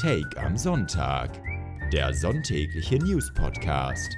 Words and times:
Take 0.00 0.40
am 0.40 0.56
Sonntag, 0.56 1.42
der 1.92 2.14
sonntägliche 2.14 2.98
News-Podcast 3.00 4.16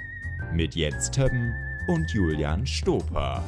mit 0.52 0.74
Jens 0.74 1.10
Többen 1.10 1.54
und 1.88 2.10
Julian 2.10 2.66
Stoper. 2.66 3.42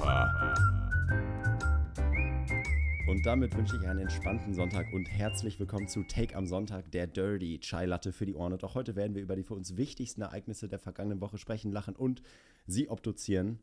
Und 3.06 3.26
damit 3.26 3.54
wünsche 3.54 3.76
ich 3.76 3.86
einen 3.86 3.98
entspannten 3.98 4.54
Sonntag 4.54 4.90
und 4.94 5.04
herzlich 5.10 5.60
willkommen 5.60 5.88
zu 5.88 6.04
Take 6.04 6.34
am 6.34 6.46
Sonntag, 6.46 6.90
der 6.92 7.06
Dirty 7.06 7.58
Chai 7.60 7.84
Latte 7.84 8.12
für 8.12 8.24
die 8.24 8.34
Ohren. 8.34 8.54
Und 8.54 8.64
auch 8.64 8.74
heute 8.76 8.96
werden 8.96 9.14
wir 9.14 9.20
über 9.20 9.36
die 9.36 9.42
für 9.42 9.54
uns 9.54 9.76
wichtigsten 9.76 10.22
Ereignisse 10.22 10.68
der 10.68 10.78
vergangenen 10.78 11.20
Woche 11.20 11.36
sprechen, 11.36 11.70
lachen 11.70 11.94
und 11.94 12.22
sie 12.66 12.88
obduzieren. 12.88 13.58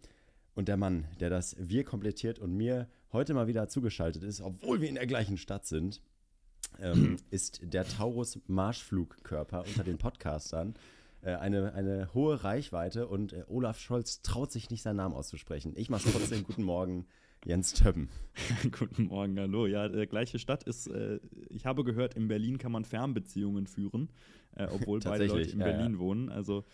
Und 0.54 0.68
der 0.68 0.78
Mann, 0.78 1.08
der 1.20 1.32
das 1.32 1.56
Wir 1.58 1.84
komplettiert 1.84 2.38
und 2.38 2.56
mir 2.56 2.88
heute 3.14 3.34
mal 3.34 3.48
wieder 3.48 3.68
zugeschaltet 3.68 4.22
ist, 4.22 4.42
obwohl 4.42 4.80
wir 4.80 4.90
in 4.90 4.96
der 4.96 5.08
gleichen 5.08 5.38
Stadt 5.38 5.66
sind, 5.66 6.04
ähm, 6.80 7.18
ist 7.32 7.62
der 7.64 7.86
Taurus 7.86 8.40
Marschflugkörper 8.48 9.66
unter 9.66 9.84
den 9.84 9.98
Podcastern. 9.98 10.76
Äh, 11.22 11.36
eine, 11.36 11.74
eine 11.74 12.14
hohe 12.14 12.44
Reichweite 12.44 13.08
und 13.08 13.34
äh, 13.34 13.44
Olaf 13.48 13.80
Scholz 13.80 14.22
traut 14.22 14.52
sich 14.52 14.70
nicht 14.70 14.84
seinen 14.84 14.98
Namen 14.98 15.16
auszusprechen. 15.16 15.74
Ich 15.76 15.90
mache 15.90 16.10
trotzdem 16.10 16.44
guten 16.44 16.64
Morgen, 16.64 17.08
Jens 17.46 17.74
Töppen. 17.74 18.10
Guten 18.78 19.04
Morgen, 19.06 19.40
hallo. 19.40 19.66
Ja, 19.66 19.86
äh, 19.86 20.08
gleiche 20.08 20.40
Stadt 20.40 20.64
ist, 20.64 20.88
äh, 20.88 21.20
ich 21.50 21.66
habe 21.66 21.84
gehört, 21.84 22.14
in 22.16 22.28
Berlin 22.28 22.58
kann 22.58 22.72
man 22.72 22.84
Fernbeziehungen 22.84 23.66
führen, 23.66 24.10
äh, 24.56 24.68
obwohl 24.70 25.00
beide 25.00 25.26
Leute 25.26 25.50
in 25.50 25.60
ja, 25.60 25.66
Berlin 25.66 25.94
ja. 25.94 26.00
wohnen. 26.00 26.30
Also 26.30 26.66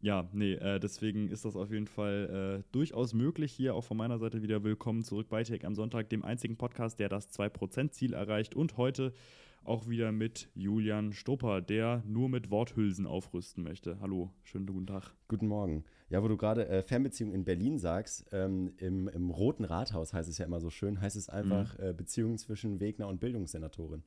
ja, 0.00 0.28
nee, 0.32 0.54
äh, 0.54 0.80
deswegen 0.80 1.28
ist 1.28 1.44
das 1.44 1.56
auf 1.56 1.70
jeden 1.70 1.86
Fall 1.86 2.62
äh, 2.62 2.72
durchaus 2.72 3.12
möglich. 3.12 3.52
Hier 3.52 3.74
auch 3.74 3.84
von 3.84 3.96
meiner 3.96 4.18
Seite 4.18 4.42
wieder 4.42 4.64
willkommen 4.64 5.02
zurück 5.02 5.28
bei 5.28 5.44
Tech 5.44 5.66
am 5.66 5.74
Sonntag, 5.74 6.08
dem 6.08 6.24
einzigen 6.24 6.56
Podcast, 6.56 6.98
der 7.00 7.08
das 7.08 7.30
2%-Ziel 7.38 8.14
erreicht. 8.14 8.54
Und 8.54 8.78
heute 8.78 9.12
auch 9.62 9.88
wieder 9.88 10.10
mit 10.10 10.48
Julian 10.54 11.12
Stopper, 11.12 11.60
der 11.60 12.02
nur 12.06 12.28
mit 12.28 12.50
Worthülsen 12.50 13.06
aufrüsten 13.06 13.62
möchte. 13.62 14.00
Hallo, 14.00 14.30
schönen 14.42 14.66
guten 14.66 14.86
Tag. 14.86 15.12
Guten 15.28 15.48
Morgen. 15.48 15.84
Ja, 16.08 16.22
wo 16.22 16.28
du 16.28 16.36
gerade 16.36 16.66
äh, 16.68 16.82
Fernbeziehung 16.82 17.32
in 17.32 17.44
Berlin 17.44 17.78
sagst, 17.78 18.26
ähm, 18.32 18.72
im, 18.78 19.06
im 19.08 19.30
Roten 19.30 19.64
Rathaus 19.64 20.12
heißt 20.12 20.28
es 20.28 20.38
ja 20.38 20.46
immer 20.46 20.60
so 20.60 20.70
schön, 20.70 21.00
heißt 21.00 21.16
es 21.16 21.28
einfach 21.28 21.78
äh, 21.78 21.92
Beziehung 21.96 22.38
zwischen 22.38 22.80
Wegner 22.80 23.06
und 23.06 23.20
Bildungssenatorin. 23.20 24.02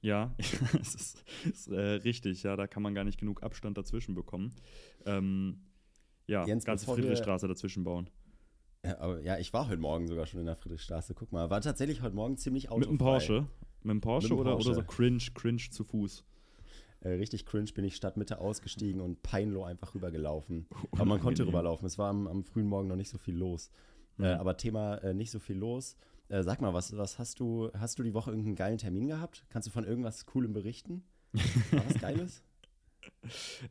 Ja, 0.00 0.34
es 0.80 0.94
ist, 0.94 1.24
ist 1.44 1.68
äh, 1.68 1.78
richtig, 1.78 2.42
ja, 2.42 2.56
da 2.56 2.66
kann 2.66 2.82
man 2.82 2.94
gar 2.94 3.04
nicht 3.04 3.18
genug 3.18 3.42
Abstand 3.42 3.76
dazwischen 3.76 4.14
bekommen. 4.14 4.54
Ähm, 5.06 5.60
ja, 6.26 6.46
Jens, 6.46 6.64
ganze 6.64 6.86
Friedrichstraße 6.86 7.48
dazwischen 7.48 7.84
bauen. 7.84 8.10
Ja, 8.84 8.98
aber, 9.00 9.20
ja, 9.22 9.38
ich 9.38 9.52
war 9.52 9.68
heute 9.68 9.80
Morgen 9.80 10.06
sogar 10.06 10.26
schon 10.26 10.40
in 10.40 10.46
der 10.46 10.56
Friedrichstraße. 10.56 11.14
Guck 11.14 11.32
mal, 11.32 11.50
war 11.50 11.60
tatsächlich 11.60 12.02
heute 12.02 12.14
Morgen 12.14 12.36
ziemlich 12.36 12.70
autofrei. 12.70 12.78
Mit 12.80 12.88
einem 12.88 12.98
Porsche? 12.98 13.46
Mit 13.82 13.90
einem 13.90 14.00
Porsche, 14.00 14.28
Mit 14.28 14.38
oder, 14.38 14.52
Porsche. 14.52 14.68
oder 14.70 14.74
so 14.76 14.82
cringe, 14.84 15.22
cringe 15.34 15.62
zu 15.70 15.84
Fuß? 15.84 16.24
Äh, 17.00 17.10
richtig 17.10 17.46
cringe 17.46 17.70
bin 17.72 17.84
ich 17.84 17.96
Stadtmitte 17.96 18.38
ausgestiegen 18.38 19.00
und 19.00 19.22
peinloh 19.22 19.64
einfach 19.64 19.94
rübergelaufen. 19.94 20.66
Aber 20.92 21.04
man 21.04 21.20
konnte 21.20 21.46
rüberlaufen. 21.46 21.86
Es 21.86 21.98
war 21.98 22.10
am, 22.10 22.26
am 22.26 22.44
frühen 22.44 22.66
Morgen 22.66 22.88
noch 22.88 22.96
nicht 22.96 23.10
so 23.10 23.18
viel 23.18 23.36
los. 23.36 23.70
Mhm. 24.16 24.24
Äh, 24.24 24.32
aber 24.34 24.56
Thema 24.56 24.96
äh, 24.96 25.14
nicht 25.14 25.30
so 25.30 25.38
viel 25.38 25.56
los. 25.56 25.96
Äh, 26.28 26.42
sag 26.42 26.60
mal, 26.60 26.74
was, 26.74 26.96
was 26.96 27.18
hast 27.18 27.40
du, 27.40 27.70
hast 27.72 27.98
du 27.98 28.02
die 28.02 28.14
Woche 28.14 28.30
irgendeinen 28.30 28.56
geilen 28.56 28.78
Termin 28.78 29.08
gehabt? 29.08 29.44
Kannst 29.48 29.68
du 29.68 29.72
von 29.72 29.84
irgendwas 29.84 30.26
Coolem 30.26 30.52
berichten? 30.52 31.02
War 31.70 31.86
was 31.88 32.00
Geiles? 32.00 32.42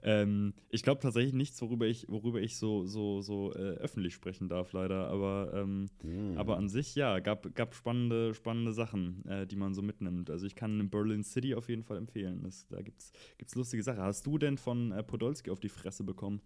Ähm, 0.04 0.54
ich 0.70 0.84
glaube 0.84 1.00
tatsächlich 1.02 1.34
nichts, 1.34 1.62
worüber 1.62 1.86
ich, 1.86 2.08
worüber 2.10 2.42
ich 2.42 2.58
so, 2.58 2.86
so, 2.86 3.22
so 3.22 3.54
äh, 3.54 3.76
öffentlich 3.78 4.14
sprechen 4.14 4.50
darf, 4.50 4.74
leider. 4.74 5.08
Aber, 5.10 5.52
ähm, 5.54 5.90
Mm. 6.04 6.38
aber 6.38 6.58
an 6.58 6.70
sich, 6.70 6.96
ja, 6.96 7.20
gab, 7.20 7.54
gab 7.56 7.76
spannende, 7.76 8.34
spannende 8.34 8.74
Sachen, 8.74 9.24
äh, 9.26 9.46
die 9.46 9.56
man 9.56 9.74
so 9.74 9.82
mitnimmt. 9.82 10.30
Also 10.30 10.46
ich 10.46 10.56
kann 10.56 10.90
Berlin 10.90 11.24
City 11.24 11.54
auf 11.56 11.70
jeden 11.70 11.84
Fall 11.84 11.98
empfehlen. 11.98 12.42
Das, 12.44 12.68
da 12.68 12.82
gibt 12.82 13.02
es 13.02 13.56
lustige 13.56 13.84
Sachen. 13.84 14.02
Hast 14.02 14.26
du 14.26 14.38
denn 14.38 14.58
von 14.58 14.92
äh, 14.92 15.04
Podolski 15.04 15.52
auf 15.52 15.60
die 15.60 15.70
Fresse 15.70 16.04
bekommen? 16.04 16.42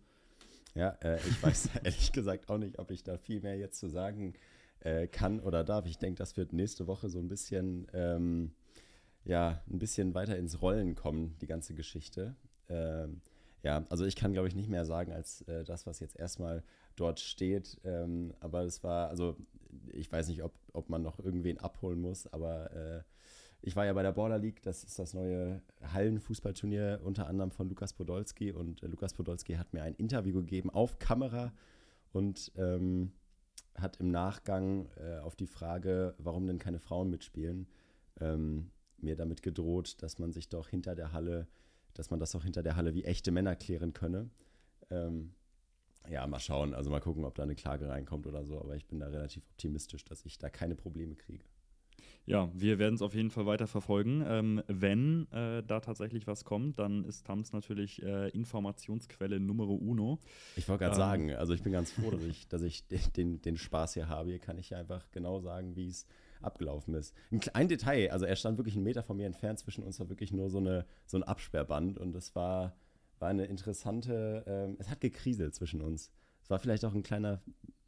Ja, 0.76 0.90
äh, 1.02 1.18
ich 1.28 1.42
weiß 1.42 1.70
ehrlich 1.84 2.12
gesagt 2.12 2.50
auch 2.50 2.58
nicht, 2.58 2.78
ob 2.80 2.92
ich 2.92 3.04
da 3.04 3.18
viel 3.18 3.42
mehr 3.42 3.58
jetzt 3.58 3.80
zu 3.80 3.88
sagen 3.88 4.34
äh, 4.82 5.08
kann 5.08 5.40
oder 5.40 5.64
darf. 5.64 5.86
Ich 5.86 5.98
denke, 5.98 6.18
das 6.18 6.38
wird 6.38 6.54
nächste 6.54 6.88
Woche 6.88 7.10
so 7.10 7.20
ein 7.20 7.28
bisschen, 7.28 7.88
ähm, 7.94 8.52
ja, 9.24 9.62
ein 9.70 9.80
bisschen 9.80 10.14
weiter 10.14 10.38
ins 10.38 10.62
Rollen 10.62 10.96
kommen, 10.96 11.36
die 11.42 11.48
ganze 11.48 11.74
Geschichte. 11.74 12.36
Ähm, 12.70 13.22
ja, 13.64 13.86
also 13.90 14.06
ich 14.06 14.16
kann, 14.16 14.34
glaube 14.34 14.48
ich, 14.48 14.56
nicht 14.56 14.70
mehr 14.70 14.86
sagen 14.86 15.12
als 15.12 15.42
äh, 15.44 15.64
das, 15.64 15.86
was 15.86 16.00
jetzt 16.00 16.18
erstmal 16.18 16.64
dort 16.96 17.20
steht. 17.20 17.80
Ähm, 17.84 18.34
aber 18.40 18.64
es 18.64 18.84
war, 18.84 19.10
also 19.10 19.36
ich 19.92 20.12
weiß 20.12 20.28
nicht, 20.28 20.44
ob, 20.44 20.54
ob 20.74 20.90
man 20.90 21.04
noch 21.04 21.20
irgendwen 21.20 21.60
abholen 21.60 22.02
muss, 22.02 22.26
aber 22.34 22.72
äh, 22.74 23.04
ich 23.64 23.76
war 23.76 23.86
ja 23.86 23.94
bei 23.94 24.02
der 24.02 24.14
Baller 24.14 24.40
League, 24.40 24.64
das 24.64 24.84
ist 24.84 24.98
das 24.98 25.14
neue 25.14 25.62
Hallenfußballturnier, 25.94 27.02
unter 27.04 27.28
anderem 27.28 27.52
von 27.52 27.70
Lukas 27.70 27.94
Podolski. 27.94 28.52
Und 28.52 28.82
äh, 28.82 28.88
Lukas 28.88 29.14
Podolski 29.14 29.54
hat 29.54 29.74
mir 29.74 29.84
ein 29.84 29.94
Interview 29.96 30.42
gegeben 30.42 30.72
auf 30.72 30.98
Kamera 30.98 31.54
und 32.12 32.52
ähm, 32.56 33.12
hat 33.76 33.98
im 33.98 34.12
Nachgang 34.12 34.90
äh, 34.98 35.20
auf 35.20 35.36
die 35.36 35.48
Frage, 35.48 36.16
warum 36.18 36.48
denn 36.48 36.60
keine 36.60 36.80
Frauen 36.80 37.10
mitspielen, 37.10 37.68
ähm, 38.20 38.72
mir 38.98 39.16
damit 39.16 39.42
gedroht, 39.42 40.02
dass 40.02 40.20
man 40.20 40.32
sich 40.32 40.50
doch 40.50 40.70
hinter 40.70 40.96
der 40.96 41.12
Halle, 41.12 41.48
dass 41.94 42.10
man 42.10 42.20
das 42.20 42.36
auch 42.36 42.44
hinter 42.44 42.64
der 42.64 42.76
Halle 42.76 42.94
wie 42.94 43.04
echte 43.04 43.32
Männer 43.32 43.56
klären 43.56 43.94
könne. 43.94 44.30
Ähm, 44.90 45.34
ja, 46.10 46.26
mal 46.28 46.40
schauen, 46.40 46.74
also 46.74 46.90
mal 46.90 47.00
gucken, 47.00 47.26
ob 47.26 47.36
da 47.36 47.44
eine 47.44 47.56
Klage 47.56 47.88
reinkommt 47.88 48.26
oder 48.28 48.44
so, 48.46 48.60
aber 48.60 48.76
ich 48.76 48.88
bin 48.88 49.00
da 49.00 49.08
relativ 49.08 49.44
optimistisch, 49.52 50.04
dass 50.04 50.26
ich 50.26 50.38
da 50.38 50.50
keine 50.50 50.76
Probleme 50.76 51.16
kriege. 51.16 51.46
Ja, 52.28 52.50
wir 52.54 52.78
werden 52.80 52.96
es 52.96 53.02
auf 53.02 53.16
jeden 53.16 53.32
Fall 53.32 53.46
weiter 53.46 53.68
verfolgen. 53.68 54.24
Ähm, 54.26 54.64
wenn 54.68 55.28
äh, 55.32 55.64
da 55.64 55.80
tatsächlich 55.80 56.28
was 56.28 56.46
kommt, 56.46 56.78
dann 56.80 57.04
ist 57.04 57.26
Tams 57.26 57.52
natürlich 57.52 58.02
äh, 58.04 58.30
Informationsquelle 58.30 59.40
Numero 59.40 59.74
uno. 59.74 60.20
Ich 60.56 60.70
wollte 60.70 60.84
gerade 60.86 60.96
Ähm. 60.96 61.00
sagen, 61.00 61.32
also 61.34 61.54
ich 61.54 61.64
bin 61.64 61.74
ganz 61.74 61.92
froh, 61.92 62.12
dass 62.12 62.24
ich, 62.24 62.48
dass 62.48 62.62
ich 62.62 62.88
den- 62.88 63.42
den, 63.42 63.58
Spaß 63.58 63.96
hier 63.96 64.08
habe. 64.08 64.30
Hier 64.30 64.40
kann 64.40 64.58
ich 64.58 64.70
ja 64.70 64.78
einfach 64.78 65.10
genau 65.12 65.40
sagen, 65.40 65.76
wie 65.76 65.88
es 65.88 66.06
abgelaufen 66.42 66.94
ist. 66.94 67.14
Ein, 67.32 67.42
ein 67.54 67.68
Detail, 67.68 68.12
also 68.12 68.26
er 68.26 68.36
stand 68.36 68.58
wirklich 68.58 68.76
einen 68.76 68.84
Meter 68.84 69.04
von 69.04 69.18
mir 69.18 69.26
entfernt, 69.28 69.60
zwischen 69.60 69.84
uns 69.84 70.00
war 70.00 70.10
wirklich 70.10 70.32
nur 70.32 70.50
so, 70.50 70.58
eine, 70.60 70.86
so 71.06 71.18
ein 71.18 71.24
Absperrband 71.24 71.98
und 71.98 72.16
es 72.16 72.36
war, 72.36 72.76
war 73.20 73.30
eine 73.30 73.46
interessante, 73.46 74.44
ähm, 74.48 74.76
es 74.80 74.90
hat 74.90 75.02
gekriselt 75.02 75.54
zwischen 75.56 75.82
uns. 75.82 76.12
Es 76.44 76.50
war 76.50 76.60
vielleicht 76.60 76.86
auch 76.86 76.94
ein 76.96 77.04
kleiner, 77.04 77.42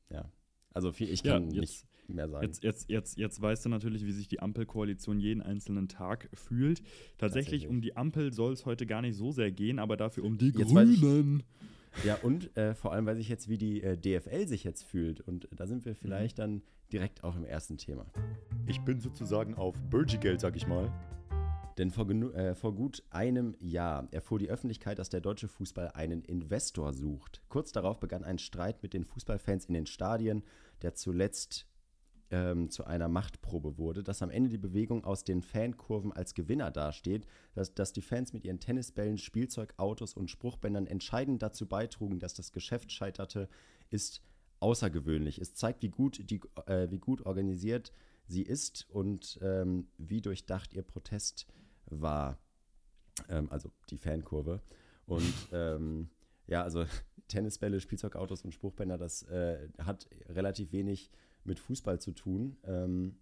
ja, 0.10 0.26
also 0.74 0.92
viel, 0.92 1.10
ich 1.10 1.24
Ja, 1.24 1.34
kann 1.34 1.50
jetzt- 1.52 1.60
nicht 1.62 1.86
mehr 2.10 2.28
sagen. 2.30 2.46
Jetzt, 2.46 2.64
jetzt, 2.64 2.90
jetzt, 2.90 3.18
jetzt 3.18 3.42
weißt 3.42 3.66
du 3.66 3.70
natürlich, 3.70 4.06
wie 4.06 4.12
sich 4.12 4.28
die 4.28 4.40
Ampelkoalition 4.40 5.20
jeden 5.20 5.42
einzelnen 5.42 5.88
Tag 5.88 6.30
fühlt. 6.34 6.80
Tatsächlich, 6.80 7.18
Tatsächlich. 7.18 7.68
um 7.68 7.82
die 7.82 7.96
Ampel 7.96 8.34
soll 8.34 8.54
es 8.54 8.66
heute 8.66 8.86
gar 8.86 9.02
nicht 9.02 9.16
so 9.16 9.32
sehr 9.32 9.52
gehen, 9.52 9.80
aber 9.80 9.98
dafür 9.98 10.24
um 10.24 10.38
die 10.38 10.50
Jetzt 10.50 10.72
ich- 10.76 11.00
Grünen. 11.02 11.44
Ja, 12.04 12.16
und 12.24 12.56
äh, 12.58 12.74
vor 12.74 12.92
allem 12.92 13.06
weiß 13.06 13.20
ich 13.20 13.30
jetzt, 13.30 13.50
wie 13.50 13.58
die 13.60 13.84
äh, 13.84 13.96
DFL 13.98 14.48
sich 14.48 14.64
jetzt 14.64 14.84
fühlt. 14.84 15.22
Und 15.22 15.48
da 15.56 15.68
sind 15.68 15.86
wir 15.86 15.94
vielleicht 15.96 16.40
dann 16.40 16.64
direkt 16.92 17.24
auch 17.24 17.36
im 17.36 17.46
ersten 17.46 17.78
Thema. 17.78 18.08
Ich 18.66 18.82
bin 18.82 19.00
sozusagen 19.00 19.54
auf 19.54 19.76
Burgi-Geld, 19.92 20.42
sag 20.42 20.56
ich 20.56 20.66
mal. 20.68 20.92
Denn 21.78 21.90
vor, 21.92 22.10
äh, 22.10 22.54
vor 22.56 22.76
gut 22.76 23.04
einem 23.10 23.56
Jahr 23.60 24.08
erfuhr 24.12 24.38
die 24.40 24.50
Öffentlichkeit, 24.50 25.00
dass 25.00 25.10
der 25.10 25.22
deutsche 25.22 25.48
Fußball 25.48 25.90
einen 25.92 26.22
Investor 26.24 26.94
sucht. 26.94 27.42
Kurz 27.50 27.72
darauf 27.72 28.00
begann 28.00 28.24
ein 28.24 28.38
Streit 28.38 28.84
mit 28.84 28.94
den 28.94 29.06
Fußballfans 29.06 29.66
in 29.66 29.74
den 29.74 29.86
Stadien, 29.88 30.44
der 30.84 30.94
zuletzt 30.94 31.68
ähm, 32.32 32.70
zu 32.70 32.86
einer 32.86 33.08
Machtprobe 33.08 33.78
wurde, 33.78 34.04
dass 34.04 34.22
am 34.22 34.30
Ende 34.30 34.50
die 34.50 34.58
Bewegung 34.58 35.04
aus 35.04 35.24
den 35.24 35.42
Fankurven 35.42 36.12
als 36.12 36.34
Gewinner 36.34 36.72
dasteht, 36.72 37.28
dass, 37.54 37.74
dass 37.74 37.94
die 37.94 38.02
Fans 38.02 38.34
mit 38.34 38.44
ihren 38.44 38.60
Tennisbällen, 38.60 39.18
Spielzeugautos 39.18 40.14
und 40.14 40.30
Spruchbändern 40.30 40.88
entscheidend 40.88 41.42
dazu 41.42 41.68
beitrugen, 41.68 42.20
dass 42.20 42.34
das 42.34 42.52
Geschäft 42.52 42.92
scheiterte, 42.92 43.50
ist 43.90 44.22
außergewöhnlich. 44.60 45.40
Es 45.40 45.54
zeigt, 45.54 45.84
wie 45.84 45.90
gut, 45.90 46.30
die, 46.30 46.42
äh, 46.66 46.90
wie 46.90 47.00
gut 47.00 47.26
organisiert 47.26 47.92
sie 48.26 48.44
ist 48.44 48.90
und 48.90 49.38
ähm, 49.42 49.88
wie 49.98 50.22
durchdacht 50.22 50.74
ihr 50.74 50.84
Protest 50.84 51.46
war. 51.86 52.40
Ähm, 53.30 53.52
also 53.52 53.70
die 53.90 53.98
Fankurve. 53.98 54.62
Und 55.06 55.34
ähm, 55.52 56.10
ja, 56.48 56.64
also 56.64 56.86
Tennisbälle, 57.28 57.80
Spielzeugautos 57.80 58.44
und 58.44 58.54
Spruchbänder, 58.54 58.98
das 58.98 59.24
äh, 59.24 59.68
hat 59.80 60.08
relativ 60.30 60.72
wenig 60.72 61.12
mit 61.46 61.60
Fußball 61.60 62.00
zu 62.00 62.12
tun. 62.12 62.58
Ähm, 62.64 63.16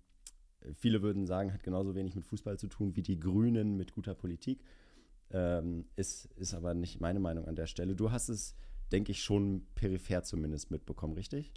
viele 0.76 1.02
würden 1.02 1.26
sagen, 1.26 1.54
hat 1.54 1.64
genauso 1.64 1.96
wenig 1.96 2.16
mit 2.16 2.26
Fußball 2.26 2.58
zu 2.58 2.68
tun 2.68 2.96
wie 2.96 3.02
die 3.02 3.20
Grünen 3.20 3.78
mit 3.78 3.94
guter 3.94 4.16
Politik. 4.16 4.64
Ähm, 5.32 5.86
ist, 5.96 6.26
ist 6.36 6.54
aber 6.54 6.74
nicht 6.74 7.00
meine 7.00 7.20
Meinung 7.20 7.48
an 7.48 7.56
der 7.56 7.68
Stelle. 7.68 7.96
Du 7.96 8.12
hast 8.12 8.30
es, 8.30 8.56
denke 8.92 9.12
ich, 9.12 9.24
schon 9.24 9.66
peripher 9.76 10.24
zumindest 10.24 10.72
mitbekommen, 10.72 11.14
richtig? 11.14 11.54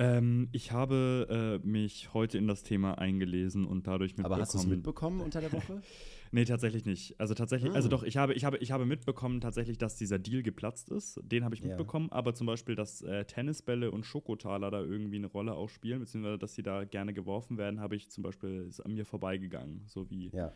Ähm, 0.00 0.48
ich 0.52 0.70
habe 0.72 1.58
äh, 1.62 1.66
mich 1.66 2.14
heute 2.14 2.38
in 2.38 2.46
das 2.46 2.62
Thema 2.62 2.98
eingelesen 2.98 3.64
und 3.66 3.86
dadurch 3.88 4.12
mitbekommen. 4.12 4.32
Aber 4.32 4.40
hast 4.42 4.54
du 4.54 4.58
es 4.58 4.66
mitbekommen 4.66 5.20
unter 5.20 5.40
der 5.40 5.52
Woche? 5.52 5.80
Nee, 6.30 6.44
tatsächlich 6.44 6.84
nicht. 6.84 7.18
Also 7.18 7.32
tatsächlich, 7.32 7.70
Hm. 7.70 7.76
also 7.76 7.88
doch, 7.88 8.02
ich 8.02 8.18
habe, 8.18 8.34
ich, 8.34 8.44
habe, 8.44 8.58
ich 8.58 8.70
habe 8.70 8.84
mitbekommen 8.84 9.40
tatsächlich, 9.40 9.78
dass 9.78 9.96
dieser 9.96 10.18
Deal 10.18 10.42
geplatzt 10.42 10.90
ist. 10.90 11.18
Den 11.24 11.42
habe 11.42 11.54
ich 11.54 11.62
Ja. 11.62 11.68
mitbekommen, 11.68 12.12
aber 12.12 12.34
zum 12.34 12.46
Beispiel, 12.46 12.74
dass 12.74 13.00
äh, 13.00 13.24
Tennisbälle 13.24 13.90
und 13.90 14.04
Schokotaler 14.04 14.70
da 14.70 14.82
irgendwie 14.82 15.16
eine 15.16 15.28
Rolle 15.28 15.54
auch 15.54 15.70
spielen, 15.70 16.00
beziehungsweise 16.00 16.36
dass 16.36 16.54
sie 16.54 16.62
da 16.62 16.84
gerne 16.84 17.14
geworfen 17.14 17.56
werden, 17.56 17.80
habe 17.80 17.96
ich 17.96 18.10
zum 18.10 18.22
Beispiel 18.24 18.66
ist 18.68 18.80
an 18.80 18.92
mir 18.92 19.06
vorbeigegangen. 19.06 19.84
So 19.86 20.10
wie 20.10 20.28
Ja. 20.34 20.48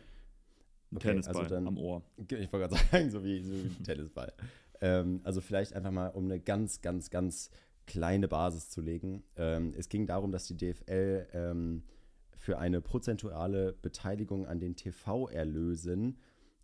Ein 0.91 0.97
Okay, 0.97 1.07
Tennisball 1.07 1.37
also 1.37 1.55
dann- 1.55 1.65
am 1.65 1.79
Ohr. 1.79 2.03
Ich 2.17 2.29
wollte 2.29 2.69
gerade 2.69 2.75
sagen, 2.91 3.09
so 3.09 3.23
wie, 3.23 3.41
so 3.41 3.53
wie 3.55 3.67
ein 3.67 3.83
Tennisball. 3.83 4.31
ähm, 4.79 5.21
also 5.23 5.41
vielleicht 5.41 5.73
einfach 5.73 5.89
mal, 5.91 6.09
um 6.09 6.25
eine 6.25 6.39
ganz, 6.39 6.81
ganz, 6.81 7.09
ganz 7.09 7.49
kleine 7.85 8.27
Basis 8.27 8.69
zu 8.69 8.81
legen. 8.81 9.23
Ähm, 9.35 9.73
es 9.77 9.89
ging 9.89 10.07
darum, 10.07 10.31
dass 10.31 10.47
die 10.47 10.57
DFL 10.57 11.27
ähm, 11.33 11.83
für 12.37 12.57
eine 12.57 12.81
prozentuale 12.81 13.73
Beteiligung 13.73 14.45
an 14.45 14.59
den 14.59 14.75
TV-Erlösen 14.75 16.17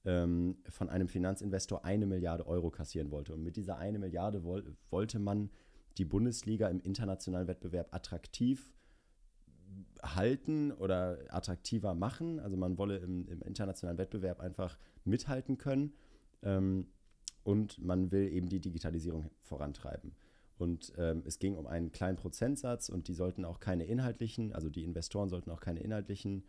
ähm, 0.06 0.58
von 0.70 0.90
einem 0.90 1.08
Finanzinvestor 1.08 1.86
eine 1.86 2.06
Milliarde 2.06 2.48
Euro 2.48 2.70
kassieren 2.70 3.12
wollte. 3.12 3.34
Und 3.34 3.44
mit 3.44 3.56
dieser 3.56 3.78
eine 3.78 4.00
Milliarde 4.00 4.44
woll 4.44 4.76
wollte 4.90 5.20
man 5.20 5.50
die 5.98 6.06
Bundesliga 6.06 6.68
im 6.68 6.80
internationalen 6.80 7.48
Wettbewerb 7.48 7.94
attraktiv 7.94 8.74
halten 10.02 10.72
oder 10.72 11.20
attraktiver 11.30 11.94
machen. 11.94 12.40
Also 12.40 12.58
man 12.58 12.78
wolle 12.78 12.98
im, 12.98 13.28
im 13.28 13.42
internationalen 13.42 13.98
Wettbewerb 13.98 14.40
einfach 14.40 14.78
mithalten 15.04 15.58
können. 15.58 15.94
Ähm, 16.42 16.88
und 17.44 17.80
man 17.80 18.12
will 18.12 18.32
eben 18.32 18.48
die 18.48 18.60
Digitalisierung 18.60 19.32
vorantreiben. 19.42 20.14
Und 20.60 20.92
ähm, 20.98 21.24
es 21.26 21.40
ging 21.40 21.56
um 21.56 21.68
einen 21.68 21.94
kleinen 21.94 22.18
Prozentsatz 22.18 22.90
und 22.90 23.08
die 23.08 23.14
sollten 23.14 23.46
auch 23.46 23.62
keine 23.62 23.86
inhaltlichen, 23.86 24.52
also 24.54 24.70
die 24.70 24.84
Investoren 24.84 25.30
sollten 25.30 25.52
auch 25.52 25.62
keine 25.62 25.80
inhaltlichen 25.80 26.44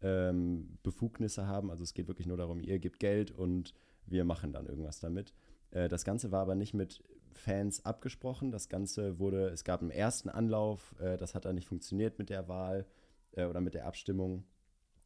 ähm, 0.00 0.78
Befugnisse 0.84 1.48
haben. 1.48 1.68
Also 1.70 1.82
es 1.82 1.92
geht 1.92 2.06
wirklich 2.06 2.28
nur 2.28 2.36
darum, 2.36 2.60
ihr 2.60 2.78
gebt 2.78 3.00
Geld 3.00 3.32
und 3.32 3.74
wir 4.06 4.24
machen 4.24 4.52
dann 4.52 4.66
irgendwas 4.66 5.00
damit. 5.00 5.34
Äh, 5.72 5.88
das 5.88 6.04
Ganze 6.04 6.30
war 6.30 6.42
aber 6.42 6.54
nicht 6.54 6.72
mit 6.72 7.02
Fans 7.32 7.84
abgesprochen. 7.84 8.52
Das 8.52 8.68
Ganze 8.68 9.18
wurde, 9.18 9.48
es 9.48 9.64
gab 9.64 9.82
einen 9.82 9.90
ersten 9.90 10.28
Anlauf, 10.28 10.94
äh, 11.00 11.16
das 11.16 11.34
hat 11.34 11.44
dann 11.44 11.56
nicht 11.56 11.66
funktioniert 11.66 12.16
mit 12.20 12.30
der 12.30 12.46
Wahl 12.46 12.86
äh, 13.32 13.44
oder 13.44 13.60
mit 13.60 13.74
der 13.74 13.86
Abstimmung. 13.86 14.44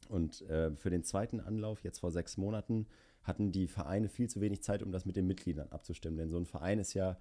Und 0.09 0.43
äh, 0.43 0.75
für 0.75 0.91
den 0.91 1.03
zweiten 1.03 1.39
Anlauf, 1.39 1.83
jetzt 1.83 1.99
vor 1.99 2.11
sechs 2.11 2.37
Monaten, 2.37 2.85
hatten 3.23 3.51
die 3.51 3.67
Vereine 3.67 4.09
viel 4.09 4.29
zu 4.29 4.41
wenig 4.41 4.61
Zeit, 4.61 4.83
um 4.83 4.91
das 4.91 5.05
mit 5.05 5.15
den 5.15 5.25
Mitgliedern 5.25 5.69
abzustimmen. 5.69 6.17
Denn 6.17 6.29
so 6.29 6.37
ein 6.37 6.45
Verein 6.45 6.77
ist 6.77 6.93
ja 6.93 7.17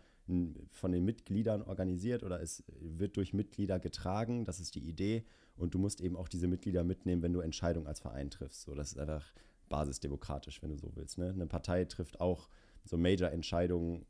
von 0.71 0.93
den 0.93 1.05
Mitgliedern 1.05 1.63
organisiert 1.63 2.23
oder 2.23 2.41
es 2.41 2.65
wird 2.81 3.17
durch 3.17 3.33
Mitglieder 3.33 3.79
getragen. 3.79 4.45
Das 4.45 4.61
ist 4.61 4.75
die 4.75 4.87
Idee. 4.89 5.25
Und 5.57 5.75
du 5.75 5.79
musst 5.79 6.01
eben 6.01 6.17
auch 6.17 6.29
diese 6.29 6.49
Mitglieder 6.49 6.85
mitnehmen, 6.85 7.23
wenn 7.23 7.33
du 7.33 7.41
Entscheidungen 7.41 7.87
als 7.87 8.01
Verein 8.01 8.31
triffst. 8.31 8.63
So, 8.63 8.75
das 8.75 8.93
ist 8.93 8.99
einfach 8.99 9.33
basisdemokratisch, 9.69 10.63
wenn 10.63 10.71
du 10.71 10.77
so 10.79 10.91
willst. 10.95 11.19
Ne? 11.19 11.31
Eine 11.31 11.47
Partei 11.47 11.85
trifft 11.85 12.21
auch 12.21 12.49
so 12.85 12.97
Major-Entscheidungen 12.97 14.05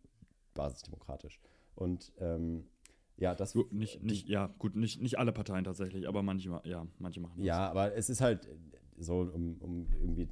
basisdemokratisch. 0.55 1.41
Und 1.75 2.13
ähm, 2.19 2.65
ja, 3.17 3.35
das 3.35 3.53
So, 3.53 3.67
nicht, 3.71 4.03
nicht, 4.03 4.29
ja, 4.29 4.47
gut, 4.59 4.75
nicht, 4.77 5.01
nicht 5.01 5.19
alle 5.19 5.33
Parteien 5.33 5.65
tatsächlich, 5.65 6.09
aber 6.09 6.23
manche, 6.23 6.51
ma- 6.51 6.63
ja, 6.65 6.87
manche 6.99 7.21
machen 7.21 7.35
das. 7.39 7.47
Ja, 7.47 7.69
aber 7.71 7.95
es 7.95 8.11
ist 8.11 8.21
halt 8.21 8.49
so, 8.99 9.21
um, 9.21 9.57
um 9.61 9.87
irgendwie 10.01 10.29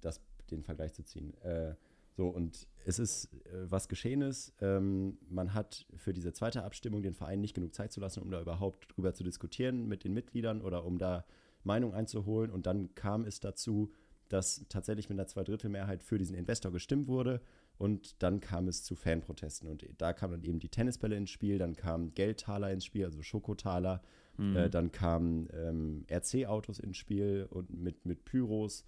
das, 0.00 0.20
den 0.50 0.62
Vergleich 0.62 0.92
zu 0.92 1.02
ziehen. 1.04 1.34
Äh, 1.42 1.74
so, 2.16 2.28
und 2.28 2.68
es 2.84 2.98
ist, 2.98 3.32
äh, 3.46 3.70
was 3.70 3.88
geschehen 3.88 4.22
ist, 4.22 4.52
ähm, 4.60 5.18
man 5.28 5.52
hat 5.52 5.86
für 5.96 6.12
diese 6.12 6.32
zweite 6.32 6.62
Abstimmung 6.62 7.02
den 7.02 7.14
Verein 7.14 7.40
nicht 7.40 7.54
genug 7.54 7.74
Zeit 7.74 7.92
zu 7.92 8.00
lassen, 8.00 8.22
um 8.22 8.30
da 8.30 8.40
überhaupt 8.40 8.94
drüber 8.94 9.14
zu 9.14 9.24
diskutieren 9.24 9.88
mit 9.88 10.04
den 10.04 10.12
Mitgliedern 10.12 10.60
oder 10.62 10.84
um 10.84 10.98
da 10.98 11.24
Meinung 11.64 11.92
einzuholen. 11.92 12.50
Und 12.50 12.66
dann 12.66 12.94
kam 12.94 13.24
es 13.24 13.40
dazu, 13.40 13.92
dass 14.28 14.64
tatsächlich 14.68 15.08
mit 15.08 15.18
einer 15.18 15.26
Zweidrittelmehrheit 15.26 16.02
für 16.02 16.18
diesen 16.18 16.36
Investor 16.36 16.70
gestimmt 16.70 17.08
wurde. 17.08 17.40
Und 17.78 18.22
dann 18.22 18.40
kam 18.40 18.68
es 18.68 18.84
zu 18.84 18.94
Fanprotesten. 18.94 19.68
Und 19.68 19.84
da 19.98 20.12
kamen 20.12 20.34
dann 20.34 20.44
eben 20.44 20.60
die 20.60 20.68
Tennisbälle 20.68 21.16
ins 21.16 21.30
Spiel, 21.30 21.58
dann 21.58 21.74
kamen 21.74 22.14
Geldtaler 22.14 22.70
ins 22.70 22.84
Spiel, 22.84 23.04
also 23.04 23.22
Schokotaler. 23.22 24.02
Mhm. 24.36 24.56
Äh, 24.56 24.70
dann 24.70 24.92
kamen 24.92 25.48
ähm, 25.52 26.04
RC-Autos 26.08 26.78
ins 26.78 26.96
Spiel 26.96 27.48
und 27.50 27.70
mit, 27.70 28.06
mit 28.06 28.24
Pyros. 28.24 28.84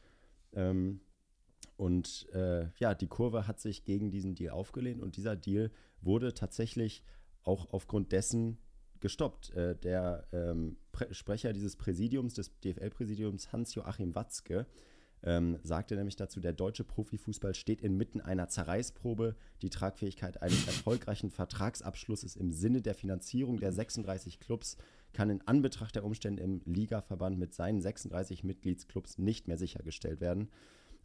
Ähm, 0.52 1.00
und 1.76 2.28
äh, 2.32 2.69
ja, 2.78 2.94
die 2.94 3.06
Kurve 3.06 3.46
hat 3.46 3.61
sich 3.61 3.84
gegen 3.84 4.11
diesen 4.11 4.34
Deal 4.34 4.52
aufgelehnt 4.52 5.02
und 5.02 5.17
dieser 5.17 5.37
Deal 5.37 5.70
wurde 6.00 6.34
tatsächlich 6.34 7.02
auch 7.43 7.73
aufgrund 7.73 8.12
dessen 8.12 8.58
gestoppt. 9.00 9.50
Äh, 9.50 9.76
der 9.76 10.26
ähm, 10.32 10.78
Pre 10.93 11.12
Sprecher 11.12 11.52
dieses 11.52 11.76
Präsidiums, 11.76 12.34
des 12.34 12.58
DFL-Präsidiums, 12.61 13.52
Hans-Joachim 13.52 14.14
Watzke, 14.14 14.67
ähm, 15.23 15.58
sagte 15.62 15.96
nämlich 15.96 16.17
dazu, 16.17 16.40
der 16.40 16.52
deutsche 16.52 16.84
Profifußball 16.84 17.55
steht 17.55 17.82
inmitten 17.82 18.20
einer 18.20 18.49
Zerreißprobe. 18.49 19.37
Die 19.62 19.70
Tragfähigkeit 19.70 20.40
eines 20.40 20.67
erfolgreichen 20.67 21.31
Vertragsabschlusses 21.31 22.37
im 22.37 22.52
Sinne 22.52 22.81
der 22.81 22.94
Finanzierung 22.94 23.58
der 23.58 23.73
36 23.73 24.40
Clubs 24.40 24.76
kann 25.12 25.31
in 25.31 25.46
Anbetracht 25.46 25.94
der 25.94 26.05
Umstände 26.05 26.43
im 26.43 26.61
Ligaverband 26.64 27.38
mit 27.38 27.55
seinen 27.55 27.81
36 27.81 28.44
Mitgliedsclubs 28.44 29.19
nicht 29.19 29.49
mehr 29.49 29.56
sichergestellt 29.56 30.20
werden. 30.20 30.50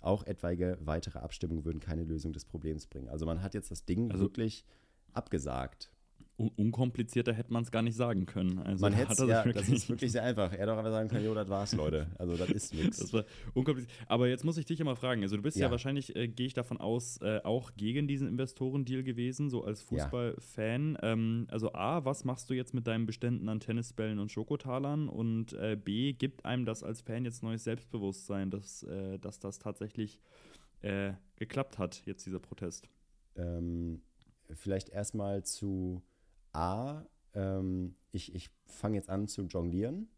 Auch 0.02 0.24
etwaige 0.26 0.78
weitere 0.82 1.20
Abstimmungen 1.20 1.64
würden 1.64 1.80
keine 1.80 2.04
Lösung 2.04 2.34
des 2.34 2.44
Problems 2.46 2.88
bringen. 2.88 3.08
Also 3.10 3.26
man 3.26 3.42
hat 3.42 3.54
jetzt 3.54 3.72
das 3.72 3.86
Ding 3.86 4.12
Also- 4.12 4.24
wirklich 4.24 4.66
abgesagt. 5.14 5.91
Un 6.42 6.50
unkomplizierter 6.56 7.34
hätte 7.34 7.54
man 7.54 7.62
es 7.64 7.72
gar 7.72 7.84
nicht 7.84 7.96
sagen 7.96 8.26
können. 8.26 8.58
Also 8.60 8.82
Man 8.82 8.94
hätte 8.94 9.26
ja, 9.28 9.44
das 9.44 9.70
ist 9.70 9.90
wirklich 9.90 10.12
sehr 10.12 10.24
einfach. 10.24 10.52
Er 10.54 10.68
auch 10.74 10.78
einfach 10.78 10.92
sagen 10.92 11.08
können, 11.10 11.24
jo, 11.26 11.36
das 11.36 11.50
war's, 11.50 11.74
Leute. 11.74 12.08
Also 12.18 12.36
das 12.36 12.50
ist 12.50 12.74
nichts. 12.74 12.98
Das 12.98 13.14
war 13.14 13.26
unkompliziert. 13.54 13.94
Aber 14.08 14.28
jetzt 14.28 14.44
muss 14.44 14.58
ich 14.58 14.66
dich 14.66 14.80
immer 14.80 14.96
fragen. 14.96 15.22
Also, 15.22 15.36
du 15.36 15.44
bist 15.44 15.58
ja, 15.58 15.68
Ja. 15.68 15.72
wahrscheinlich, 15.72 16.16
äh, 16.16 16.28
gehe 16.28 16.48
ich 16.48 16.54
davon 16.54 16.78
aus, 16.80 17.18
äh, 17.22 17.42
auch 17.44 17.72
gegen 17.78 18.08
diesen 18.08 18.28
Investorendeal 18.28 19.04
gewesen, 19.04 19.50
so 19.50 19.64
als 19.64 19.82
Ja. 19.82 19.86
Fußballfan. 20.06 20.98
Ähm, 21.04 21.48
also, 21.52 21.74
A, 21.74 22.04
was 22.06 22.26
machst 22.26 22.50
du 22.50 22.54
jetzt 22.56 22.74
mit 22.74 22.88
deinen 22.88 23.06
Beständen 23.06 23.48
an 23.48 23.60
Tennisbällen 23.60 24.18
und 24.18 24.32
Schokotalern? 24.32 25.10
Und 25.10 25.54
äh, 25.54 25.76
B, 25.76 26.14
gibt 26.14 26.44
einem 26.46 26.66
das 26.66 26.82
als 26.82 27.02
Fan 27.02 27.24
jetzt 27.26 27.44
neues 27.44 27.64
Selbstbewusstsein, 27.64 28.50
dass, 28.50 28.84
äh, 28.84 29.20
dass 29.20 29.40
das 29.40 29.60
tatsächlich 29.60 30.20
äh, 30.82 31.14
geklappt 31.36 31.78
hat, 31.78 32.02
jetzt 32.06 32.26
dieser 32.26 32.40
Protest? 32.40 32.90
Ähm, 33.36 34.02
vielleicht 34.54 34.90
erstmal 34.90 35.44
zu 35.44 36.02
A. 36.54 37.04
Ähm, 37.34 37.96
ich 38.12 38.36
ich 38.36 38.50
fange 38.66 38.98
jetzt 38.98 39.10
an 39.10 39.28
zu 39.28 39.44
jonglieren. 39.44 40.10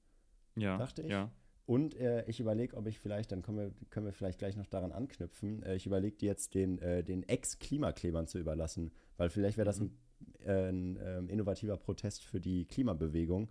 Ja. 0.56 0.78
Dachte 0.78 1.02
ich. 1.04 1.10
Ja. 1.10 1.32
Und 1.66 1.96
äh, 1.96 2.26
ich 2.26 2.40
überlege, 2.40 2.76
ob 2.76 2.88
ich 2.88 3.00
vielleicht, 3.00 3.32
dann 3.32 3.42
können 3.42 3.58
wir, 3.58 3.72
können 3.90 4.06
wir 4.06 4.14
vielleicht 4.14 4.40
gleich 4.40 4.58
noch 4.58 4.68
daran 4.68 4.92
anknüpfen, 4.92 5.64
äh, 5.64 5.76
ich 5.76 5.86
überlege 5.86 6.18
dir 6.18 6.28
jetzt 6.28 6.56
den, 6.56 6.78
äh, 6.80 7.04
den 7.04 7.24
Ex-Klimaklebern 7.24 8.28
zu 8.28 8.38
überlassen, 8.38 8.92
weil 9.16 9.30
vielleicht 9.30 9.58
wäre 9.58 9.66
das 9.66 9.80
ein, 9.80 9.98
äh, 10.46 10.70
ein 10.70 11.00
ähm, 11.02 11.30
innovativer 11.30 11.78
Protest 11.78 12.26
für 12.26 12.42
die 12.42 12.66
Klimabewegung. 12.66 13.50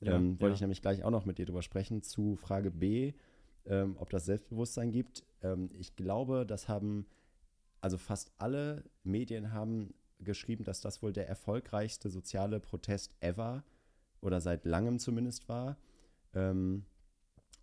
Ja, 0.00 0.16
ähm, 0.16 0.40
Wollte 0.40 0.54
ich 0.54 0.60
nämlich 0.60 0.82
gleich 0.82 1.04
auch 1.04 1.10
noch 1.10 1.24
mit 1.24 1.38
dir 1.38 1.46
drüber 1.46 1.62
sprechen. 1.62 2.02
Zu 2.02 2.34
Frage 2.34 2.72
B, 2.72 3.12
ähm, 3.66 3.96
ob 3.98 4.10
das 4.10 4.24
Selbstbewusstsein 4.24 4.90
gibt. 4.90 5.24
Ähm, 5.42 5.70
ich 5.78 5.94
glaube, 5.94 6.44
das 6.44 6.68
haben, 6.68 7.06
also 7.80 7.96
fast 7.96 8.32
alle 8.38 8.82
Medien 9.04 9.52
haben 9.52 9.94
geschrieben, 10.24 10.64
dass 10.64 10.80
das 10.80 11.02
wohl 11.02 11.12
der 11.12 11.28
erfolgreichste 11.28 12.10
soziale 12.10 12.60
Protest 12.60 13.14
ever 13.20 13.64
oder 14.20 14.40
seit 14.40 14.64
langem 14.64 14.98
zumindest 14.98 15.48
war. 15.48 15.76
Ähm, 16.34 16.84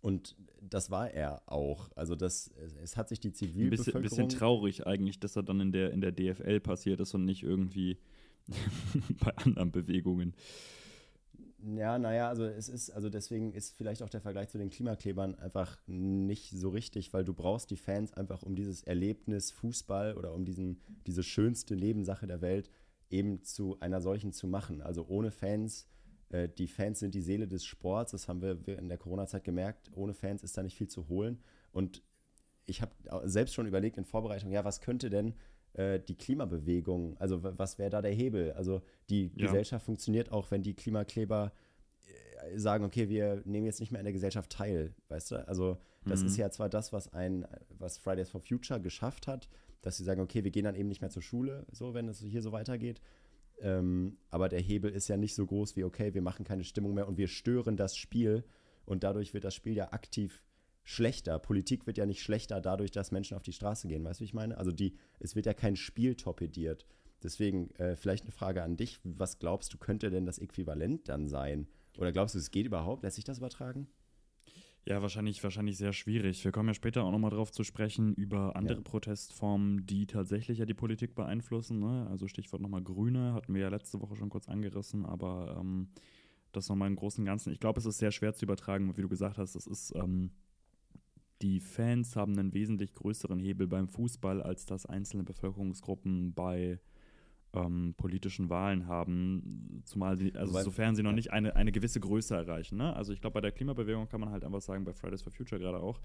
und 0.00 0.36
das 0.60 0.90
war 0.90 1.10
er 1.10 1.42
auch. 1.46 1.90
Also 1.94 2.14
das, 2.14 2.50
es, 2.82 2.96
hat 2.96 3.08
sich 3.08 3.20
die 3.20 3.28
Ein 3.28 3.32
bisschen, 3.32 3.48
Zivilbevölkerung... 3.52 4.02
bisschen 4.02 4.28
traurig 4.28 4.86
eigentlich, 4.86 5.20
dass 5.20 5.36
er 5.36 5.42
dann 5.42 5.60
in 5.60 5.72
der, 5.72 5.90
in 5.90 6.00
der 6.00 6.12
DFL 6.12 6.60
passiert 6.60 7.00
ist 7.00 7.14
und 7.14 7.24
nicht 7.24 7.42
irgendwie 7.42 7.98
bei 9.20 9.36
anderen 9.36 9.72
Bewegungen. 9.72 10.34
Ja, 11.62 11.98
naja, 11.98 12.28
also 12.28 12.44
es 12.44 12.68
ist, 12.68 12.90
also 12.90 13.10
deswegen 13.10 13.52
ist 13.52 13.76
vielleicht 13.76 14.02
auch 14.02 14.08
der 14.08 14.22
Vergleich 14.22 14.48
zu 14.48 14.56
den 14.56 14.70
Klimaklebern 14.70 15.34
einfach 15.34 15.78
nicht 15.86 16.50
so 16.52 16.70
richtig, 16.70 17.12
weil 17.12 17.24
du 17.24 17.34
brauchst 17.34 17.70
die 17.70 17.76
Fans 17.76 18.14
einfach, 18.14 18.42
um 18.42 18.54
dieses 18.54 18.82
Erlebnis 18.82 19.50
Fußball 19.50 20.16
oder 20.16 20.32
um 20.32 20.44
diesen, 20.44 20.80
diese 21.06 21.22
schönste 21.22 21.76
Nebensache 21.76 22.26
der 22.26 22.40
Welt 22.40 22.70
eben 23.10 23.42
zu 23.42 23.78
einer 23.80 24.00
solchen 24.00 24.32
zu 24.32 24.46
machen. 24.46 24.80
Also 24.80 25.06
ohne 25.06 25.30
Fans, 25.30 25.86
äh, 26.30 26.48
die 26.48 26.68
Fans 26.68 27.00
sind 27.00 27.14
die 27.14 27.20
Seele 27.20 27.46
des 27.46 27.64
Sports, 27.64 28.12
das 28.12 28.26
haben 28.26 28.40
wir 28.40 28.78
in 28.78 28.88
der 28.88 28.98
Corona-Zeit 28.98 29.44
gemerkt, 29.44 29.90
ohne 29.94 30.14
Fans 30.14 30.42
ist 30.42 30.56
da 30.56 30.62
nicht 30.62 30.76
viel 30.76 30.88
zu 30.88 31.08
holen. 31.08 31.42
Und 31.72 32.02
ich 32.64 32.80
habe 32.80 32.92
selbst 33.24 33.54
schon 33.54 33.66
überlegt 33.66 33.98
in 33.98 34.04
Vorbereitung, 34.04 34.50
ja, 34.50 34.64
was 34.64 34.80
könnte 34.80 35.10
denn 35.10 35.34
äh, 35.74 36.00
die 36.00 36.16
Klimabewegung, 36.16 37.16
also 37.18 37.42
was 37.42 37.78
wäre 37.78 37.90
da 37.90 38.02
der 38.02 38.12
Hebel? 38.12 38.52
Also 38.52 38.82
die 39.08 39.30
Ja. 39.36 39.46
Gesellschaft 39.46 39.84
funktioniert 39.86 40.32
auch, 40.32 40.50
wenn 40.50 40.62
die 40.62 40.74
Klimakleber 40.74 41.52
äh, 42.52 42.58
sagen, 42.58 42.84
okay, 42.84 43.08
wir 43.08 43.42
nehmen 43.44 43.66
jetzt 43.66 43.80
nicht 43.80 43.92
mehr 43.92 44.00
an 44.00 44.04
der 44.04 44.12
Gesellschaft 44.12 44.50
teil, 44.50 44.94
weißt 45.08 45.30
du? 45.32 45.48
Also 45.48 45.78
das 46.06 46.20
Mhm. 46.20 46.26
ist 46.26 46.36
ja 46.38 46.50
zwar 46.50 46.68
das, 46.68 46.92
was 46.92 47.12
ein, 47.12 47.46
was 47.78 47.98
Fridays 47.98 48.30
for 48.30 48.40
Future 48.40 48.80
geschafft 48.80 49.26
hat, 49.26 49.48
dass 49.82 49.96
sie 49.96 50.04
sagen, 50.04 50.20
okay, 50.20 50.44
wir 50.44 50.50
gehen 50.50 50.64
dann 50.64 50.74
eben 50.74 50.88
nicht 50.88 51.00
mehr 51.00 51.10
zur 51.10 51.22
Schule, 51.22 51.66
so 51.72 51.94
wenn 51.94 52.08
es 52.08 52.20
hier 52.20 52.42
so 52.42 52.52
weitergeht. 52.52 53.00
Ähm, 53.60 54.16
aber 54.30 54.48
der 54.48 54.60
Hebel 54.60 54.90
ist 54.90 55.08
ja 55.08 55.16
nicht 55.18 55.34
so 55.34 55.46
groß 55.46 55.76
wie, 55.76 55.84
okay, 55.84 56.14
wir 56.14 56.22
machen 56.22 56.44
keine 56.44 56.64
Stimmung 56.64 56.94
mehr 56.94 57.06
und 57.06 57.18
wir 57.18 57.28
stören 57.28 57.76
das 57.76 57.96
Spiel 57.96 58.44
und 58.86 59.04
dadurch 59.04 59.34
wird 59.34 59.44
das 59.44 59.54
Spiel 59.54 59.74
ja 59.76 59.92
aktiv 59.92 60.42
schlechter. 60.84 61.38
Politik 61.38 61.86
wird 61.86 61.98
ja 61.98 62.06
nicht 62.06 62.22
schlechter 62.22 62.60
dadurch, 62.60 62.90
dass 62.90 63.12
Menschen 63.12 63.36
auf 63.36 63.42
die 63.42 63.52
Straße 63.52 63.88
gehen. 63.88 64.04
Weißt 64.04 64.20
du, 64.20 64.22
wie 64.22 64.26
ich 64.26 64.34
meine? 64.34 64.56
Also 64.58 64.72
die, 64.72 64.94
es 65.18 65.36
wird 65.36 65.46
ja 65.46 65.54
kein 65.54 65.76
Spiel 65.76 66.14
torpediert. 66.14 66.86
Deswegen 67.22 67.70
äh, 67.76 67.96
vielleicht 67.96 68.24
eine 68.24 68.32
Frage 68.32 68.62
an 68.62 68.76
dich. 68.76 68.98
Was 69.04 69.38
glaubst 69.38 69.72
du, 69.74 69.78
könnte 69.78 70.10
denn 70.10 70.24
das 70.26 70.38
Äquivalent 70.38 71.08
dann 71.08 71.28
sein? 71.28 71.68
Oder 71.98 72.12
glaubst 72.12 72.34
du, 72.34 72.38
es 72.38 72.50
geht 72.50 72.66
überhaupt? 72.66 73.02
Lässt 73.02 73.16
sich 73.16 73.24
das 73.24 73.38
übertragen? 73.38 73.88
Ja, 74.86 75.02
wahrscheinlich, 75.02 75.42
wahrscheinlich 75.44 75.76
sehr 75.76 75.92
schwierig. 75.92 76.42
Wir 76.42 76.52
kommen 76.52 76.68
ja 76.68 76.74
später 76.74 77.04
auch 77.04 77.10
nochmal 77.10 77.30
drauf 77.30 77.52
zu 77.52 77.64
sprechen 77.64 78.14
über 78.14 78.56
andere 78.56 78.78
Ja. 78.78 78.82
Protestformen, 78.82 79.84
die 79.84 80.06
tatsächlich 80.06 80.58
ja 80.58 80.64
die 80.64 80.74
Politik 80.74 81.14
beeinflussen. 81.14 81.80
Ne? 81.80 82.06
Also 82.08 82.26
Stichwort 82.28 82.62
nochmal 82.62 82.82
Grüne, 82.82 83.34
hatten 83.34 83.52
wir 83.54 83.60
ja 83.60 83.68
letzte 83.68 84.00
Woche 84.00 84.16
schon 84.16 84.30
kurz 84.30 84.48
angerissen, 84.48 85.04
aber 85.04 85.58
ähm, 85.60 85.88
das 86.52 86.68
nochmal 86.70 86.88
im 86.88 86.96
Großen 86.96 87.20
und 87.20 87.26
Ganzen. 87.26 87.52
Ich 87.52 87.60
glaube, 87.60 87.78
es 87.78 87.86
ist 87.86 87.98
sehr 87.98 88.10
schwer 88.10 88.32
zu 88.32 88.46
übertragen, 88.46 88.96
wie 88.96 89.02
du 89.02 89.08
gesagt 89.08 89.36
hast, 89.36 89.54
es 89.54 89.66
ist, 89.66 89.94
ähm, 89.94 90.30
die 91.42 91.60
Fans 91.60 92.16
haben 92.16 92.38
einen 92.38 92.52
wesentlich 92.52 92.94
größeren 92.94 93.38
Hebel 93.38 93.66
beim 93.66 93.88
Fußball, 93.88 94.42
als 94.42 94.66
das 94.66 94.86
einzelne 94.86 95.24
Bevölkerungsgruppen 95.24 96.34
bei 96.34 96.80
ähm, 97.52 97.94
politischen 97.96 98.48
Wahlen 98.48 98.86
haben, 98.86 99.82
zumal 99.84 100.18
sie, 100.18 100.34
also 100.34 100.52
Wobei- 100.52 100.62
sofern 100.62 100.94
sie 100.94 101.02
noch 101.02 101.12
nicht 101.12 101.32
eine, 101.32 101.56
eine 101.56 101.72
gewisse 101.72 101.98
Größe 101.98 102.36
erreichen. 102.36 102.76
Ne? 102.76 102.94
Also 102.94 103.12
ich 103.12 103.20
glaube, 103.20 103.34
bei 103.34 103.40
der 103.40 103.52
Klimabewegung 103.52 104.08
kann 104.08 104.20
man 104.20 104.30
halt 104.30 104.44
einfach 104.44 104.60
sagen, 104.60 104.84
bei 104.84 104.92
Fridays 104.92 105.22
for 105.22 105.32
Future 105.32 105.60
gerade 105.60 105.80
auch, 105.80 106.00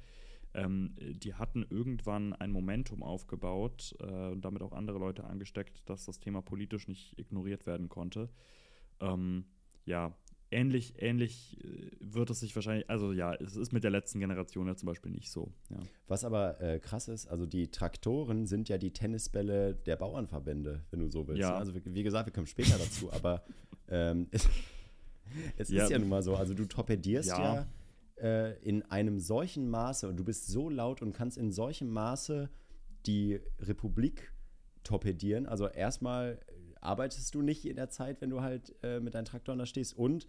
ähm, 0.54 0.96
die 0.98 1.34
hatten 1.34 1.66
irgendwann 1.70 2.34
ein 2.34 2.52
Momentum 2.52 3.04
aufgebaut 3.04 3.96
äh, 4.00 4.32
und 4.32 4.44
damit 4.46 4.64
auch 4.64 4.72
andere 4.72 4.98
Leute 4.98 5.26
angesteckt, 5.26 5.88
dass 5.90 6.06
das 6.06 6.20
Thema 6.20 6.42
politisch 6.42 6.88
nicht 6.88 7.20
ignoriert 7.20 7.68
werden 7.68 7.90
konnte. 7.90 8.30
Ähm, 9.02 9.46
ja, 9.86 10.16
ähnlich, 10.52 10.94
ähnlich 11.02 11.58
äh, 11.64 11.90
wird 12.00 12.30
es 12.30 12.40
sich 12.40 12.56
wahrscheinlich, 12.56 12.90
also 12.90 13.12
ja, 13.12 13.34
es 13.36 13.56
ist 13.56 13.74
mit 13.74 13.84
der 13.84 13.92
letzten 13.92 14.20
Generation 14.20 14.68
ja 14.68 14.76
zum 14.76 14.88
Beispiel 14.88 15.12
nicht 15.12 15.32
so. 15.32 15.52
Ja. 15.70 15.78
Was 16.08 16.24
aber 16.24 16.62
äh, 16.62 16.80
krass 16.80 17.08
ist, 17.08 17.28
also 17.28 17.46
die 17.46 17.70
Traktoren 17.72 18.46
sind 18.46 18.70
ja 18.70 18.78
die 18.78 18.92
Tennisbälle 18.92 19.76
der 19.76 19.96
Bauernverbände, 19.98 20.84
wenn 20.92 21.00
du 21.00 21.10
so 21.10 21.28
willst. 21.28 21.42
Ja. 21.42 21.52
ne? 21.52 21.56
Also 21.58 21.74
wie- 21.76 22.04
gesagt, 22.04 22.28
wir 22.28 22.34
kommen 22.34 22.48
später 22.48 22.78
dazu, 22.78 23.12
aber 23.14 23.44
ähm, 23.90 24.28
es, 24.32 24.48
es 25.58 25.70
Ja. 25.70 25.84
ist 25.84 25.90
ja 25.90 26.00
nun 26.00 26.10
mal 26.10 26.24
so, 26.24 26.36
also 26.36 26.54
du 26.54 26.66
torpedierst 26.66 27.30
ja, 27.30 27.56
Ja. 27.56 27.68
äh, 28.24 28.60
in 28.64 28.84
einem 28.84 29.20
solchen 29.20 29.70
Maße 29.70 30.08
und 30.08 30.18
du 30.18 30.24
bist 30.24 30.48
so 30.48 30.70
laut 30.70 31.02
und 31.02 31.14
kannst 31.14 31.38
in 31.38 31.52
solchem 31.52 31.90
Maße 31.90 32.50
die 33.06 33.40
Republik 33.60 34.32
torpedieren. 34.84 35.46
Also 35.48 35.68
erstmal 35.68 36.40
arbeitest 36.86 37.34
du 37.36 37.42
nicht 37.42 37.66
in 37.66 37.76
der 37.76 37.90
Zeit, 37.90 38.22
wenn 38.22 38.30
du 38.30 38.42
halt 38.42 38.76
äh, 38.84 39.00
mit 39.00 39.16
deinen 39.16 39.26
Traktoren 39.26 39.60
da 39.60 39.66
stehst 39.66 39.98
und 39.98 40.28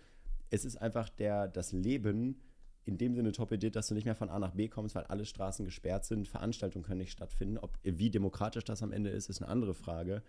es 0.50 0.64
ist 0.64 0.76
einfach 0.76 1.08
der, 1.08 1.48
das 1.48 1.72
Leben 1.72 2.40
in 2.84 2.98
dem 2.98 3.14
Sinne 3.14 3.32
torpediert, 3.32 3.74
dass 3.74 3.88
du 3.88 3.94
nicht 3.94 4.04
mehr 4.04 4.14
von 4.14 4.30
A 4.30 4.38
nach 4.38 4.52
B 4.52 4.68
kommst, 4.68 4.94
weil 4.94 5.04
alle 5.04 5.24
Straßen 5.24 5.64
gesperrt 5.64 6.04
sind, 6.04 6.28
Veranstaltungen 6.28 6.84
können 6.84 7.00
nicht 7.00 7.10
stattfinden. 7.10 7.58
Ob, 7.58 7.76
wie 7.82 8.10
demokratisch 8.10 8.64
das 8.64 8.82
am 8.82 8.92
Ende 8.92 9.10
ist, 9.10 9.28
ist 9.28 9.42
eine 9.42 9.50
andere 9.50 9.74
Frage. 9.74 10.22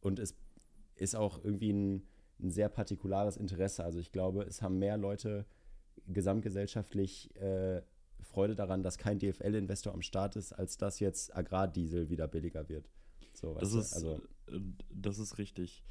Und 0.00 0.20
es 0.20 0.36
ist 0.94 1.16
auch 1.16 1.42
irgendwie 1.42 1.72
ein, 1.72 2.06
ein 2.40 2.50
sehr 2.50 2.68
partikulares 2.68 3.36
Interesse. 3.36 3.82
Also 3.82 3.98
ich 3.98 4.12
glaube, 4.12 4.44
es 4.44 4.62
haben 4.62 4.78
mehr 4.78 4.96
Leute 4.96 5.44
gesamtgesellschaftlich 6.06 7.34
äh, 7.36 7.82
Freude 8.20 8.54
daran, 8.54 8.84
dass 8.84 8.96
kein 8.96 9.18
DFL-Investor 9.18 9.92
am 9.92 10.02
Start 10.02 10.36
ist, 10.36 10.52
als 10.52 10.76
dass 10.76 11.00
jetzt 11.00 11.36
Agrardiesel 11.36 12.10
wieder 12.10 12.28
billiger 12.28 12.68
wird. 12.68 12.88
So, 13.34 13.54
Das 13.54 13.72
ist, 13.72 13.92
also, 13.92 14.20
das 14.90 15.18
ist 15.18 15.38
richtig. 15.38 15.84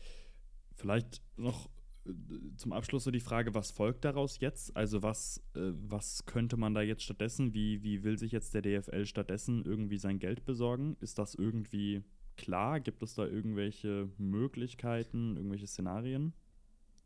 Vielleicht 0.75 1.21
noch 1.37 1.69
äh, 2.05 2.11
zum 2.57 2.73
Abschluss 2.73 3.03
so 3.03 3.11
die 3.11 3.19
Frage, 3.19 3.53
was 3.53 3.71
folgt 3.71 4.05
daraus 4.05 4.39
jetzt? 4.39 4.75
Also 4.75 5.03
was, 5.03 5.41
äh, 5.55 5.71
was 5.73 6.25
könnte 6.25 6.57
man 6.57 6.73
da 6.73 6.81
jetzt 6.81 7.03
stattdessen? 7.03 7.53
Wie, 7.53 7.83
wie 7.83 8.03
will 8.03 8.17
sich 8.17 8.31
jetzt 8.31 8.53
der 8.53 8.61
DFL 8.61 9.05
stattdessen 9.05 9.63
irgendwie 9.65 9.97
sein 9.97 10.19
Geld 10.19 10.45
besorgen? 10.45 10.97
Ist 10.99 11.19
das 11.19 11.35
irgendwie 11.35 12.03
klar? 12.35 12.79
Gibt 12.79 13.03
es 13.03 13.15
da 13.15 13.25
irgendwelche 13.25 14.09
Möglichkeiten, 14.17 15.37
irgendwelche 15.37 15.67
Szenarien? 15.67 16.33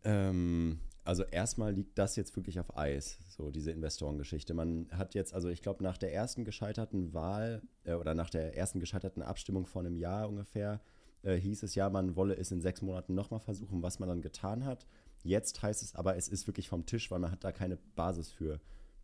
Ähm, 0.04 0.80
also 1.04 1.24
erstmal 1.24 1.74
liegt 1.74 1.98
das 1.98 2.16
jetzt 2.16 2.36
wirklich 2.36 2.60
auf 2.60 2.78
Eis, 2.78 3.20
so 3.30 3.50
diese 3.50 3.72
Investorengeschichte. 3.72 4.54
Man 4.54 4.88
hat 4.92 5.14
jetzt, 5.16 5.34
also 5.34 5.50
ich 5.50 5.62
glaube, 5.62 5.84
nach 5.84 5.98
der 5.98 6.14
ersten 6.14 6.44
gescheiterten 6.44 7.14
Wahl 7.14 7.62
äh, 7.86 7.94
oder 7.94 8.14
nach 8.14 8.30
der 8.30 8.58
ersten 8.58 8.80
gescheiterten 8.80 9.22
Abstimmung 9.22 9.66
vor 9.66 9.82
einem 9.82 9.96
Jahr 9.96 10.28
ungefähr, 10.28 10.82
äh, 11.28 11.40
hieß 11.40 11.64
es 11.64 11.76
ja, 11.76 11.90
man 11.90 12.16
wolle 12.16 12.36
es 12.36 12.52
in 12.52 12.62
sechs 12.62 12.82
Monaten 12.82 13.14
nochmal 13.14 13.40
versuchen, 13.40 13.84
was 13.84 14.00
man 14.00 14.10
dann 14.10 14.22
getan 14.22 14.66
hat. 14.66 14.88
Jetzt 15.24 15.62
heißt 15.62 15.84
es 15.84 15.96
aber, 15.96 16.16
es 16.16 16.28
ist 16.28 16.48
wirklich 16.48 16.70
vom 16.70 16.86
Tisch, 16.86 17.12
weil 17.12 17.20
man 17.20 17.32
hat 17.32 17.44
da 17.44 17.52
keine 17.52 17.78
Basis 17.96 18.32
für. 18.32 18.62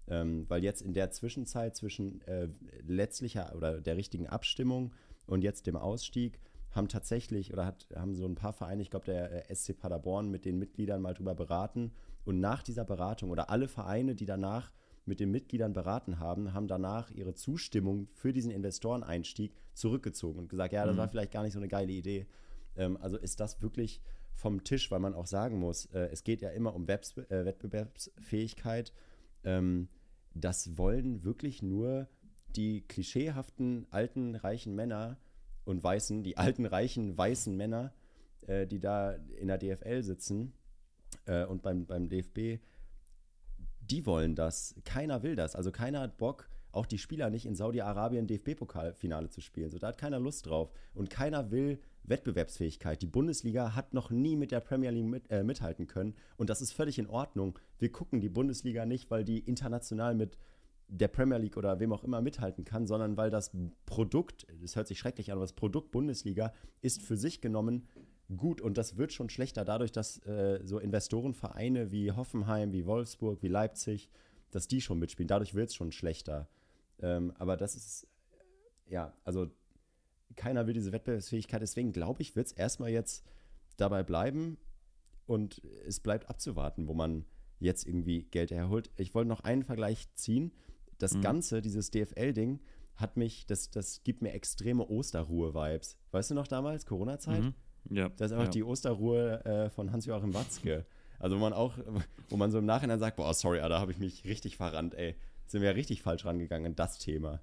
Ähm, 0.07 0.45
weil 0.49 0.63
jetzt 0.63 0.81
in 0.81 0.93
der 0.93 1.11
Zwischenzeit 1.11 1.75
zwischen 1.75 2.21
äh, 2.21 2.49
letztlicher 2.85 3.53
oder 3.55 3.79
der 3.79 3.97
richtigen 3.97 4.27
Abstimmung 4.27 4.93
und 5.25 5.43
jetzt 5.43 5.67
dem 5.67 5.75
Ausstieg 5.75 6.39
haben 6.71 6.87
tatsächlich 6.87 7.53
oder 7.53 7.65
hat, 7.65 7.87
haben 7.95 8.15
so 8.15 8.25
ein 8.25 8.35
paar 8.35 8.53
Vereine, 8.53 8.81
ich 8.81 8.89
glaube 8.89 9.05
der 9.05 9.49
äh, 9.49 9.55
SC 9.55 9.77
Paderborn 9.77 10.29
mit 10.29 10.45
den 10.45 10.57
Mitgliedern 10.57 11.01
mal 11.01 11.13
drüber 11.13 11.35
beraten 11.35 11.91
und 12.25 12.39
nach 12.39 12.63
dieser 12.63 12.83
Beratung 12.83 13.29
oder 13.29 13.49
alle 13.49 13.67
Vereine, 13.67 14.15
die 14.15 14.25
danach 14.25 14.71
mit 15.05 15.19
den 15.19 15.31
Mitgliedern 15.31 15.73
beraten 15.73 16.19
haben, 16.19 16.53
haben 16.53 16.67
danach 16.67 17.11
ihre 17.11 17.33
Zustimmung 17.33 18.07
für 18.13 18.31
diesen 18.33 18.51
Investoreneinstieg 18.51 19.53
zurückgezogen 19.73 20.39
und 20.39 20.49
gesagt, 20.49 20.73
ja, 20.73 20.85
das 20.85 20.95
Mhm. 20.95 20.99
war 20.99 21.07
vielleicht 21.09 21.31
gar 21.31 21.43
nicht 21.43 21.53
so 21.53 21.59
eine 21.59 21.67
geile 21.67 21.91
Idee. 21.91 22.27
Ähm, 22.75 22.97
also 22.97 23.17
ist 23.17 23.39
das 23.39 23.61
wirklich 23.61 24.01
vom 24.33 24.63
Tisch, 24.63 24.89
weil 24.91 24.99
man 24.99 25.13
auch 25.13 25.27
sagen 25.27 25.59
muss, 25.59 25.85
äh, 25.87 26.09
es 26.11 26.23
geht 26.23 26.41
ja 26.41 26.49
immer 26.49 26.73
um 26.73 26.87
Webs 26.87 27.17
äh, 27.17 27.45
Wettbewerbsfähigkeit. 27.45 28.93
Ähm, 29.43 29.89
das 30.33 30.77
wollen 30.77 31.23
wirklich 31.23 31.61
nur 31.61 32.07
die 32.55 32.81
klischeehaften 32.81 33.87
alten 33.91 34.35
reichen 34.35 34.75
Männer 34.75 35.17
und 35.65 35.83
weißen, 35.83 36.23
die 36.23 36.37
alten 36.37 36.65
reichen 36.65 37.17
weißen 37.17 37.55
Männer, 37.55 37.93
äh, 38.47 38.65
die 38.67 38.79
da 38.79 39.11
in 39.11 39.47
der 39.47 39.57
DFL 39.57 40.01
sitzen 40.03 40.53
äh, 41.25 41.45
und 41.45 41.61
beim, 41.61 41.85
beim 41.85 42.09
DFB, 42.09 42.59
die 43.89 44.05
wollen 44.05 44.35
das. 44.35 44.75
Keiner 44.85 45.23
will 45.23 45.35
das. 45.35 45.55
Also 45.55 45.71
keiner 45.71 46.01
hat 46.01 46.17
Bock, 46.17 46.49
auch 46.71 46.85
die 46.85 46.97
Spieler 46.97 47.29
nicht 47.29 47.45
in 47.45 47.55
Saudi-Arabien 47.55 48.27
DFB-Pokalfinale 48.27 49.29
zu 49.29 49.41
spielen. 49.41 49.69
So, 49.69 49.77
da 49.77 49.87
hat 49.87 49.97
keiner 49.97 50.19
Lust 50.19 50.47
drauf. 50.47 50.71
Und 50.93 51.09
keiner 51.09 51.51
will 51.51 51.79
Wettbewerbsfähigkeit. 52.03 53.01
Die 53.01 53.07
Bundesliga 53.07 53.75
hat 53.75 53.93
noch 53.93 54.09
nie 54.09 54.35
mit 54.35 54.51
der 54.51 54.59
Premier 54.59 54.89
League 54.89 55.05
mit, 55.05 55.31
äh, 55.31 55.43
mithalten 55.43 55.87
können. 55.87 56.15
Und 56.35 56.49
das 56.49 56.61
ist 56.61 56.73
völlig 56.73 56.99
in 56.99 57.07
Ordnung. 57.07 57.59
Wir 57.77 57.91
gucken 57.91 58.19
die 58.19 58.29
Bundesliga 58.29 58.85
nicht, 58.85 59.11
weil 59.11 59.23
die 59.23 59.39
international 59.39 60.15
mit 60.15 60.37
der 60.87 61.07
Premier 61.07 61.37
League 61.37 61.57
oder 61.57 61.79
wem 61.79 61.93
auch 61.93 62.03
immer 62.03 62.21
mithalten 62.21 62.65
kann, 62.65 62.87
sondern 62.87 63.17
weil 63.17 63.29
das 63.29 63.51
Produkt, 63.85 64.45
das 64.61 64.75
hört 64.75 64.87
sich 64.87 64.99
schrecklich 64.99 65.31
an, 65.31 65.37
aber 65.37 65.45
das 65.45 65.53
Produkt 65.53 65.91
Bundesliga 65.91 66.53
ist 66.81 67.01
für 67.01 67.17
sich 67.17 67.39
genommen 67.39 67.87
gut 68.37 68.61
und 68.61 68.77
das 68.77 68.97
wird 68.97 69.13
schon 69.13 69.29
schlechter 69.29 69.65
dadurch, 69.65 69.91
dass 69.91 70.19
äh, 70.25 70.59
so 70.63 70.79
Investorenvereine 70.79 71.91
wie 71.91 72.11
Hoffenheim, 72.11 72.71
wie 72.73 72.85
Wolfsburg, 72.85 73.41
wie 73.41 73.47
Leipzig, 73.47 74.09
dass 74.51 74.67
die 74.67 74.81
schon 74.81 74.99
mitspielen. 74.99 75.27
Dadurch 75.27 75.55
wird 75.55 75.69
es 75.69 75.75
schon 75.75 75.91
schlechter. 75.91 76.47
Ähm, 76.99 77.33
aber 77.37 77.57
das 77.57 77.75
ist, 77.75 78.07
ja, 78.87 79.13
also 79.23 79.49
keiner 80.35 80.67
will 80.67 80.73
diese 80.73 80.91
Wettbewerbsfähigkeit. 80.91 81.61
Deswegen 81.61 81.91
glaube 81.91 82.21
ich, 82.21 82.35
wird 82.35 82.47
es 82.47 82.53
erstmal 82.53 82.89
jetzt 82.89 83.25
dabei 83.77 84.03
bleiben 84.03 84.57
und 85.25 85.61
es 85.87 85.99
bleibt 85.99 86.29
abzuwarten, 86.29 86.87
wo 86.87 86.93
man 86.93 87.25
jetzt 87.59 87.87
irgendwie 87.87 88.23
Geld 88.23 88.51
herholt. 88.51 88.91
Ich 88.97 89.15
wollte 89.15 89.29
noch 89.29 89.41
einen 89.41 89.63
Vergleich 89.63 90.13
ziehen. 90.13 90.51
Das 90.97 91.13
Mhm. 91.15 91.21
Ganze, 91.21 91.61
dieses 91.61 91.91
DFL-Ding, 91.91 92.59
hat 92.95 93.17
mich, 93.17 93.47
das, 93.47 93.71
das 93.71 94.03
gibt 94.03 94.21
mir 94.21 94.33
extreme 94.33 94.87
Osterruhe-Vibes. 94.87 95.97
Weißt 96.11 96.31
du 96.31 96.35
noch 96.35 96.47
damals, 96.47 96.85
Corona-Zeit? 96.85 97.41
Mhm. 97.41 97.53
Ja. 97.89 98.09
Das 98.09 98.31
ist 98.31 98.33
einfach 98.33 98.45
ja. 98.45 98.51
die 98.51 98.63
Osterruhe 98.63 99.43
äh, 99.45 99.69
von 99.69 99.91
Hans-Joachim 99.91 100.33
Watzke. 100.33 100.85
Also 101.19 101.37
wo 101.37 101.41
man 101.41 101.53
auch, 101.53 101.77
wo 102.29 102.37
man 102.37 102.51
so 102.51 102.57
im 102.57 102.65
Nachhinein 102.65 102.99
sagt, 102.99 103.17
boah, 103.17 103.33
sorry, 103.33 103.59
da 103.59 103.79
habe 103.79 103.91
ich 103.91 103.97
mich 103.97 104.25
richtig 104.25 104.57
verrannt, 104.57 104.93
ey. 104.95 105.15
Sind 105.47 105.61
wir 105.61 105.69
ja 105.69 105.75
richtig 105.75 106.01
falsch 106.01 106.25
rangegangen 106.25 106.67
an 106.67 106.75
das 106.75 106.97
Thema. 106.97 107.41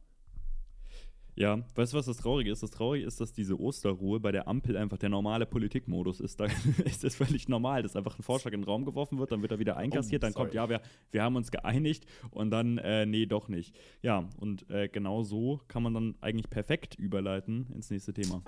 Ja, 1.37 1.59
weißt 1.75 1.93
du, 1.93 1.97
was 1.97 2.07
das 2.07 2.19
Traurige 2.19 2.51
ist? 2.51 2.63
Das 2.63 2.71
Traurige 2.71 3.07
ist, 3.07 3.21
dass 3.21 3.33
diese 3.33 3.59
Osterruhe 3.59 4.21
bei 4.21 4.33
der 4.33 4.49
Ampel 4.49 4.77
einfach 4.77 4.99
der 4.99 5.09
normale 5.09 5.47
Politikmodus 5.47 6.21
ist. 6.21 6.39
Da 6.41 6.47
ist 6.85 7.05
das 7.05 7.15
völlig 7.15 7.49
normal, 7.49 7.83
dass 7.83 7.97
einfach 7.97 8.19
ein 8.19 8.23
Vorschlag 8.23 8.53
in 8.53 8.61
den 8.61 8.67
Raum 8.67 8.85
geworfen 8.85 9.19
wird, 9.19 9.33
dann 9.33 9.41
wird 9.41 9.53
er 9.53 9.59
wieder 9.59 9.79
einkassiert, 9.79 10.23
Oh, 10.23 10.27
dann 10.27 10.35
kommt, 10.35 10.53
ja, 10.53 10.69
wir, 10.69 10.83
wir 11.13 11.23
haben 11.23 11.37
uns 11.37 11.51
geeinigt 11.51 12.05
und 12.31 12.51
dann, 12.51 12.77
äh, 12.79 13.07
nee, 13.07 13.25
doch 13.25 13.49
nicht. 13.49 13.75
Ja, 14.03 14.29
und 14.39 14.69
äh, 14.69 14.89
genau 14.89 15.23
so 15.23 15.61
kann 15.69 15.83
man 15.83 15.95
dann 15.95 16.15
eigentlich 16.21 16.51
perfekt 16.51 16.97
überleiten 16.97 17.69
ins 17.75 17.91
nächste 17.91 18.13
Thema. 18.13 18.43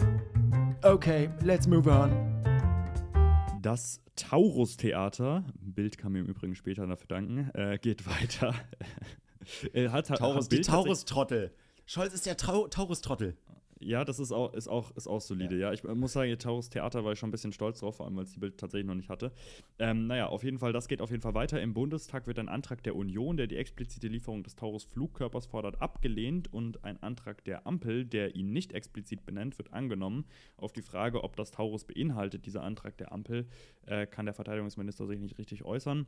Okay, 0.84 1.30
let's 1.44 1.68
move 1.68 1.88
on. 1.88 2.10
Das 3.62 4.00
Taurus-Theater, 4.16 5.44
Bild 5.60 5.96
kann 5.96 6.10
mir 6.10 6.18
im 6.18 6.26
Übrigen 6.26 6.56
später 6.56 6.84
dafür 6.88 7.06
danken, 7.06 7.50
äh, 7.54 7.78
geht 7.78 8.04
weiter. 8.04 8.52
Hat, 8.52 9.92
hat, 10.10 10.18
Taurus, 10.18 10.46
hat 10.46 10.52
die 10.52 10.60
Taurus-Trottel. 10.60 11.52
Scholz 11.86 12.14
ist 12.14 12.26
der 12.26 12.36
Trau 12.36 12.66
Taurus-Trottel. 12.66 13.36
Ja, 13.84 14.04
das 14.04 14.18
ist 14.18 14.32
auch, 14.32 14.54
ist 14.54 14.68
auch, 14.68 14.90
ist 14.96 15.06
auch 15.06 15.20
solide. 15.20 15.56
Ja, 15.58 15.72
ich 15.72 15.82
muss 15.84 16.12
sagen, 16.12 16.36
Taurus 16.38 16.70
Theater 16.70 17.04
war 17.04 17.12
ich 17.12 17.18
schon 17.18 17.28
ein 17.28 17.32
bisschen 17.32 17.52
stolz 17.52 17.80
drauf, 17.80 17.96
vor 17.96 18.06
allem, 18.06 18.16
weil 18.16 18.24
es 18.24 18.32
die 18.32 18.40
Bild 18.40 18.58
tatsächlich 18.58 18.86
noch 18.86 18.94
nicht 18.94 19.08
hatte. 19.08 19.32
Ähm, 19.78 20.06
naja, 20.06 20.26
auf 20.26 20.44
jeden 20.44 20.58
Fall, 20.58 20.72
das 20.72 20.88
geht 20.88 21.00
auf 21.00 21.10
jeden 21.10 21.22
Fall 21.22 21.34
weiter. 21.34 21.60
Im 21.60 21.74
Bundestag 21.74 22.26
wird 22.26 22.38
ein 22.38 22.48
Antrag 22.48 22.82
der 22.82 22.96
Union, 22.96 23.36
der 23.36 23.46
die 23.46 23.56
explizite 23.56 24.08
Lieferung 24.08 24.42
des 24.42 24.56
Taurus 24.56 24.84
Flugkörpers 24.84 25.46
fordert, 25.46 25.80
abgelehnt 25.82 26.52
und 26.52 26.84
ein 26.84 27.02
Antrag 27.02 27.44
der 27.44 27.66
Ampel, 27.66 28.04
der 28.04 28.36
ihn 28.36 28.52
nicht 28.52 28.72
explizit 28.72 29.24
benennt, 29.24 29.58
wird 29.58 29.72
angenommen. 29.72 30.24
Auf 30.56 30.72
die 30.72 30.82
Frage, 30.82 31.24
ob 31.24 31.36
das 31.36 31.50
Taurus 31.50 31.84
beinhaltet, 31.84 32.46
dieser 32.46 32.62
Antrag 32.62 32.96
der 32.98 33.12
Ampel, 33.12 33.46
äh, 33.86 34.06
kann 34.06 34.26
der 34.26 34.34
Verteidigungsminister 34.34 35.06
sich 35.06 35.18
nicht 35.18 35.38
richtig 35.38 35.64
äußern. 35.64 36.06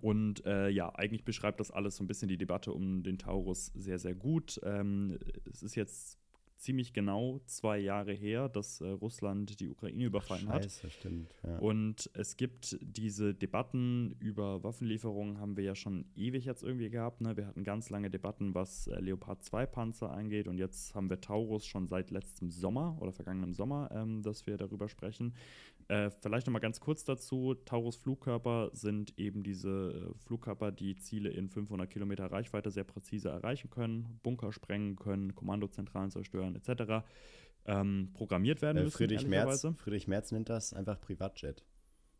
Und 0.00 0.44
äh, 0.44 0.68
ja, 0.68 0.92
eigentlich 0.94 1.24
beschreibt 1.24 1.60
das 1.60 1.70
alles 1.70 1.96
so 1.96 2.04
ein 2.04 2.06
bisschen 2.06 2.28
die 2.28 2.36
Debatte 2.36 2.72
um 2.72 3.02
den 3.02 3.18
Taurus 3.18 3.66
sehr, 3.74 3.98
sehr 3.98 4.14
gut. 4.14 4.60
Ähm, 4.64 5.18
es 5.50 5.62
ist 5.62 5.74
jetzt 5.76 6.18
ziemlich 6.56 6.92
genau 6.92 7.40
zwei 7.46 7.78
Jahre 7.78 8.12
her, 8.12 8.48
dass 8.48 8.80
äh, 8.80 8.88
Russland 8.88 9.60
die 9.60 9.68
Ukraine 9.68 10.04
überfallen 10.04 10.46
Scheiße, 10.46 10.84
hat. 10.84 10.92
stimmt. 10.92 11.34
Ja. 11.42 11.58
Und 11.58 12.10
es 12.14 12.36
gibt 12.36 12.78
diese 12.80 13.34
Debatten 13.34 14.16
über 14.20 14.62
Waffenlieferungen, 14.62 15.38
haben 15.38 15.56
wir 15.56 15.64
ja 15.64 15.74
schon 15.74 16.06
ewig 16.14 16.44
jetzt 16.44 16.62
irgendwie 16.62 16.90
gehabt. 16.90 17.20
Ne? 17.20 17.36
Wir 17.36 17.46
hatten 17.46 17.64
ganz 17.64 17.90
lange 17.90 18.10
Debatten, 18.10 18.54
was 18.54 18.86
äh, 18.86 18.98
Leopard 19.00 19.42
2 19.42 19.66
Panzer 19.66 20.10
angeht. 20.10 20.48
Und 20.48 20.58
jetzt 20.58 20.94
haben 20.94 21.10
wir 21.10 21.20
Taurus 21.20 21.66
schon 21.66 21.86
seit 21.86 22.10
letztem 22.10 22.50
Sommer 22.50 22.96
oder 23.00 23.12
vergangenem 23.12 23.52
Sommer, 23.52 23.90
ähm, 23.92 24.22
dass 24.22 24.46
wir 24.46 24.56
darüber 24.56 24.88
sprechen. 24.88 25.34
Äh, 25.88 26.10
vielleicht 26.10 26.46
nochmal 26.46 26.62
ganz 26.62 26.80
kurz 26.80 27.04
dazu: 27.04 27.54
Taurus 27.54 27.96
Flugkörper 27.96 28.70
sind 28.72 29.16
eben 29.18 29.42
diese 29.44 30.12
äh, 30.14 30.18
Flugkörper, 30.24 30.72
die 30.72 30.96
Ziele 30.96 31.30
in 31.30 31.48
500 31.48 31.88
Kilometer 31.88 32.26
Reichweite 32.26 32.70
sehr 32.70 32.84
präzise 32.84 33.28
erreichen 33.28 33.70
können, 33.70 34.18
Bunker 34.22 34.52
sprengen 34.52 34.96
können, 34.96 35.34
Kommandozentralen 35.34 36.10
zerstören, 36.10 36.45
etc. 36.54 37.04
Ähm, 37.64 38.10
programmiert 38.14 38.62
werden 38.62 38.78
äh, 38.78 38.84
müssen. 38.84 38.96
Friedrich, 38.96 39.26
Merz. 39.26 39.66
Friedrich 39.76 40.06
Merz 40.06 40.30
nennt 40.30 40.48
das 40.48 40.72
einfach 40.72 41.00
Privatjet. 41.00 41.64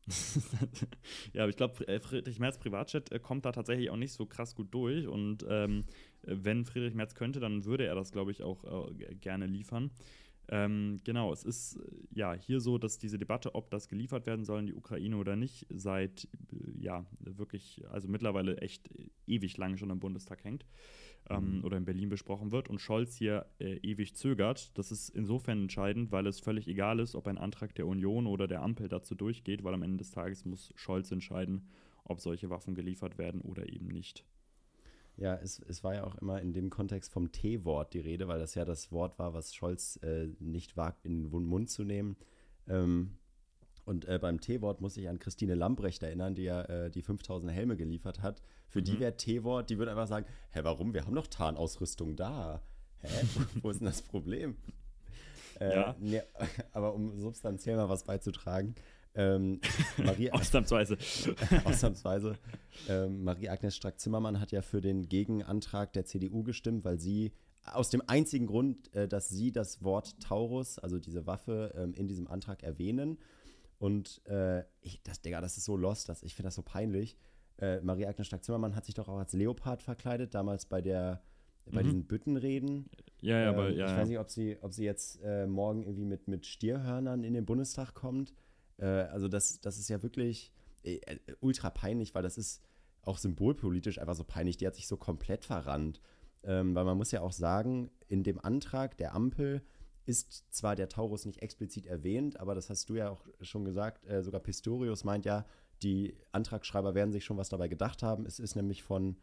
ja, 1.32 1.42
aber 1.42 1.50
ich 1.50 1.56
glaube, 1.56 1.86
äh, 1.88 2.00
Friedrich 2.00 2.38
Merz 2.38 2.58
Privatjet 2.58 3.10
äh, 3.12 3.18
kommt 3.18 3.44
da 3.44 3.52
tatsächlich 3.52 3.90
auch 3.90 3.96
nicht 3.96 4.12
so 4.12 4.26
krass 4.26 4.54
gut 4.54 4.72
durch. 4.72 5.06
Und 5.06 5.44
ähm, 5.48 5.84
äh, 6.22 6.36
wenn 6.36 6.64
Friedrich 6.64 6.94
Merz 6.94 7.14
könnte, 7.14 7.40
dann 7.40 7.64
würde 7.64 7.86
er 7.86 7.94
das, 7.94 8.12
glaube 8.12 8.30
ich, 8.30 8.42
auch 8.42 8.90
äh, 8.90 9.14
gerne 9.16 9.46
liefern. 9.46 9.90
Ähm, 10.48 11.00
genau, 11.02 11.32
es 11.32 11.42
ist 11.42 11.80
ja 12.12 12.32
hier 12.32 12.60
so, 12.60 12.78
dass 12.78 12.98
diese 12.98 13.18
Debatte, 13.18 13.56
ob 13.56 13.68
das 13.70 13.88
geliefert 13.88 14.26
werden 14.26 14.44
soll 14.44 14.60
in 14.60 14.66
die 14.66 14.74
Ukraine 14.74 15.16
oder 15.16 15.34
nicht, 15.34 15.66
seit 15.70 16.28
ja 16.78 17.04
wirklich, 17.18 17.82
also 17.90 18.06
mittlerweile 18.06 18.58
echt 18.58 18.88
ewig 19.26 19.56
lang 19.56 19.76
schon 19.76 19.90
im 19.90 19.98
Bundestag 19.98 20.44
hängt 20.44 20.64
ähm, 21.30 21.62
oder 21.64 21.76
in 21.76 21.84
Berlin 21.84 22.08
besprochen 22.08 22.52
wird 22.52 22.68
und 22.68 22.80
Scholz 22.80 23.16
hier 23.16 23.46
äh, 23.58 23.76
ewig 23.78 24.14
zögert. 24.14 24.76
Das 24.78 24.92
ist 24.92 25.08
insofern 25.10 25.62
entscheidend, 25.62 26.12
weil 26.12 26.26
es 26.26 26.40
völlig 26.40 26.68
egal 26.68 27.00
ist, 27.00 27.14
ob 27.14 27.26
ein 27.26 27.38
Antrag 27.38 27.74
der 27.74 27.86
Union 27.86 28.26
oder 28.26 28.46
der 28.46 28.62
Ampel 28.62 28.88
dazu 28.88 29.14
durchgeht, 29.14 29.64
weil 29.64 29.74
am 29.74 29.82
Ende 29.82 29.98
des 29.98 30.10
Tages 30.10 30.44
muss 30.44 30.72
Scholz 30.76 31.10
entscheiden, 31.10 31.68
ob 32.04 32.20
solche 32.20 32.50
Waffen 32.50 32.74
geliefert 32.74 33.18
werden 33.18 33.40
oder 33.40 33.68
eben 33.68 33.88
nicht. 33.88 34.24
Ja, 35.16 35.34
es, 35.36 35.60
es 35.60 35.82
war 35.82 35.94
ja 35.94 36.04
auch 36.04 36.16
immer 36.16 36.42
in 36.42 36.52
dem 36.52 36.68
Kontext 36.68 37.10
vom 37.10 37.32
T-Wort 37.32 37.94
die 37.94 38.00
Rede, 38.00 38.28
weil 38.28 38.38
das 38.38 38.54
ja 38.54 38.64
das 38.64 38.92
Wort 38.92 39.18
war, 39.18 39.32
was 39.32 39.54
Scholz 39.54 39.96
äh, 40.02 40.28
nicht 40.40 40.76
wagt, 40.76 41.06
in 41.06 41.30
den 41.30 41.44
Mund 41.46 41.70
zu 41.70 41.84
nehmen. 41.84 42.16
Ähm, 42.68 43.16
und 43.86 44.04
äh, 44.06 44.18
beim 44.20 44.40
T-Wort 44.40 44.80
muss 44.80 44.96
ich 44.96 45.08
an 45.08 45.18
Christine 45.18 45.54
Lambrecht 45.54 46.02
erinnern, 46.02 46.34
die 46.34 46.42
ja 46.42 46.62
äh, 46.62 46.90
die 46.90 47.02
5000 47.02 47.50
Helme 47.50 47.76
geliefert 47.76 48.20
hat. 48.20 48.42
Für 48.68 48.82
die 48.82 48.92
Mhm. 48.92 49.00
wäre 49.00 49.16
T-Wort, 49.16 49.70
die 49.70 49.78
würde 49.78 49.90
einfach 49.92 50.06
sagen, 50.08 50.26
hä, 50.50 50.60
warum? 50.62 50.92
Wir 50.94 51.04
haben 51.06 51.14
doch 51.14 51.26
Tarnausrüstung 51.28 52.16
da. 52.16 52.62
Hä? 52.98 53.08
Wo 53.62 53.70
ist 53.70 53.80
denn 53.80 53.86
das 53.86 54.02
Problem? 54.02 54.56
Äh, 55.58 55.74
Ja. 55.74 55.96
nee, 55.98 56.20
aber 56.72 56.92
um 56.92 57.18
substanziell 57.18 57.76
mal 57.76 57.88
was 57.88 58.04
beizutragen, 58.04 58.74
ähm, 59.14 59.58
Marie, 59.96 60.30
Ausnahmsweise. 60.32 60.98
ausnahmsweise. 61.64 62.36
Ähm, 62.90 63.24
Marie-Agnes 63.24 63.74
Strack-Zimmermann 63.74 64.38
hat 64.38 64.52
ja 64.52 64.60
für 64.60 64.82
den 64.82 65.08
Gegenantrag 65.08 65.94
der 65.94 66.04
CDU 66.04 66.42
gestimmt, 66.42 66.84
weil 66.84 66.98
sie 67.00 67.32
aus 67.64 67.88
dem 67.88 68.02
einzigen 68.06 68.46
Grund, 68.46 68.92
äh, 68.94 69.08
dass 69.08 69.30
sie 69.30 69.50
das 69.50 69.82
Wort 69.82 70.20
Taurus, 70.20 70.78
also 70.78 70.98
diese 70.98 71.26
Waffe, 71.26 71.72
ähm, 71.74 71.94
in 71.94 72.06
diesem 72.06 72.28
Antrag 72.28 72.62
erwähnen. 72.62 73.18
Und 73.78 74.20
äh, 74.26 74.62
ich, 74.82 75.00
das, 75.04 75.22
Digga, 75.22 75.40
das 75.40 75.56
ist 75.56 75.64
so 75.64 75.76
lost, 75.78 76.10
dass 76.10 76.22
ich 76.22 76.34
finde 76.34 76.48
das 76.48 76.54
so 76.54 76.62
peinlich. 76.62 77.16
Äh, 77.58 77.80
Marie-Agnes 77.80 78.26
Strack-Zimmermann 78.26 78.74
hat 78.76 78.84
sich 78.84 78.94
doch 78.94 79.08
auch 79.08 79.18
als 79.18 79.32
Leopard 79.32 79.82
verkleidet, 79.82 80.34
damals 80.34 80.66
bei 80.66 80.80
der 80.80 81.22
bei 81.72 81.80
Mhm. 81.82 81.86
diesen 81.86 82.04
Büttenreden. 82.04 82.88
Ja, 83.22 83.40
ja, 83.40 83.48
Ähm, 83.48 83.54
aber 83.54 83.70
ja. 83.70 83.86
Ich 83.86 83.96
weiß 83.96 84.08
nicht, 84.08 84.18
ob 84.20 84.30
sie, 84.30 84.56
ob 84.60 84.72
sie 84.72 84.84
jetzt 84.84 85.20
äh, 85.24 85.46
morgen 85.48 85.82
irgendwie 85.82 86.04
mit, 86.04 86.28
mit 86.28 86.46
Stierhörnern 86.46 87.24
in 87.24 87.34
den 87.34 87.44
Bundestag 87.44 87.92
kommt. 87.92 88.32
Äh, 88.78 88.84
also 88.86 89.26
das, 89.26 89.60
das 89.60 89.76
ist 89.78 89.88
ja 89.88 90.00
wirklich 90.02 90.52
äh, 90.84 91.00
äh, 91.06 91.18
ultra 91.40 91.70
peinlich, 91.70 92.14
weil 92.14 92.22
das 92.22 92.38
ist 92.38 92.62
auch 93.02 93.18
symbolpolitisch 93.18 93.98
einfach 93.98 94.14
so 94.14 94.22
peinlich. 94.22 94.58
Die 94.58 94.66
hat 94.66 94.76
sich 94.76 94.86
so 94.86 94.96
komplett 94.96 95.44
verrannt. 95.44 96.00
Ähm, 96.44 96.76
weil 96.76 96.84
man 96.84 96.96
muss 96.96 97.10
ja 97.10 97.20
auch 97.22 97.32
sagen, 97.32 97.90
in 98.06 98.22
dem 98.22 98.38
Antrag 98.38 98.96
der 98.98 99.14
Ampel 99.16 99.60
ist 100.04 100.44
zwar 100.54 100.76
der 100.76 100.88
Taurus 100.88 101.24
nicht 101.26 101.42
explizit 101.42 101.86
erwähnt, 101.86 102.38
aber 102.38 102.54
das 102.54 102.70
hast 102.70 102.88
du 102.90 102.94
ja 102.94 103.10
auch 103.10 103.24
schon 103.40 103.64
gesagt, 103.64 104.06
äh, 104.08 104.22
sogar 104.22 104.40
Pistorius 104.40 105.02
meint 105.02 105.24
ja, 105.24 105.44
die 105.82 106.14
Antragschreiber 106.32 106.94
werden 106.94 107.12
sich 107.12 107.24
schon 107.24 107.36
was 107.36 107.48
dabei 107.48 107.68
gedacht 107.68 108.02
haben. 108.02 108.26
Es 108.26 108.38
ist 108.38 108.56
nämlich 108.56 108.82
von 108.82 109.16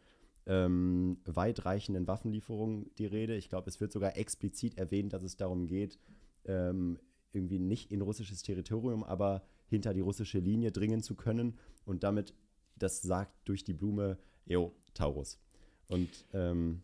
ähm, 0.46 1.18
weitreichenden 1.24 2.06
Waffenlieferungen 2.06 2.90
die 2.98 3.06
Rede. 3.06 3.34
Ich 3.36 3.48
glaube, 3.48 3.68
es 3.68 3.80
wird 3.80 3.92
sogar 3.92 4.16
explizit 4.16 4.76
erwähnt, 4.76 5.12
dass 5.12 5.22
es 5.22 5.36
darum 5.36 5.66
geht, 5.66 5.98
ähm, 6.44 6.98
irgendwie 7.32 7.58
nicht 7.58 7.90
in 7.90 8.00
russisches 8.02 8.42
Territorium, 8.42 9.02
aber 9.02 9.42
hinter 9.66 9.94
die 9.94 10.00
russische 10.00 10.38
Linie 10.38 10.70
dringen 10.70 11.02
zu 11.02 11.14
können 11.14 11.58
und 11.84 12.04
damit, 12.04 12.34
das 12.76 13.02
sagt 13.02 13.32
durch 13.48 13.64
die 13.64 13.72
Blume, 13.72 14.18
jo, 14.44 14.72
Taurus. 14.92 15.38
Und 15.88 16.26
ähm, 16.32 16.82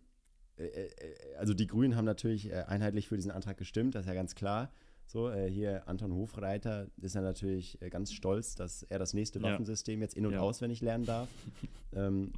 äh, 0.57 0.65
äh, 0.65 0.91
also 1.39 1.55
die 1.55 1.67
Grünen 1.67 1.97
haben 1.97 2.05
natürlich 2.05 2.51
äh, 2.51 2.65
einheitlich 2.67 3.09
für 3.09 3.17
diesen 3.17 3.31
Antrag 3.31 3.57
gestimmt, 3.59 3.95
das 3.95 4.03
ist 4.03 4.09
ja 4.09 4.15
ganz 4.15 4.35
klar. 4.35 4.73
So, 5.11 5.29
äh, 5.29 5.51
hier 5.51 5.89
Anton 5.89 6.15
Hofreiter 6.15 6.87
ist 7.01 7.17
ja 7.17 7.21
natürlich 7.21 7.83
äh, 7.83 7.91
ganz 7.91 8.13
stolz, 8.13 8.55
dass 8.55 8.85
er 8.85 9.01
das 9.01 9.13
nächste 9.13 9.41
Ja. 9.41 9.47
Waffensystem 9.47 10.01
jetzt 10.03 10.17
in- 10.17 10.25
und 10.25 10.35
Ja. 10.35 10.41
auswendig 10.41 10.83
lernen 10.83 11.05
darf. 11.05 11.29
ähm, 11.93 12.33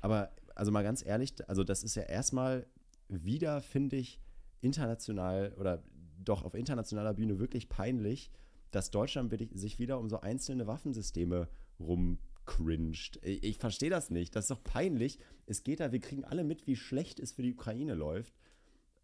aber 0.00 0.32
also 0.56 0.72
mal 0.72 0.82
ganz 0.82 1.06
ehrlich, 1.06 1.32
also 1.48 1.62
das 1.62 1.84
ist 1.84 1.94
ja 1.94 2.02
erstmal 2.02 2.66
wieder, 3.06 3.60
finde 3.60 3.94
ich, 3.94 4.20
international 4.62 5.54
oder 5.60 5.84
doch 6.18 6.42
auf 6.42 6.54
internationaler 6.54 7.14
Bühne 7.14 7.38
wirklich 7.38 7.68
peinlich, 7.68 8.32
dass 8.72 8.90
Deutschland 8.90 9.32
sich 9.56 9.78
wieder 9.78 10.00
um 10.00 10.08
so 10.08 10.20
einzelne 10.20 10.66
Waffensysteme 10.66 11.48
rumcringed. 11.78 13.20
Ich, 13.22 13.44
ich 13.44 13.58
verstehe 13.58 13.90
das 13.90 14.10
nicht. 14.10 14.34
Das 14.34 14.46
ist 14.46 14.50
doch 14.50 14.64
peinlich. 14.64 15.20
Es 15.46 15.62
geht 15.62 15.78
da, 15.78 15.92
wir 15.92 16.00
kriegen 16.00 16.24
alle 16.24 16.42
mit, 16.42 16.66
wie 16.66 16.74
schlecht 16.74 17.20
es 17.20 17.30
für 17.30 17.42
die 17.42 17.52
Ukraine 17.52 17.94
läuft. 17.94 18.34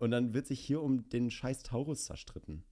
Und 0.01 0.11
dann 0.11 0.35
wird 0.35 0.49
sich 0.49 0.59
hier 0.59 0.83
um 0.83 1.09
den 1.11 1.31
scheiß 1.31 1.63
Taurus 1.63 2.07
zerstritten. 2.07 2.65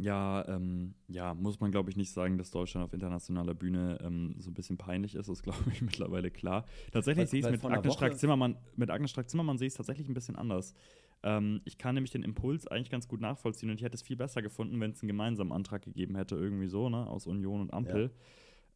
Ja, 0.00 0.46
ähm, 0.48 0.94
ja, 1.08 1.34
muss 1.34 1.60
man, 1.60 1.70
glaube 1.70 1.90
ich, 1.90 1.96
nicht 1.96 2.10
sagen, 2.10 2.38
dass 2.38 2.50
Deutschland 2.50 2.84
auf 2.84 2.92
internationaler 2.92 3.54
Bühne 3.54 3.98
ähm, 4.02 4.34
so 4.38 4.50
ein 4.50 4.54
bisschen 4.54 4.76
peinlich 4.76 5.14
ist. 5.14 5.28
Das 5.28 5.38
ist, 5.38 5.42
glaube 5.42 5.70
ich, 5.72 5.82
mittlerweile 5.82 6.30
klar. 6.30 6.64
Tatsächlich 6.92 7.30
sehe 7.30 7.40
ich 7.40 7.46
es 7.46 7.52
mit 7.52 7.64
Agnes 7.64 7.94
Strack-Zimmermann, 7.94 8.56
mit 8.76 8.90
Agnes 8.90 9.10
Strack-Zimmermann 9.10 9.58
sehe 9.58 9.66
ich 9.66 9.72
es 9.72 9.76
tatsächlich 9.76 10.08
ein 10.08 10.14
bisschen 10.14 10.36
anders. 10.36 10.74
Ähm, 11.22 11.60
ich 11.64 11.78
kann 11.78 11.94
nämlich 11.94 12.10
den 12.10 12.22
Impuls 12.22 12.66
eigentlich 12.66 12.90
ganz 12.90 13.08
gut 13.08 13.20
nachvollziehen 13.20 13.70
und 13.70 13.76
ich 13.76 13.82
hätte 13.84 13.94
es 13.94 14.02
viel 14.02 14.16
besser 14.16 14.42
gefunden, 14.42 14.80
wenn 14.80 14.92
es 14.92 15.02
einen 15.02 15.08
gemeinsamen 15.08 15.52
Antrag 15.52 15.82
gegeben 15.82 16.16
hätte, 16.16 16.36
irgendwie 16.36 16.68
so, 16.68 16.88
ne, 16.88 17.06
aus 17.06 17.26
Union 17.26 17.60
und 17.60 17.72
Ampel. 17.72 18.10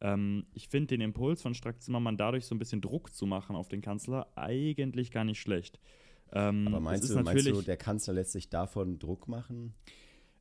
Ähm, 0.01 0.45
ich 0.53 0.67
finde 0.67 0.87
den 0.87 1.01
Impuls 1.01 1.41
von 1.41 1.53
Strack-Zimmermann 1.53 2.17
dadurch 2.17 2.45
so 2.45 2.55
ein 2.55 2.59
bisschen 2.59 2.81
Druck 2.81 3.13
zu 3.13 3.25
machen 3.25 3.55
auf 3.55 3.69
den 3.69 3.81
Kanzler 3.81 4.27
eigentlich 4.35 5.11
gar 5.11 5.23
nicht 5.23 5.39
schlecht. 5.39 5.79
Ähm, 6.33 6.67
Aber 6.67 6.79
meinst 6.79 7.09
du, 7.09 7.21
meinst 7.21 7.47
du, 7.47 7.61
der 7.61 7.77
Kanzler 7.77 8.13
lässt 8.13 8.31
sich 8.31 8.49
davon 8.49 8.99
Druck 8.99 9.27
machen? 9.27 9.73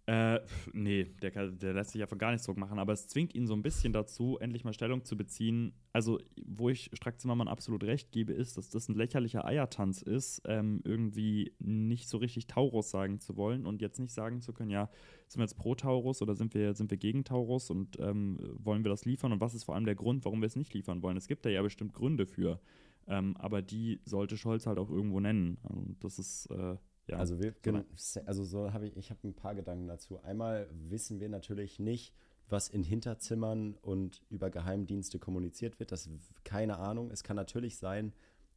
Äh, 0.07 0.41
nee, 0.73 1.05
der, 1.23 1.51
der 1.51 1.75
lässt 1.75 1.91
sich 1.91 2.03
einfach 2.03 2.19
gar 2.19 2.31
nichts 2.33 2.47
Druck 2.47 2.57
machen, 2.57 2.79
aber 2.79 2.93
es 2.93 3.07
zwingt 3.07 3.35
ihn 3.35 3.47
so 3.47 3.55
ein 3.55 3.63
bisschen 3.63 3.93
dazu, 3.93 4.39
endlich 4.41 4.65
mal 4.65 4.73
Stellung 4.73 5.05
zu 5.05 5.17
beziehen. 5.17 5.73
Also, 5.93 6.19
wo 6.45 6.69
ich 6.69 6.91
Strack 6.95 7.21
Zimmermann 7.21 7.49
absolut 7.49 7.85
recht 7.85 8.11
gebe, 8.11 8.33
ist, 8.33 8.57
dass 8.57 8.71
das 8.71 8.89
ein 8.89 8.95
lächerlicher 8.95 9.45
Eiertanz 9.45 10.03
ist, 10.03 10.43
ähm, 10.47 10.81
irgendwie 10.85 11.53
nicht 11.59 12.09
so 12.09 12.19
richtig 12.19 12.47
Taurus 12.47 12.91
sagen 12.91 13.21
zu 13.21 13.37
wollen 13.37 13.67
und 13.67 13.83
jetzt 13.83 14.01
nicht 14.01 14.13
sagen 14.13 14.41
zu 14.41 14.53
können, 14.53 14.71
ja, 14.71 14.91
sind 15.29 15.39
wir 15.41 15.45
jetzt 15.45 15.57
pro 15.57 15.75
Taurus 15.75 16.23
oder 16.23 16.35
sind 16.35 16.55
wir, 16.55 16.75
sind 16.75 16.91
wir 16.91 16.99
gegen 16.99 17.25
Taurus 17.25 17.71
und 17.71 17.99
ähm, 18.01 18.39
wollen 18.59 18.85
wir 18.85 18.91
das 18.91 19.05
liefern 19.05 19.33
und 19.33 19.41
was 19.41 19.55
ist 19.55 19.65
vor 19.65 19.75
allem 19.75 19.85
der 19.85 19.95
Grund, 19.95 20.25
warum 20.25 20.41
wir 20.41 20.47
es 20.47 20.57
nicht 20.57 20.75
liefern 20.75 21.03
wollen? 21.03 21.17
Es 21.17 21.29
gibt 21.29 21.45
da 21.45 21.51
ja 21.51 21.63
bestimmt 21.63 21.93
Gründe 21.95 22.27
für, 22.27 22.61
ähm, 23.07 23.37
aber 23.37 23.63
die 23.63 24.01
sollte 24.05 24.37
Scholz 24.37 24.67
halt 24.67 24.79
auch 24.79 24.91
irgendwo 24.91 25.21
nennen. 25.21 25.59
Und 25.63 26.03
das 26.03 26.19
ist, 26.19 26.47
äh, 26.47 26.77
ja. 27.11 27.19
Also, 27.19 27.41
wir, 27.41 27.55
Genau. 27.63 27.85
also 28.27 28.45
so 28.45 28.73
habe 28.73 28.87
ich, 28.87 28.97
ich 28.97 29.11
habe 29.11 29.21
ein 29.25 29.35
paar 29.35 29.55
Gedanken 29.55 29.89
dazu. 29.89 30.23
Einmal 30.23 30.69
wissen 30.89 31.21
wir 31.21 31.29
natürlich 31.29 31.79
nicht, 31.79 32.15
was 32.49 32.69
in 32.69 32.83
Hinterzimmern 32.83 33.77
und 33.83 34.23
über 34.29 34.51
Geheimdienste 34.51 35.19
kommuniziert 35.19 35.79
wird. 35.79 35.93
Das 35.93 36.09
keine 36.45 36.79
Ahnung. 36.79 37.11
Es 37.11 37.23
kann 37.23 37.37
natürlich 37.37 37.79
sein, 37.79 38.13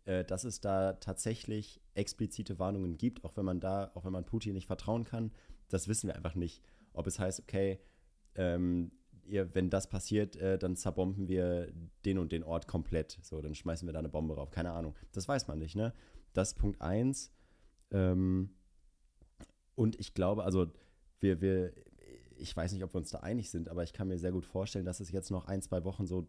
äh, 0.06 0.24
dass 0.24 0.44
es 0.44 0.62
da 0.62 0.94
tatsächlich 0.94 1.82
explizite 1.94 2.60
Warnungen 2.60 2.98
gibt, 2.98 3.24
auch 3.24 3.38
wenn 3.38 3.46
man 3.46 3.60
da, 3.60 3.92
auch 3.94 4.06
wenn 4.06 4.12
man 4.12 4.26
Putin 4.26 4.54
nicht 4.54 4.68
vertrauen 4.68 5.04
kann. 5.04 5.32
Das 5.70 5.88
wissen 5.88 6.08
wir 6.08 6.16
einfach 6.16 6.36
nicht. 6.36 6.62
Ob 6.94 7.08
es 7.08 7.20
heißt, 7.20 7.39
okay, 7.39 7.80
ähm, 8.36 8.92
ihr, 9.26 9.54
wenn 9.56 9.70
das 9.70 9.88
passiert, 9.88 10.36
äh, 10.36 10.58
dann 10.58 10.76
zerbomben 10.76 11.28
wir 11.28 11.72
den 12.06 12.18
und 12.18 12.32
den 12.32 12.44
Ort 12.44 12.68
komplett. 12.68 13.18
So, 13.22 13.42
dann 13.42 13.56
schmeißen 13.56 13.88
wir 13.88 13.94
da 13.94 14.00
eine 14.00 14.10
Bombe 14.10 14.36
drauf. 14.36 14.52
Keine 14.52 14.72
Ahnung. 14.72 14.96
Das 15.12 15.28
weiß 15.28 15.48
man 15.48 15.60
nicht, 15.60 15.76
ne? 15.76 15.94
Das 16.34 16.50
ist 16.50 16.56
Punkt 16.56 16.82
eins. 16.82 17.32
Ähm, 17.93 18.49
und 19.75 19.99
ich 19.99 20.13
glaube, 20.13 20.43
also 20.43 20.71
wir, 21.19 21.41
wir, 21.41 21.73
ich 22.38 22.56
weiß 22.56 22.73
nicht, 22.73 22.84
ob 22.84 22.93
wir 22.93 22.99
uns 22.99 23.12
da 23.12 23.19
einig 23.19 23.49
sind, 23.49 23.69
aber 23.69 23.84
ich 23.84 23.93
kann 23.93 24.08
mir 24.08 24.17
sehr 24.17 24.32
gut 24.32 24.45
vorstellen, 24.45 24.86
dass 24.86 24.99
es 24.99 25.12
jetzt 25.12 25.32
noch 25.32 25.45
ein, 25.45 25.62
zwei 25.62 25.84
Wochen 25.86 26.06
so 26.06 26.27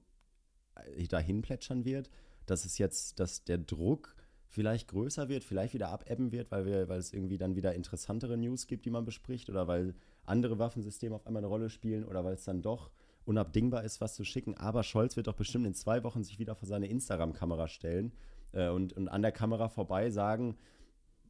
äh, 0.96 1.06
dahin 1.08 1.42
plätschern 1.42 1.84
wird, 1.84 2.10
dass 2.46 2.64
es 2.64 2.78
jetzt, 2.78 3.18
dass 3.18 3.44
der 3.44 3.58
Druck 3.58 4.14
vielleicht 4.46 4.88
größer 4.88 5.28
wird, 5.28 5.42
vielleicht 5.42 5.74
wieder 5.74 5.88
abebben 5.88 6.30
wird, 6.30 6.52
weil, 6.52 6.64
wir, 6.64 6.88
weil 6.88 7.00
es 7.00 7.12
irgendwie 7.12 7.38
dann 7.38 7.56
wieder 7.56 7.74
interessantere 7.74 8.36
News 8.36 8.68
gibt, 8.68 8.84
die 8.84 8.90
man 8.90 9.04
bespricht 9.04 9.50
oder 9.50 9.66
weil 9.66 9.94
andere 10.24 10.58
Waffensysteme 10.58 11.16
auf 11.16 11.26
einmal 11.26 11.40
eine 11.40 11.48
Rolle 11.48 11.70
spielen 11.70 12.04
oder 12.04 12.24
weil 12.24 12.34
es 12.34 12.44
dann 12.44 12.62
doch 12.62 12.90
unabdingbar 13.24 13.82
ist, 13.82 14.00
was 14.00 14.14
zu 14.14 14.24
schicken. 14.24 14.54
Aber 14.54 14.84
Scholz 14.84 15.16
wird 15.16 15.26
doch 15.26 15.34
bestimmt 15.34 15.66
in 15.66 15.74
zwei 15.74 16.04
Wochen 16.04 16.22
sich 16.22 16.38
wieder 16.38 16.54
vor 16.54 16.68
seine 16.68 16.86
Instagram-Kamera 16.86 17.66
stellen 17.66 18.12
äh, 18.52 18.68
und, 18.68 18.92
und 18.92 19.08
an 19.08 19.22
der 19.22 19.32
Kamera 19.32 19.68
vorbei 19.68 20.10
sagen, 20.10 20.56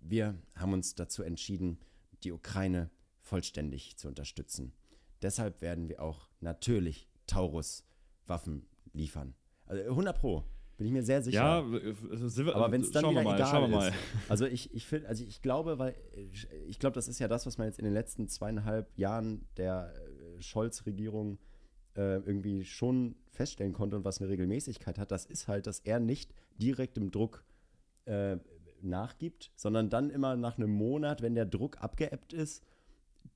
wir 0.04 0.38
haben 0.54 0.72
uns 0.72 0.94
dazu 0.94 1.22
entschieden, 1.22 1.78
die 2.22 2.32
Ukraine 2.32 2.90
vollständig 3.20 3.96
zu 3.96 4.08
unterstützen. 4.08 4.72
Deshalb 5.22 5.62
werden 5.62 5.88
wir 5.88 6.02
auch 6.02 6.28
natürlich 6.40 7.08
Taurus 7.26 7.84
Waffen 8.26 8.66
liefern. 8.92 9.34
Also 9.66 9.82
100 9.82 10.18
Pro. 10.18 10.44
Bin 10.76 10.88
ich 10.88 10.92
mir 10.92 11.04
sehr 11.04 11.22
sicher. 11.22 11.38
Ja, 11.38 11.60
äh, 11.60 11.94
wir, 11.94 12.56
aber 12.56 12.72
wenn 12.72 12.80
es 12.80 12.90
dann 12.90 13.08
wieder 13.08 13.22
mal, 13.22 13.36
egal 13.36 13.88
ist. 13.88 13.96
Also 14.28 14.44
ich, 14.44 14.74
ich 14.74 14.86
finde, 14.86 15.08
also 15.08 15.24
ich 15.24 15.40
glaube, 15.40 15.78
weil 15.78 15.94
ich 16.66 16.78
glaube, 16.78 16.94
das 16.94 17.06
ist 17.06 17.20
ja 17.20 17.28
das, 17.28 17.46
was 17.46 17.58
man 17.58 17.68
jetzt 17.68 17.78
in 17.78 17.84
den 17.84 17.94
letzten 17.94 18.28
zweieinhalb 18.28 18.98
Jahren 18.98 19.46
der 19.56 19.94
äh, 19.94 20.42
Scholz-Regierung 20.42 21.38
äh, 21.96 22.16
irgendwie 22.16 22.64
schon 22.64 23.14
feststellen 23.30 23.72
konnte 23.72 23.96
und 23.96 24.04
was 24.04 24.20
eine 24.20 24.28
Regelmäßigkeit 24.28 24.98
hat, 24.98 25.12
das 25.12 25.26
ist 25.26 25.46
halt, 25.46 25.68
dass 25.68 25.78
er 25.80 26.00
nicht 26.00 26.34
direkt 26.58 26.98
im 26.98 27.12
Druck 27.12 27.44
äh, 28.06 28.36
nachgibt, 28.84 29.52
sondern 29.56 29.90
dann 29.90 30.10
immer 30.10 30.36
nach 30.36 30.58
einem 30.58 30.70
Monat, 30.70 31.22
wenn 31.22 31.34
der 31.34 31.46
Druck 31.46 31.82
abgeebbt 31.82 32.32
ist, 32.32 32.62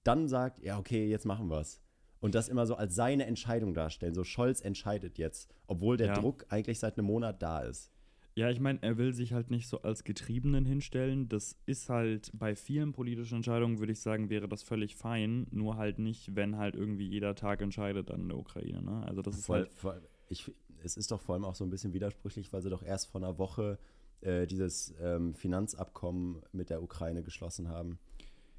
dann 0.05 0.29
sagt, 0.29 0.61
ja, 0.63 0.79
okay, 0.79 1.09
jetzt 1.09 1.27
machen 1.27 1.49
wir 1.49 1.61
es. 1.61 1.81
Und 2.21 2.35
das 2.35 2.49
immer 2.49 2.67
so 2.67 2.75
als 2.75 2.95
seine 2.95 3.27
Entscheidung 3.27 3.75
darstellen. 3.75 4.15
So 4.15 4.25
Scholz 4.25 4.61
entscheidet 4.61 5.19
jetzt, 5.19 5.49
obwohl 5.67 5.97
der 5.97 6.09
Ja. 6.09 6.15
Druck 6.15 6.47
eigentlich 6.49 6.79
seit 6.79 6.99
einem 6.99 7.07
Monat 7.07 7.43
da 7.43 7.61
ist. 7.61 7.93
Ja, 8.35 8.51
ich 8.51 8.61
meine, 8.61 8.79
er 8.83 8.99
will 8.99 9.13
sich 9.13 9.33
halt 9.33 9.51
nicht 9.51 9.67
so 9.69 9.83
als 9.83 10.05
Getriebenen 10.05 10.65
hinstellen. 10.65 11.29
Das 11.29 11.57
ist 11.67 11.89
halt 11.89 12.31
bei 12.35 12.55
vielen 12.55 12.93
politischen 12.93 13.37
Entscheidungen, 13.37 13.79
würde 13.81 13.93
ich 13.93 14.01
sagen, 14.01 14.31
wäre 14.31 14.49
das 14.49 14.63
völlig 14.63 14.95
fein. 14.95 15.47
Nur 15.51 15.77
halt 15.77 15.99
nicht, 15.99 16.37
wenn 16.37 16.57
halt 16.57 16.77
irgendwie 16.77 17.09
jeder 17.09 17.35
Tag 17.35 17.61
entscheidet 17.63 18.11
an 18.13 18.29
der 18.29 18.39
Ukraine. 18.39 18.81
Ne? 18.83 19.05
Also 19.07 19.23
das 19.23 19.39
ist 19.39 19.47
Voll, 19.47 19.61
halt. 19.63 19.73
voll, 19.73 20.03
ich, 20.29 20.53
es 20.85 20.97
ist 20.97 21.11
doch 21.11 21.21
vor 21.21 21.35
allem 21.35 21.45
auch 21.45 21.57
so 21.57 21.65
ein 21.65 21.71
bisschen 21.71 21.93
widersprüchlich, 21.95 22.53
weil 22.53 22.63
sie 22.63 22.71
doch 22.71 22.83
erst 22.85 23.09
vor 23.09 23.21
einer 23.21 23.39
Woche 23.39 23.79
äh, 24.21 24.47
dieses 24.47 24.95
ähm, 25.01 25.35
Finanzabkommen 25.35 26.43
mit 26.53 26.71
der 26.71 26.83
Ukraine 26.83 27.23
geschlossen 27.23 27.69
haben. 27.69 27.99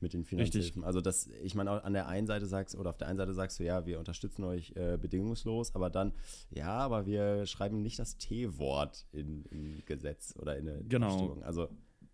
Mit 0.02 0.13
den 0.13 0.24
Finanzhilfen. 0.24 0.86
Also 0.86 1.02
das, 1.02 1.28
ich 1.43 1.56
meine, 1.56 1.84
an 1.84 1.91
der 1.91 2.08
einen 2.08 2.26
Seite 2.26 2.45
sagst 2.45 2.74
oder 2.78 2.91
auf 2.91 2.98
der 2.98 3.10
einen 3.10 3.17
Seite 3.17 3.34
sagst 3.34 3.60
du, 3.60 3.65
ja, 3.65 3.86
wir 3.86 4.00
unterstützen 4.00 4.45
euch 4.45 4.72
äh, 4.78 4.98
bedingungslos, 4.98 5.76
aber 5.76 5.89
dann, 5.89 6.13
ja, 6.52 6.69
aber 6.78 7.06
wir 7.06 7.45
schreiben 7.45 7.82
nicht 7.82 8.00
das 8.00 8.17
T-Wort 8.17 9.08
in, 9.12 9.43
in 9.52 9.84
Gesetz 9.86 10.36
oder 10.38 10.58
in 10.58 10.69
eine 10.69 10.84
Genau. 10.86 11.08
Abstimmung. 11.08 11.43
Also 11.43 11.67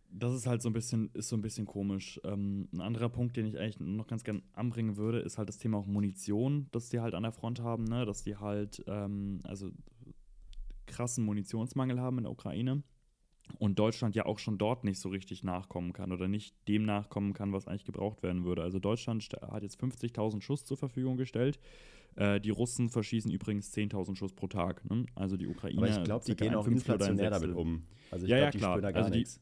Das 0.09 0.33
ist 0.33 0.47
halt 0.47 0.63
so 0.63 0.69
ein 0.69 0.73
bisschen, 0.73 1.11
ist 1.13 1.29
so 1.29 1.35
ein 1.35 1.43
bisschen 1.43 1.67
komisch. 1.67 2.19
Ähm, 2.23 2.67
ein 2.73 2.81
anderer 2.81 3.09
Punkt, 3.09 3.37
den 3.37 3.45
ich 3.45 3.59
eigentlich 3.59 3.79
noch 3.79 4.07
ganz 4.07 4.23
gern 4.23 4.41
anbringen 4.53 4.97
würde, 4.97 5.19
ist 5.19 5.37
halt 5.37 5.49
das 5.49 5.59
Thema 5.59 5.77
auch 5.77 5.85
Munition, 5.85 6.65
das 6.71 6.89
die 6.89 7.01
halt 7.01 7.13
an 7.13 7.21
der 7.21 7.33
Front 7.33 7.61
haben, 7.61 7.83
ne? 7.83 8.03
Dass 8.07 8.23
die 8.23 8.37
halt, 8.37 8.83
ähm, 8.87 9.41
also 9.43 9.69
krassen 10.87 11.23
Munitionsmangel 11.23 11.99
haben 11.99 12.17
in 12.17 12.23
der 12.23 12.31
Ukraine. 12.31 12.81
Und 13.59 13.77
Deutschland 13.79 14.15
ja 14.15 14.25
auch 14.25 14.39
schon 14.39 14.57
dort 14.57 14.83
nicht 14.83 14.99
so 14.99 15.09
richtig 15.09 15.43
nachkommen 15.43 15.93
kann 15.93 16.11
oder 16.11 16.27
nicht 16.27 16.55
dem 16.67 16.83
nachkommen 16.83 17.33
kann, 17.33 17.53
was 17.53 17.67
eigentlich 17.67 17.85
gebraucht 17.85 18.23
werden 18.23 18.43
würde. 18.43 18.63
Also 18.63 18.79
Deutschland 18.79 19.23
hat 19.41 19.61
jetzt 19.63 19.79
50.000 19.79 20.41
Schuss 20.41 20.65
zur 20.65 20.77
Verfügung 20.77 21.15
gestellt. 21.17 21.59
Äh, 22.15 22.39
die 22.41 22.49
Russen 22.49 22.89
verschießen 22.89 23.29
übrigens 23.31 23.71
10.000 23.73 24.15
Schuss 24.15 24.33
pro 24.33 24.47
Tag. 24.47 24.83
Ne? 24.89 25.05
Also 25.15 25.37
die 25.37 25.47
Ukraine. 25.47 25.77
aber 25.77 25.89
ich 25.89 26.03
glaube, 26.03 26.21
die 26.25 26.31
circa 26.31 26.45
gehen 26.45 26.55
auch 26.55 26.67
inflationär 26.67 27.29
damit 27.29 27.51
um. 27.55 27.83
Also 28.09 28.25
ich 28.25 28.31
Ja, 28.31 28.37
glaube, 28.37 28.45
ja, 28.45 28.51
die 28.51 28.57
klar. 28.57 28.81
da 28.81 28.91
gar 28.91 29.01
Also 29.03 29.11
die- 29.13 29.19
nichts. 29.19 29.39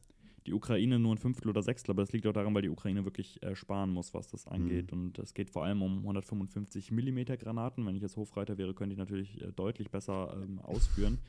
die 0.48 0.54
Ukraine 0.54 1.00
nur 1.00 1.14
ein 1.16 1.18
Fünftel 1.18 1.50
oder 1.50 1.62
Sechstel, 1.64 1.92
aber 1.92 2.02
das 2.02 2.12
liegt 2.12 2.28
auch 2.28 2.34
daran, 2.34 2.54
weil 2.54 2.64
die 2.64 2.70
Ukraine 2.70 3.06
wirklich 3.06 3.42
äh, 3.44 3.56
sparen 3.56 3.90
muss, 3.92 4.14
was 4.14 4.28
das 4.28 4.46
angeht. 4.48 4.92
Mhm. 4.92 4.98
Und 5.06 5.20
es 5.20 5.34
geht 5.34 5.50
vor 5.50 5.64
allem 5.64 5.82
um 5.82 6.00
155 6.00 6.92
Millimeter 6.92 7.38
Granaten. 7.38 7.86
Wenn 7.86 7.96
ich 7.96 8.02
jetzt 8.02 8.18
Hofreiter 8.18 8.58
wäre, 8.58 8.74
könnte 8.74 8.92
ich 8.94 9.00
natürlich 9.00 9.42
äh, 9.42 9.52
deutlich 9.56 9.90
besser 9.92 10.36
ähm, 10.44 10.60
ausführen. 10.60 11.20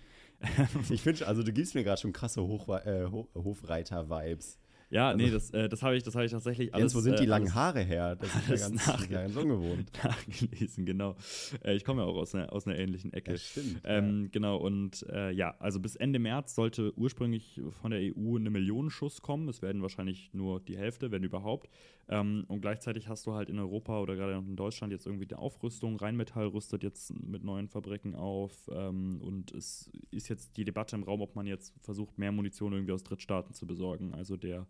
Ich 0.91 1.03
finde, 1.03 1.27
also 1.27 1.43
du 1.43 1.53
gibst 1.53 1.75
mir 1.75 1.85
gerade 1.85 2.01
schon 2.01 2.13
krasse 2.13 2.43
Hochwe 2.43 2.85
äh, 2.85 3.11
Ho 3.11 3.29
Hofreiter-Vibes. 3.35 4.59
Ja, 4.95 5.09
Also- 5.09 5.19
nee, 5.25 5.31
das, 5.31 5.51
äh, 5.51 5.69
das 5.69 5.83
habe 5.83 5.97
ich, 5.97 6.03
das 6.03 6.15
hab 6.15 6.23
ich 6.23 6.31
tatsächlich 6.31 6.73
alles. 6.73 6.83
Jens, 6.85 6.95
wo 6.95 7.01
sind 7.01 7.19
die 7.19 7.25
äh, 7.25 7.27
langen 7.27 7.53
Haare 7.55 7.81
her? 7.83 8.17
Das 8.17 8.29
ist 8.35 8.49
ja 8.49 8.69
ganz, 8.69 8.87
nach- 8.87 9.09
ganz 9.11 9.37
ungewohnt. 9.37 9.91
nachgelesen, 10.05 10.87
genau. 10.87 11.17
Äh, 11.65 11.75
ich 11.75 11.85
komme 11.85 12.03
ja 12.03 12.07
auch 12.09 12.17
aus 12.17 12.35
einer, 12.35 12.53
aus 12.53 12.67
einer 12.67 12.79
ähnlichen 12.79 13.13
Ecke. 13.13 13.33
Ja, 13.33 13.37
stimmt. 13.39 13.81
Ähm, 13.85 14.29
Genau, 14.33 14.57
und 14.57 15.05
äh, 15.11 15.31
ja, 15.33 15.55
also 15.59 15.81
bis 15.81 15.97
Ende 15.97 16.19
März 16.19 16.55
sollte 16.55 16.97
ursprünglich 16.97 17.61
von 17.83 17.91
der 17.91 18.01
EU 18.17 18.37
eine 18.37 18.51
Million 18.51 18.89
Schuss 18.91 19.21
kommen. 19.21 19.49
Es 19.49 19.63
werden 19.63 19.83
wahrscheinlich 19.83 20.31
nur 20.33 20.61
die 20.61 20.77
Hälfte, 20.77 21.11
wenn 21.11 21.25
überhaupt. 21.25 21.69
Ähm, 22.09 22.45
und 22.49 22.61
gleichzeitig 22.61 23.09
hast 23.09 23.27
du 23.27 23.33
halt 23.33 23.49
in 23.49 23.59
Europa 23.59 23.99
oder 24.01 24.15
gerade 24.15 24.35
in 24.35 24.57
Deutschland 24.57 24.93
jetzt 24.93 25.07
irgendwie 25.07 25.27
eine 25.29 25.39
Aufrüstung. 25.39 25.97
Rheinmetall 25.97 26.47
rüstet 26.49 26.83
jetzt 26.83 27.13
mit 27.21 27.43
neuen 27.45 27.67
Fabriken 27.69 28.15
auf. 28.15 28.71
Ähm, 28.73 29.21
und 29.23 29.53
es 29.53 29.91
ist 30.11 30.29
jetzt 30.29 30.57
die 30.57 30.65
Debatte 30.65 30.97
im 30.97 31.03
Raum, 31.03 31.21
ob 31.23 31.35
man 31.35 31.47
jetzt 31.47 31.73
versucht, 31.81 32.19
mehr 32.19 32.31
Munition 32.31 32.73
irgendwie 32.73 32.93
aus 32.93 33.03
Drittstaaten 33.05 33.55
zu 33.55 33.67
besorgen. 33.67 34.13
Also 34.15 34.37
der 34.37 34.67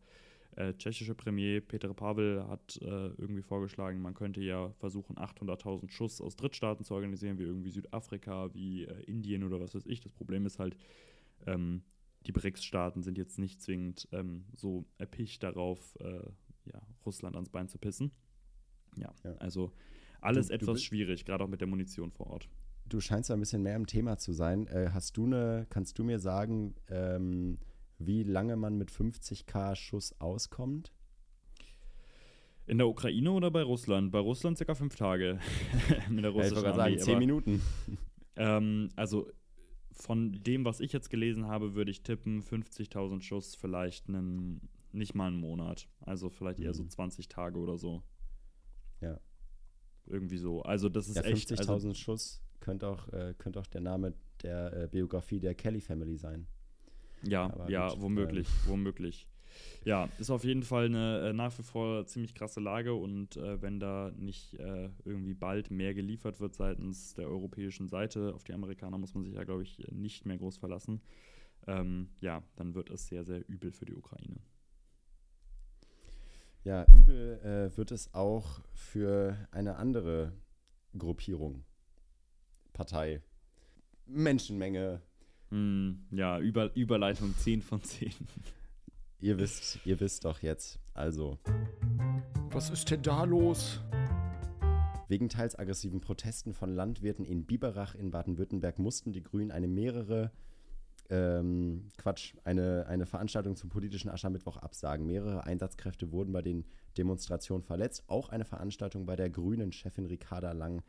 äh, 0.56 0.72
tschechische 0.74 1.14
Premier 1.14 1.60
Petr 1.60 1.92
Pavel 1.94 2.46
hat 2.48 2.76
äh, 2.82 2.86
irgendwie 3.16 3.42
vorgeschlagen, 3.42 4.00
man 4.00 4.14
könnte 4.14 4.40
ja 4.40 4.70
versuchen, 4.78 5.16
800.000 5.16 5.90
Schuss 5.90 6.20
aus 6.20 6.36
Drittstaaten 6.36 6.84
zu 6.84 6.94
organisieren, 6.94 7.38
wie 7.38 7.42
irgendwie 7.44 7.70
Südafrika, 7.70 8.52
wie 8.54 8.84
äh, 8.84 9.02
Indien 9.04 9.42
oder 9.44 9.60
was 9.60 9.74
weiß 9.74 9.86
ich. 9.86 10.00
Das 10.00 10.12
Problem 10.12 10.46
ist 10.46 10.58
halt, 10.58 10.76
ähm, 11.46 11.82
die 12.26 12.32
BRICS-Staaten 12.32 13.02
sind 13.02 13.18
jetzt 13.18 13.38
nicht 13.38 13.60
zwingend 13.60 14.08
ähm, 14.12 14.44
so 14.54 14.86
erpicht 14.98 15.42
darauf, 15.42 15.94
äh, 16.00 16.20
ja, 16.72 16.80
Russland 17.04 17.36
ans 17.36 17.50
Bein 17.50 17.68
zu 17.68 17.78
pissen. 17.78 18.12
Ja, 18.96 19.12
Ja. 19.24 19.32
also 19.36 19.72
alles 20.20 20.48
Du- 20.48 20.54
etwas 20.54 20.82
schwierig, 20.82 21.24
gerade 21.26 21.44
auch 21.44 21.48
mit 21.48 21.60
der 21.60 21.68
Munition 21.68 22.10
vor 22.12 22.28
Ort. 22.28 22.48
Du 22.86 23.00
scheinst 23.00 23.30
ein 23.30 23.40
bisschen 23.40 23.62
mehr 23.62 23.76
im 23.76 23.86
Thema 23.86 24.18
zu 24.18 24.32
sein. 24.32 24.66
Äh, 24.68 24.90
hast 24.92 25.16
du 25.16 25.24
eine, 25.26 25.66
kannst 25.70 25.98
du 25.98 26.04
mir 26.04 26.18
sagen, 26.18 26.74
ähm, 26.88 27.58
wie 27.98 28.22
lange 28.22 28.56
man 28.56 28.76
mit 28.76 28.90
50k 28.90 29.74
Schuss 29.76 30.14
auskommt? 30.20 30.92
In 32.66 32.78
der 32.78 32.88
Ukraine 32.88 33.30
oder 33.32 33.50
bei 33.50 33.62
Russland? 33.62 34.10
Bei 34.10 34.18
Russland 34.20 34.56
circa 34.56 34.74
fünf 34.74 34.96
Tage. 34.96 35.38
mit 36.08 36.24
der 36.24 36.30
Ja, 36.30 36.30
ich 36.30 36.34
russischen 36.34 36.56
wollte 36.56 36.68
gerade 36.68 36.82
Armee. 36.82 36.92
sagen, 36.98 37.04
10 37.04 37.10
aber- 37.14 37.18
Minuten. 37.20 37.62
Ähm, 38.36 38.88
also 38.96 39.30
von 39.92 40.32
dem, 40.42 40.64
was 40.64 40.80
ich 40.80 40.92
jetzt 40.92 41.08
gelesen 41.08 41.46
habe, 41.46 41.76
würde 41.76 41.92
ich 41.92 42.02
tippen, 42.02 42.42
50.000 42.42 43.20
Schuss 43.22 43.54
vielleicht 43.54 44.08
einen, 44.08 44.68
nicht 44.90 45.14
mal 45.14 45.28
einen 45.28 45.38
Monat. 45.38 45.88
Also 46.00 46.30
vielleicht 46.30 46.58
eher 46.58 46.74
so 46.74 46.82
Mhm. 46.82 46.90
20 46.90 47.28
Tage 47.28 47.60
oder 47.60 47.78
so. 47.78 48.02
Ja. 49.00 49.20
Irgendwie 50.06 50.38
so. 50.38 50.62
Also 50.62 50.88
das 50.88 51.06
ist 51.06 51.14
Ja, 51.14 51.22
echt. 51.22 51.48
50.000 51.52 51.68
Also, 51.70 51.94
Schuss 51.94 52.42
könnte 52.58 52.88
auch, 52.88 53.06
äh, 53.12 53.34
könnte 53.38 53.60
auch 53.60 53.68
der 53.68 53.82
Name 53.82 54.14
der 54.42 54.72
äh, 54.82 54.88
Biografie 54.88 55.38
der 55.38 55.54
Kelly 55.54 55.80
Family 55.80 56.16
sein. 56.16 56.48
Ja, 57.26 57.44
aber 57.44 57.70
ja, 57.70 57.88
gut, 57.88 58.00
womöglich, 58.02 58.48
womöglich. 58.66 59.26
Ja, 59.84 60.08
ist 60.18 60.30
auf 60.30 60.44
jeden 60.44 60.62
Fall 60.62 60.86
eine 60.86 61.28
äh, 61.28 61.32
nach 61.32 61.56
wie 61.58 61.62
vor 61.62 62.06
ziemlich 62.06 62.34
krasse 62.34 62.60
Lage 62.60 62.94
und 62.94 63.36
äh, 63.36 63.60
wenn 63.60 63.78
da 63.78 64.10
nicht 64.16 64.54
äh, 64.54 64.90
irgendwie 65.04 65.34
bald 65.34 65.70
mehr 65.70 65.94
geliefert 65.94 66.40
wird 66.40 66.54
seitens 66.54 67.14
der 67.14 67.28
europäischen 67.28 67.88
Seite, 67.88 68.34
auf 68.34 68.44
die 68.44 68.54
Amerikaner 68.54 68.98
muss 68.98 69.14
man 69.14 69.24
sich 69.24 69.34
ja, 69.34 69.44
glaube 69.44 69.62
ich, 69.62 69.78
nicht 69.92 70.26
mehr 70.26 70.38
groß 70.38 70.56
verlassen, 70.56 71.00
ähm, 71.66 72.08
ja, 72.20 72.42
dann 72.56 72.74
wird 72.74 72.90
es 72.90 73.06
sehr, 73.06 73.24
sehr 73.24 73.48
übel 73.48 73.72
für 73.72 73.84
die 73.84 73.94
Ukraine. 73.94 74.40
Ja, 76.64 76.86
übel 76.96 77.40
äh, 77.40 77.76
wird 77.76 77.90
es 77.92 78.14
auch 78.14 78.60
für 78.72 79.36
eine 79.50 79.76
andere 79.76 80.32
Gruppierung, 80.96 81.64
Partei. 82.72 83.22
Menschenmenge. 84.06 85.02
Hm, 85.54 86.00
ja, 86.10 86.40
Über 86.40 86.74
Überleitung 86.74 87.32
10 87.32 87.62
von 87.62 87.80
10. 87.80 88.12
Ihr 89.20 89.38
wisst, 89.38 89.78
ihr 89.84 90.00
wisst 90.00 90.24
doch 90.24 90.42
jetzt. 90.42 90.80
Also, 90.94 91.38
Was 92.50 92.70
ist 92.70 92.90
denn 92.90 93.02
da 93.02 93.22
los? 93.22 93.80
Wegen 95.06 95.28
teils 95.28 95.56
aggressiven 95.56 96.00
Protesten 96.00 96.54
von 96.54 96.74
Landwirten 96.74 97.24
in 97.24 97.46
Biberach 97.46 97.94
in 97.94 98.10
Baden-Württemberg 98.10 98.80
mussten 98.80 99.12
die 99.12 99.22
Grünen 99.22 99.52
eine 99.52 99.68
mehrere, 99.68 100.32
ähm, 101.08 101.86
Quatsch, 101.98 102.34
eine, 102.42 102.86
eine 102.88 103.06
Veranstaltung 103.06 103.54
zum 103.54 103.70
politischen 103.70 104.10
Aschermittwoch 104.10 104.56
absagen. 104.56 105.06
Mehrere 105.06 105.44
Einsatzkräfte 105.44 106.10
wurden 106.10 106.32
bei 106.32 106.42
den 106.42 106.64
Demonstrationen 106.98 107.62
verletzt. 107.62 108.02
Auch 108.08 108.28
eine 108.28 108.44
Veranstaltung 108.44 109.06
bei 109.06 109.14
der 109.14 109.30
Grünen-Chefin 109.30 110.06
Ricarda 110.06 110.50
Lang, 110.50 110.82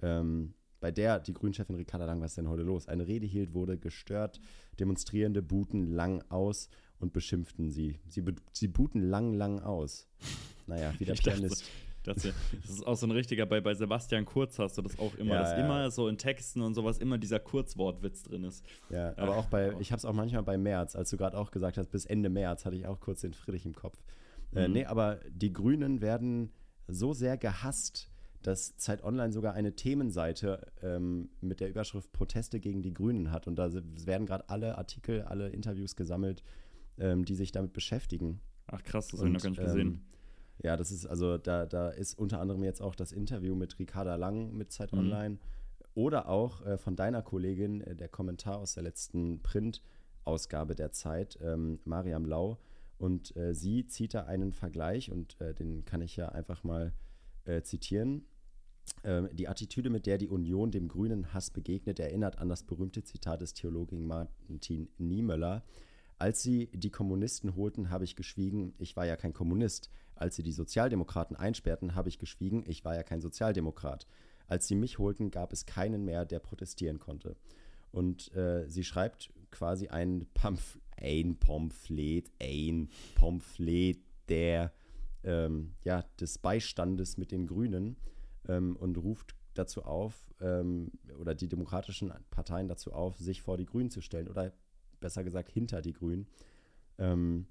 ähm, 0.00 0.54
bei 0.86 0.92
der 0.92 1.18
die 1.18 1.34
Grünen-Chefin 1.34 1.74
Ricarda 1.74 2.04
Lang, 2.04 2.20
was 2.20 2.30
ist 2.30 2.36
denn 2.38 2.48
heute 2.48 2.62
los? 2.62 2.86
Eine 2.86 3.08
Rede 3.08 3.26
hielt, 3.26 3.54
wurde 3.54 3.76
gestört. 3.76 4.40
Demonstrierende 4.78 5.42
buten 5.42 5.90
Lang 5.90 6.22
aus 6.28 6.68
und 7.00 7.12
beschimpften 7.12 7.72
sie. 7.72 7.98
Sie, 8.06 8.22
sie 8.52 8.68
buten 8.68 9.02
Lang 9.02 9.34
Lang 9.34 9.58
aus. 9.58 10.06
Naja, 10.68 10.94
wie 10.98 11.04
der 11.06 11.14
Ich 11.14 11.22
dachte, 11.22 11.40
Pianist. 11.40 11.64
Das, 12.04 12.24
ist 12.24 12.86
auch 12.86 12.94
so 12.96 13.08
ein 13.08 13.10
richtiger, 13.10 13.46
bei, 13.46 13.60
bei 13.60 13.74
Sebastian 13.74 14.24
Kurz 14.26 14.60
hast 14.60 14.78
du 14.78 14.82
das 14.82 14.96
auch 15.00 15.16
immer, 15.16 15.34
Ja, 15.34 15.40
dass 15.42 15.58
ja. 15.58 15.64
immer 15.64 15.90
so 15.90 16.06
in 16.06 16.18
Texten 16.18 16.60
und 16.62 16.74
sowas 16.74 16.98
immer 16.98 17.18
dieser 17.18 17.40
Kurzwortwitz 17.40 18.22
drin 18.22 18.44
ist. 18.44 18.64
Ja, 18.88 19.12
aber 19.18 19.38
auch 19.38 19.46
bei, 19.46 19.74
ich 19.80 19.90
habe 19.90 19.98
es 19.98 20.04
auch 20.04 20.12
manchmal 20.14 20.44
bei 20.44 20.56
März, 20.56 20.94
als 20.94 21.10
du 21.10 21.16
gerade 21.16 21.36
auch 21.36 21.50
gesagt 21.50 21.78
hast, 21.78 21.88
bis 21.90 22.06
Ende 22.06 22.28
März 22.28 22.64
hatte 22.64 22.76
ich 22.76 22.86
auch 22.86 23.00
kurz 23.00 23.22
den 23.22 23.32
Friedrich 23.34 23.66
im 23.66 23.74
Kopf. 23.74 23.98
Äh, 24.54 24.68
Mhm. 24.68 24.72
nee, 24.74 24.84
aber 24.84 25.18
die 25.30 25.52
Grünen 25.52 26.00
werden 26.00 26.52
so 26.86 27.12
sehr 27.12 27.36
gehasst, 27.36 28.08
dass 28.46 28.76
Zeit 28.76 29.02
Online 29.02 29.32
sogar 29.32 29.54
eine 29.54 29.74
Themenseite 29.74 30.66
ähm, 30.82 31.30
mit 31.40 31.60
der 31.60 31.68
Überschrift 31.68 32.12
Proteste 32.12 32.60
gegen 32.60 32.82
die 32.82 32.94
Grünen 32.94 33.32
hat. 33.32 33.46
Und 33.48 33.56
da 33.56 33.72
werden 33.72 34.26
gerade 34.26 34.48
alle 34.48 34.78
Artikel, 34.78 35.22
alle 35.22 35.48
Interviews 35.48 35.96
gesammelt, 35.96 36.44
ähm, 36.98 37.24
die 37.24 37.34
sich 37.34 37.50
damit 37.50 37.72
beschäftigen. 37.72 38.40
Ach 38.68 38.82
krass, 38.82 39.08
das 39.08 39.20
habe 39.20 39.30
ich 39.30 39.34
noch 39.34 39.42
gar 39.42 39.50
nicht 39.50 39.60
gesehen. 39.60 39.88
ähm, 39.88 40.00
ja, 40.62 40.76
das 40.76 40.90
ist 40.92 41.06
also, 41.06 41.38
da, 41.38 41.66
da 41.66 41.88
ist 41.88 42.18
unter 42.18 42.40
anderem 42.40 42.62
jetzt 42.62 42.80
auch 42.80 42.94
das 42.94 43.12
Interview 43.12 43.54
mit 43.54 43.78
Ricarda 43.78 44.14
Lang 44.14 44.52
mit 44.52 44.70
Zeit 44.70 44.92
Mhm. 44.92 44.98
Online 44.98 45.38
oder 45.94 46.28
auch 46.28 46.64
äh, 46.64 46.78
von 46.78 46.94
deiner 46.94 47.22
Kollegin 47.22 47.80
äh, 47.80 47.96
der 47.96 48.08
Kommentar 48.08 48.58
aus 48.58 48.74
der 48.74 48.84
letzten 48.84 49.42
Print-Ausgabe 49.42 50.74
der 50.76 50.92
Zeit, 50.92 51.38
ähm, 51.42 51.80
Mariam 51.84 52.24
Lau. 52.24 52.58
Und 52.98 53.36
äh, 53.36 53.54
sie 53.54 53.86
zieht 53.86 54.14
da 54.14 54.24
einen 54.24 54.52
Vergleich 54.52 55.10
und 55.10 55.38
äh, 55.40 55.52
den 55.52 55.84
kann 55.84 56.00
ich 56.00 56.16
ja 56.16 56.28
einfach 56.28 56.64
mal 56.64 56.92
äh, 57.44 57.62
zitieren. 57.62 58.24
Ähm, 59.04 59.28
die 59.32 59.48
Attitüde, 59.48 59.90
mit 59.90 60.06
der 60.06 60.18
die 60.18 60.28
Union 60.28 60.70
dem 60.70 60.88
grünen 60.88 61.32
Hass 61.32 61.50
begegnet, 61.50 61.98
erinnert 61.98 62.38
an 62.38 62.48
das 62.48 62.62
berühmte 62.62 63.04
Zitat 63.04 63.40
des 63.40 63.54
Theologen 63.54 64.06
Martin 64.06 64.88
Niemöller. 64.98 65.64
Als 66.18 66.42
sie 66.42 66.68
die 66.72 66.90
Kommunisten 66.90 67.56
holten, 67.56 67.90
habe 67.90 68.04
ich 68.04 68.16
geschwiegen, 68.16 68.74
ich 68.78 68.96
war 68.96 69.06
ja 69.06 69.16
kein 69.16 69.34
Kommunist. 69.34 69.90
Als 70.14 70.36
sie 70.36 70.42
die 70.42 70.52
Sozialdemokraten 70.52 71.36
einsperrten, 71.36 71.94
habe 71.94 72.08
ich 72.08 72.18
geschwiegen, 72.18 72.64
ich 72.66 72.84
war 72.84 72.94
ja 72.94 73.02
kein 73.02 73.20
Sozialdemokrat. 73.20 74.06
Als 74.48 74.66
sie 74.66 74.76
mich 74.76 74.98
holten, 74.98 75.30
gab 75.30 75.52
es 75.52 75.66
keinen 75.66 76.04
mehr, 76.04 76.24
der 76.24 76.38
protestieren 76.38 76.98
konnte. 76.98 77.36
Und 77.92 78.34
äh, 78.34 78.66
sie 78.68 78.84
schreibt 78.84 79.30
quasi 79.50 79.88
ein, 79.88 80.26
Pamph 80.34 80.78
ein 80.96 81.36
Pamphlet, 81.36 82.30
ein 82.40 82.88
Pamphlet 83.14 83.98
der, 84.28 84.72
ähm, 85.22 85.74
ja, 85.84 86.02
des 86.18 86.38
Beistandes 86.38 87.18
mit 87.18 87.30
den 87.30 87.46
Grünen 87.46 87.96
ähm, 88.48 88.76
und 88.76 88.98
ruft 88.98 89.34
dazu 89.54 89.84
auf, 89.84 90.30
ähm, 90.40 90.92
oder 91.18 91.34
die 91.34 91.48
demokratischen 91.48 92.12
Parteien 92.30 92.68
dazu 92.68 92.92
auf, 92.92 93.16
sich 93.18 93.42
vor 93.42 93.56
die 93.56 93.66
Grünen 93.66 93.90
zu 93.90 94.00
stellen 94.00 94.28
oder 94.28 94.52
besser 95.00 95.24
gesagt 95.24 95.50
hinter 95.50 95.82
die 95.82 95.92
Grünen. 95.92 96.26
Ähm, 96.98 97.46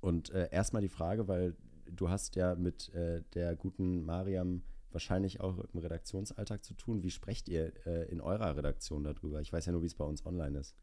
und 0.00 0.30
äh, 0.30 0.48
erstmal 0.50 0.82
die 0.82 0.88
Frage, 0.88 1.28
weil 1.28 1.56
du 1.86 2.08
hast 2.08 2.36
ja 2.36 2.54
mit 2.54 2.92
äh, 2.94 3.22
der 3.34 3.56
guten 3.56 4.04
Mariam 4.04 4.62
wahrscheinlich 4.90 5.40
auch 5.40 5.58
im 5.58 5.78
Redaktionsalltag 5.78 6.64
zu 6.64 6.74
tun. 6.74 7.02
Wie 7.02 7.10
sprecht 7.10 7.48
ihr 7.48 7.72
äh, 7.86 8.08
in 8.10 8.20
eurer 8.20 8.56
Redaktion 8.56 9.04
darüber? 9.04 9.40
Ich 9.40 9.52
weiß 9.52 9.66
ja 9.66 9.72
nur, 9.72 9.82
wie 9.82 9.86
es 9.86 9.94
bei 9.94 10.04
uns 10.04 10.24
online 10.24 10.58
ist. 10.58 10.76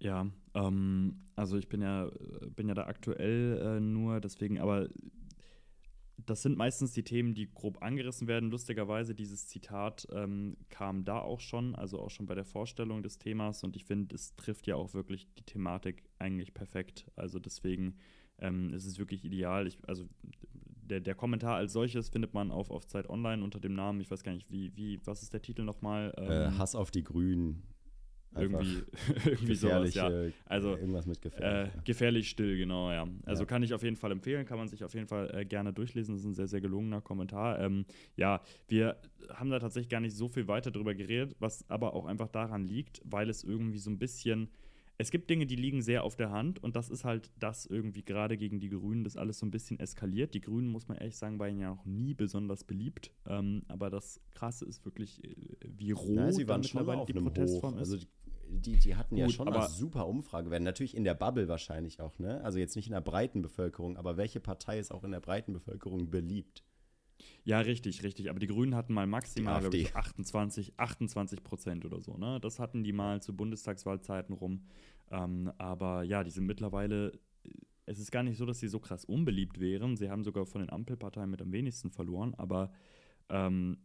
Ja, 0.00 0.26
ähm, 0.54 1.24
also 1.34 1.56
ich 1.56 1.68
bin 1.68 1.82
ja, 1.82 2.10
bin 2.54 2.68
ja 2.68 2.74
da 2.74 2.86
aktuell 2.86 3.58
äh, 3.60 3.80
nur, 3.80 4.20
deswegen, 4.20 4.60
aber 4.60 4.88
das 6.26 6.42
sind 6.42 6.56
meistens 6.56 6.92
die 6.92 7.04
Themen, 7.04 7.34
die 7.34 7.48
grob 7.52 7.82
angerissen 7.82 8.26
werden. 8.28 8.50
Lustigerweise, 8.50 9.14
dieses 9.14 9.46
Zitat 9.46 10.06
ähm, 10.12 10.56
kam 10.68 11.04
da 11.04 11.20
auch 11.20 11.40
schon, 11.40 11.74
also 11.74 12.00
auch 12.00 12.10
schon 12.10 12.26
bei 12.26 12.34
der 12.34 12.44
Vorstellung 12.44 13.02
des 13.02 13.18
Themas 13.18 13.64
und 13.64 13.76
ich 13.76 13.84
finde, 13.84 14.14
es 14.14 14.34
trifft 14.36 14.66
ja 14.66 14.76
auch 14.76 14.94
wirklich 14.94 15.28
die 15.38 15.44
Thematik 15.44 16.02
eigentlich 16.18 16.54
perfekt. 16.54 17.06
Also 17.16 17.38
deswegen 17.38 17.96
ähm, 18.38 18.72
ist 18.74 18.86
es 18.86 18.98
wirklich 18.98 19.24
ideal. 19.24 19.66
Ich, 19.66 19.78
also 19.86 20.08
der, 20.88 21.00
der 21.00 21.14
Kommentar 21.14 21.56
als 21.56 21.72
solches 21.72 22.08
findet 22.08 22.34
man 22.34 22.50
auf, 22.50 22.70
auf 22.70 22.86
Zeit 22.86 23.08
Online 23.08 23.42
unter 23.44 23.60
dem 23.60 23.74
Namen, 23.74 24.00
ich 24.00 24.10
weiß 24.10 24.22
gar 24.22 24.32
nicht, 24.32 24.50
wie, 24.50 24.74
wie, 24.76 25.00
was 25.04 25.22
ist 25.22 25.32
der 25.32 25.42
Titel 25.42 25.62
nochmal? 25.62 26.12
Äh, 26.16 26.46
Ähm, 26.46 26.58
Hass 26.58 26.74
auf 26.74 26.90
die 26.90 27.04
Grünen. 27.04 27.62
Irgendwie, 28.42 28.82
irgendwie 29.26 29.54
sowas, 29.54 29.84
gefährlich, 29.94 29.94
ja. 29.94 30.10
äh, 30.10 30.32
Also, 30.46 30.70
irgendwas 30.76 31.06
mit 31.06 31.18
Äh, 31.18 31.20
gefährlich. 31.30 31.74
ja. 31.74 31.80
gefährlich 31.84 32.28
still, 32.30 32.56
genau, 32.56 32.90
ja. 32.90 33.06
Also 33.24 33.42
Ja. 33.42 33.46
kann 33.46 33.62
ich 33.62 33.74
auf 33.74 33.82
jeden 33.82 33.96
Fall 33.96 34.12
empfehlen, 34.12 34.46
kann 34.46 34.58
man 34.58 34.68
sich 34.68 34.84
auf 34.84 34.94
jeden 34.94 35.06
Fall 35.06 35.30
äh, 35.34 35.44
gerne 35.44 35.72
durchlesen. 35.72 36.14
Das 36.14 36.22
ist 36.22 36.26
ein 36.28 36.34
sehr, 36.34 36.48
sehr 36.48 36.60
gelungener 36.60 37.00
Kommentar. 37.00 37.58
Ähm, 37.60 37.84
ja, 38.16 38.40
wir 38.68 38.96
haben 39.30 39.50
da 39.50 39.58
tatsächlich 39.58 39.88
gar 39.90 40.00
nicht 40.00 40.16
so 40.16 40.28
viel 40.28 40.48
weiter 40.48 40.70
drüber 40.70 40.94
geredet, 40.94 41.36
was 41.38 41.68
aber 41.68 41.94
auch 41.94 42.06
einfach 42.06 42.28
daran 42.28 42.64
liegt, 42.64 43.00
weil 43.04 43.28
es 43.30 43.44
irgendwie 43.44 43.78
so 43.78 43.90
ein 43.90 43.98
bisschen. 43.98 44.48
Es 45.00 45.12
gibt 45.12 45.30
Dinge, 45.30 45.46
die 45.46 45.54
liegen 45.54 45.80
sehr 45.80 46.02
auf 46.02 46.16
der 46.16 46.32
Hand 46.32 46.60
und 46.60 46.74
das 46.74 46.90
ist 46.90 47.04
halt 47.04 47.30
das 47.38 47.66
irgendwie 47.66 48.02
gerade 48.02 48.36
gegen 48.36 48.58
die 48.58 48.68
Grünen, 48.68 49.04
das 49.04 49.16
alles 49.16 49.38
so 49.38 49.46
ein 49.46 49.52
bisschen 49.52 49.78
eskaliert. 49.78 50.34
Die 50.34 50.40
Grünen, 50.40 50.66
muss 50.66 50.88
man 50.88 50.96
ehrlich 50.98 51.14
sagen, 51.16 51.38
waren 51.38 51.56
ja 51.60 51.70
auch 51.70 51.84
nie 51.86 52.14
besonders 52.14 52.64
beliebt. 52.64 53.12
Ähm, 53.24 53.62
aber 53.68 53.90
das 53.90 54.20
Krasse 54.32 54.64
ist 54.64 54.84
wirklich, 54.84 55.22
äh, 55.22 55.36
wie 55.68 55.92
roh 55.92 56.14
Na, 56.16 56.32
sie 56.32 56.48
waren 56.48 56.64
schon 56.64 56.88
auf 56.88 57.06
die 57.06 57.12
einem 57.12 57.26
Hoch. 57.26 57.32
Protestform 57.32 57.74
ist. 57.74 57.78
Also 57.78 57.96
die, 57.98 58.08
die, 58.50 58.76
die 58.78 58.96
hatten 58.96 59.16
ja 59.16 59.26
Gut, 59.26 59.34
schon 59.34 59.48
aber- 59.48 59.60
eine 59.64 59.68
super 59.68 60.06
Umfragewerte. 60.06 60.64
Natürlich 60.64 60.96
in 60.96 61.04
der 61.04 61.14
Bubble 61.14 61.48
wahrscheinlich 61.48 62.00
auch, 62.00 62.18
ne? 62.18 62.42
Also 62.44 62.58
jetzt 62.58 62.76
nicht 62.76 62.86
in 62.86 62.92
der 62.94 63.00
breiten 63.00 63.42
Bevölkerung, 63.42 63.96
aber 63.96 64.16
welche 64.16 64.40
Partei 64.40 64.78
ist 64.78 64.90
auch 64.92 65.04
in 65.04 65.10
der 65.12 65.20
breiten 65.20 65.52
Bevölkerung 65.52 66.10
beliebt? 66.10 66.64
Ja, 67.44 67.58
richtig, 67.60 68.02
richtig. 68.04 68.30
Aber 68.30 68.38
die 68.38 68.46
Grünen 68.46 68.74
hatten 68.74 68.92
mal 68.94 69.06
maximal, 69.06 69.60
glaube 69.60 69.76
ich, 69.76 69.96
28, 69.96 70.74
28 70.78 71.42
Prozent 71.42 71.84
oder 71.84 72.00
so. 72.00 72.16
Ne? 72.16 72.38
Das 72.40 72.58
hatten 72.60 72.84
die 72.84 72.92
mal 72.92 73.20
zu 73.22 73.34
Bundestagswahlzeiten 73.34 74.34
rum. 74.34 74.62
Ähm, 75.10 75.50
aber 75.58 76.02
ja, 76.04 76.22
die 76.22 76.30
sind 76.30 76.46
mittlerweile. 76.46 77.12
äh, 77.44 77.50
Es 77.86 77.98
ist 77.98 78.12
gar 78.12 78.22
nicht 78.22 78.36
so, 78.38 78.46
dass 78.46 78.60
sie 78.60 78.68
so 78.68 78.78
krass 78.78 79.04
unbeliebt 79.04 79.58
wären. 79.58 79.96
Sie 79.96 80.10
haben 80.10 80.22
sogar 80.22 80.46
von 80.46 80.60
den 80.60 80.70
Ampelparteien 80.70 81.28
mit 81.30 81.42
am 81.42 81.50
wenigsten 81.52 81.90
verloren. 81.90 82.34
Aber 82.36 82.70
ähm, 83.30 83.78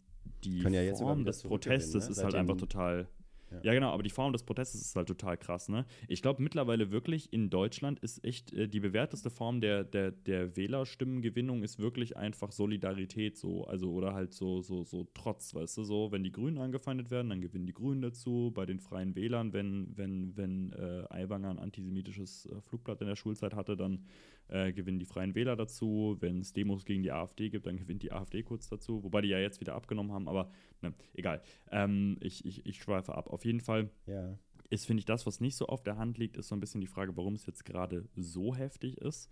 die 0.43 0.59
Können 0.59 0.75
ja 0.75 0.93
Form 0.95 1.25
des 1.25 1.41
Protestes 1.41 2.05
ne? 2.05 2.11
ist 2.11 2.23
halt 2.23 2.35
einfach 2.35 2.57
total. 2.57 3.07
Ja. 3.53 3.59
Ja. 3.63 3.73
genau, 3.73 3.91
aber 3.91 4.03
die 4.03 4.09
Form 4.09 4.33
des 4.33 4.43
Protestes 4.43 4.81
ist 4.81 4.95
halt 4.95 5.07
total 5.07 5.37
krass, 5.37 5.69
ne? 5.69 5.85
Ich 6.07 6.21
glaube 6.21 6.41
mittlerweile 6.41 6.91
wirklich 6.91 7.31
in 7.31 7.49
Deutschland 7.49 7.99
ist 7.99 8.23
echt 8.23 8.53
äh, 8.53 8.67
die 8.67 8.79
bewährteste 8.79 9.29
Form 9.29 9.61
der, 9.61 9.83
der, 9.83 10.11
der 10.11 10.55
Wählerstimmengewinnung 10.55 11.63
ist 11.63 11.79
wirklich 11.79 12.17
einfach 12.17 12.51
Solidarität 12.51 13.37
so, 13.37 13.65
also 13.65 13.91
oder 13.91 14.13
halt 14.13 14.33
so, 14.33 14.61
so, 14.61 14.83
so 14.83 15.07
Trotz, 15.13 15.53
weißt 15.53 15.77
du, 15.77 15.83
so, 15.83 16.11
wenn 16.11 16.23
die 16.23 16.31
Grünen 16.31 16.57
angefeindet 16.57 17.11
werden, 17.11 17.29
dann 17.29 17.41
gewinnen 17.41 17.65
die 17.65 17.73
Grünen 17.73 18.01
dazu, 18.01 18.51
bei 18.53 18.65
den 18.65 18.79
Freien 18.79 19.15
Wählern, 19.15 19.53
wenn, 19.53 19.95
wenn, 19.95 20.35
wenn 20.35 20.71
äh, 20.73 21.05
Aiwanger 21.09 21.49
ein 21.49 21.59
antisemitisches 21.59 22.45
äh, 22.47 22.61
Flugblatt 22.61 23.01
in 23.01 23.07
der 23.07 23.15
Schulzeit 23.15 23.55
hatte, 23.55 23.77
dann 23.77 24.05
äh, 24.53 24.71
gewinnen 24.71 24.99
die 24.99 25.05
Freien 25.05 25.33
Wähler 25.33 25.55
dazu, 25.55 26.15
wenn 26.19 26.39
es 26.39 26.53
Demos 26.53 26.85
gegen 26.85 27.01
die 27.01 27.11
AfD 27.11 27.49
gibt, 27.49 27.65
dann 27.65 27.77
gewinnt 27.77 28.03
die 28.03 28.11
AfD 28.11 28.43
kurz 28.43 28.69
dazu, 28.69 29.03
wobei 29.03 29.21
die 29.21 29.29
ja 29.29 29.39
jetzt 29.39 29.59
wieder 29.59 29.73
abgenommen 29.73 30.11
haben, 30.11 30.27
aber 30.27 30.51
ne, 30.81 30.93
egal. 31.15 31.41
Ähm, 31.71 32.17
ich, 32.21 32.45
ich, 32.45 32.65
ich 32.65 32.77
schweife 32.81 33.15
ab. 33.15 33.29
Auf 33.29 33.45
jeden 33.45 33.61
Fall 33.61 33.89
Ja. 34.05 34.37
ist, 34.69 34.85
finde 34.85 34.99
ich, 34.99 35.05
das, 35.05 35.25
was 35.25 35.41
nicht 35.41 35.55
so 35.55 35.65
auf 35.65 35.81
der 35.83 35.97
Hand 35.97 36.19
liegt, 36.19 36.37
ist 36.37 36.49
so 36.49 36.55
ein 36.55 36.59
bisschen 36.59 36.81
die 36.81 36.87
Frage, 36.87 37.17
warum 37.17 37.33
es 37.33 37.45
jetzt 37.47 37.65
gerade 37.65 38.07
so 38.15 38.55
heftig 38.55 38.97
ist. 38.99 39.29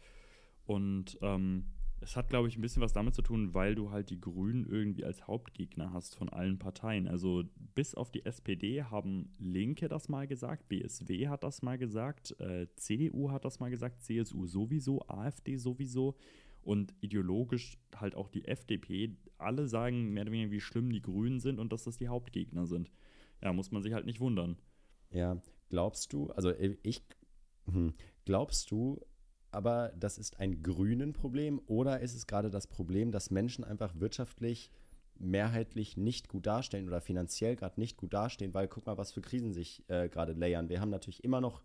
Und 0.66 1.20
ähm, 1.22 1.66
es 2.02 2.16
hat, 2.16 2.30
glaube 2.30 2.48
ich, 2.48 2.58
ein 2.58 2.62
bisschen 2.62 2.82
was 2.82 2.94
damit 2.94 3.14
zu 3.14 3.22
tun, 3.22 3.54
weil 3.54 3.76
du 3.76 3.92
halt 3.92 4.10
die 4.10 4.20
Grünen 4.20 4.66
irgendwie 4.66 5.06
als 5.06 5.28
Hauptgegner 5.28 5.94
hast 5.94 6.16
von 6.16 6.30
allen 6.30 6.58
Parteien. 6.58 7.08
Also 7.08 7.44
bis 7.76 7.94
auf 7.94 8.10
die 8.10 8.26
SPD 8.26 8.84
haben 8.84 9.30
Linke 9.38 9.88
das 9.88 10.10
mal 10.10 10.28
gesagt, 10.28 10.68
BSW 10.68 11.28
hat 11.28 11.44
das 11.44 11.62
mal 11.62 11.78
gesagt, 11.78 12.36
äh, 12.40 12.68
CDU 12.76 13.30
hat 13.30 13.46
das 13.46 13.60
mal 13.60 13.70
gesagt, 13.70 14.02
CSU 14.02 14.48
sowieso, 14.48 15.08
AfD 15.08 15.58
sowieso 15.58 16.16
und 16.64 16.96
ideologisch 17.02 17.78
halt 17.96 18.16
auch 18.16 18.30
die 18.30 18.46
FDP. 18.46 19.16
Alle 19.38 19.68
sagen 19.68 20.12
mehr 20.12 20.24
oder 20.24 20.32
weniger, 20.32 20.52
wie 20.52 20.60
schlimm 20.60 20.92
die 20.92 21.04
Grünen 21.04 21.40
sind 21.40 21.60
und 21.60 21.72
dass 21.72 21.84
das 21.84 21.98
die 21.98 22.08
Hauptgegner 22.08 22.66
sind. 22.66 22.92
Ja, 23.44 23.54
muss 23.54 23.72
man 23.72 23.84
sich 23.84 23.94
halt 23.94 24.08
nicht 24.08 24.20
wundern. 24.20 24.58
Ja, 25.12 25.40
glaubst 25.70 26.14
du, 26.14 26.32
also 26.32 26.50
äh, 26.50 26.78
ich, 26.82 27.04
hm, 27.66 27.94
glaubst 28.26 28.72
du, 28.72 29.00
aber 29.52 29.92
das 30.00 30.18
ist 30.18 30.40
ein 30.40 30.64
grünen 30.64 31.14
Problem 31.14 31.62
oder 31.68 32.00
ist 32.00 32.16
es 32.16 32.28
gerade 32.28 32.50
das 32.50 32.68
Problem, 32.68 33.12
dass 33.12 33.32
Menschen 33.32 33.64
einfach 33.64 33.94
wirtschaftlich 34.00 34.72
mehrheitlich 35.20 35.98
nicht 35.98 36.28
gut 36.28 36.48
dastehen 36.48 36.88
oder 36.88 37.02
finanziell 37.02 37.56
gerade 37.56 37.80
nicht 37.80 37.98
gut 37.98 38.14
dastehen, 38.14 38.54
weil 38.54 38.68
guck 38.68 38.86
mal, 38.88 38.98
was 38.98 39.12
für 39.12 39.22
Krisen 39.22 39.54
sich 39.54 39.84
äh, 39.88 40.10
gerade 40.10 40.34
layern. 40.34 40.70
Wir 40.70 40.82
haben 40.82 40.90
natürlich 40.90 41.24
immer 41.24 41.42
noch 41.42 41.62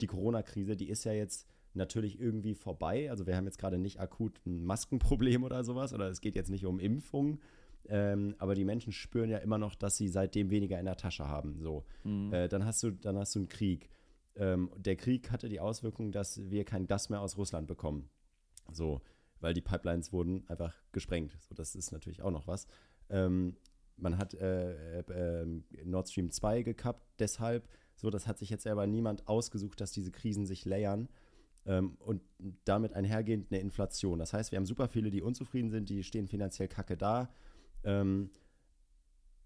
die 0.00 0.06
Corona-Krise, 0.06 0.76
die 0.76 0.88
ist 0.88 1.04
ja 1.04 1.12
jetzt 1.12 1.46
natürlich 1.74 2.20
irgendwie 2.20 2.54
vorbei. 2.54 3.10
Also 3.10 3.26
wir 3.26 3.36
haben 3.36 3.44
jetzt 3.44 3.58
gerade 3.58 3.78
nicht 3.78 4.00
akut 4.00 4.40
ein 4.46 4.64
Maskenproblem 4.64 5.42
oder 5.44 5.64
sowas 5.64 5.92
oder 5.92 6.08
es 6.08 6.20
geht 6.20 6.36
jetzt 6.36 6.50
nicht 6.50 6.66
um 6.66 6.78
Impfungen. 6.78 7.40
Ähm, 7.88 8.34
aber 8.38 8.54
die 8.54 8.64
Menschen 8.64 8.92
spüren 8.92 9.30
ja 9.30 9.38
immer 9.38 9.58
noch, 9.58 9.74
dass 9.74 9.96
sie 9.96 10.08
seitdem 10.08 10.50
weniger 10.50 10.78
in 10.78 10.84
der 10.84 10.96
Tasche 10.96 11.26
haben. 11.26 11.60
So, 11.60 11.84
äh, 12.32 12.48
dann 12.48 12.64
hast 12.64 12.82
du, 12.82 12.90
dann 12.90 13.16
hast 13.16 13.34
du 13.34 13.40
einen 13.40 13.48
Krieg. 13.48 13.88
Ähm, 14.40 14.70
der 14.74 14.96
Krieg 14.96 15.30
hatte 15.30 15.50
die 15.50 15.60
Auswirkung, 15.60 16.12
dass 16.12 16.50
wir 16.50 16.64
kein 16.64 16.86
Gas 16.86 17.10
mehr 17.10 17.20
aus 17.20 17.36
Russland 17.36 17.68
bekommen. 17.68 18.08
So, 18.72 19.02
weil 19.40 19.52
die 19.52 19.60
Pipelines 19.60 20.14
wurden 20.14 20.48
einfach 20.48 20.74
gesprengt. 20.92 21.36
So, 21.40 21.54
das 21.54 21.74
ist 21.74 21.92
natürlich 21.92 22.22
auch 22.22 22.30
noch 22.30 22.46
was. 22.46 22.66
Ähm, 23.10 23.56
man 23.98 24.16
hat 24.16 24.32
äh, 24.32 25.00
äh, 25.00 25.42
äh, 25.42 25.46
Nord 25.84 26.08
Stream 26.08 26.30
2 26.30 26.62
gekappt, 26.62 27.06
deshalb. 27.18 27.68
So, 27.96 28.08
das 28.08 28.26
hat 28.26 28.38
sich 28.38 28.48
jetzt 28.48 28.66
aber 28.66 28.86
niemand 28.86 29.28
ausgesucht, 29.28 29.78
dass 29.78 29.92
diese 29.92 30.10
Krisen 30.10 30.46
sich 30.46 30.64
layern. 30.64 31.10
Ähm, 31.66 31.98
und 31.98 32.22
damit 32.64 32.94
einhergehend 32.94 33.52
eine 33.52 33.60
Inflation. 33.60 34.18
Das 34.18 34.32
heißt, 34.32 34.52
wir 34.52 34.56
haben 34.56 34.64
super 34.64 34.88
viele, 34.88 35.10
die 35.10 35.20
unzufrieden 35.20 35.68
sind, 35.68 35.90
die 35.90 36.02
stehen 36.02 36.28
finanziell 36.28 36.68
kacke 36.68 36.96
da. 36.96 37.28
Ähm, 37.84 38.30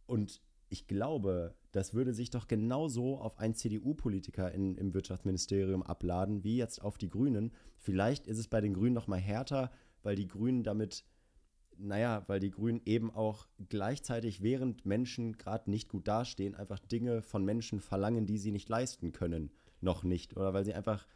und 0.06 0.40
ich 0.68 0.86
glaube, 0.86 1.54
das 1.72 1.94
würde 1.94 2.14
sich 2.14 2.30
doch 2.30 2.46
genauso 2.46 3.18
auf 3.18 3.38
einen 3.38 3.54
CDU-Politiker 3.54 4.52
im 4.52 4.94
Wirtschaftsministerium 4.94 5.82
abladen, 5.82 6.44
wie 6.44 6.56
jetzt 6.56 6.82
auf 6.82 6.98
die 6.98 7.08
Grünen. 7.08 7.52
Vielleicht 7.78 8.26
ist 8.26 8.38
es 8.38 8.48
bei 8.48 8.60
den 8.60 8.74
Grünen 8.74 8.94
noch 8.94 9.08
mal 9.08 9.18
härter, 9.18 9.70
weil 10.02 10.16
die 10.16 10.28
Grünen 10.28 10.62
damit, 10.62 11.04
naja, 11.76 12.24
weil 12.28 12.40
die 12.40 12.50
Grünen 12.50 12.80
eben 12.84 13.10
auch 13.10 13.48
gleichzeitig, 13.68 14.42
während 14.42 14.86
Menschen 14.86 15.36
gerade 15.36 15.70
nicht 15.70 15.88
gut 15.88 16.06
dastehen, 16.06 16.54
einfach 16.54 16.78
Dinge 16.78 17.22
von 17.22 17.44
Menschen 17.44 17.80
verlangen, 17.80 18.26
die 18.26 18.38
sie 18.38 18.52
nicht 18.52 18.68
leisten 18.68 19.12
können. 19.12 19.50
Noch 19.80 20.04
nicht. 20.04 20.36
Oder 20.36 20.54
weil 20.54 20.64
sie 20.64 20.74
einfach 20.74 21.06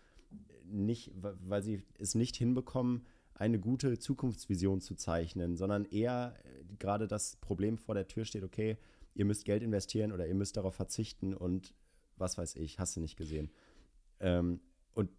nicht, 0.65 1.13
weil 1.15 1.63
sie 1.63 1.83
es 1.99 2.15
nicht 2.15 2.37
hinbekommen, 2.37 3.07
eine 3.35 3.61
gute 3.61 3.99
Zukunftsvision 3.99 4.81
zu 4.81 4.97
zeichnen, 4.97 5.57
sondern 5.57 5.85
eher 5.85 6.35
äh, 6.45 6.65
gerade 6.79 7.07
das 7.07 7.37
Problem 7.37 7.79
vor 7.79 7.95
der 7.95 8.09
Tür 8.09 8.25
steht, 8.25 8.43
okay, 8.43 8.77
ihr 9.15 9.25
müsst 9.25 9.45
Geld 9.45 9.63
investieren 9.63 10.13
oder 10.13 10.27
ihr 10.27 10.35
müsst 10.35 10.57
darauf 10.57 10.75
verzichten 10.75 11.35
und 11.35 11.75
was 12.17 12.39
weiß 12.39 12.57
ich, 12.57 12.79
hast 12.79 12.97
du 12.97 13.01
nicht 13.01 13.17
gesehen. 13.17 13.51
Ähm, 14.21 14.61
und 14.95 15.11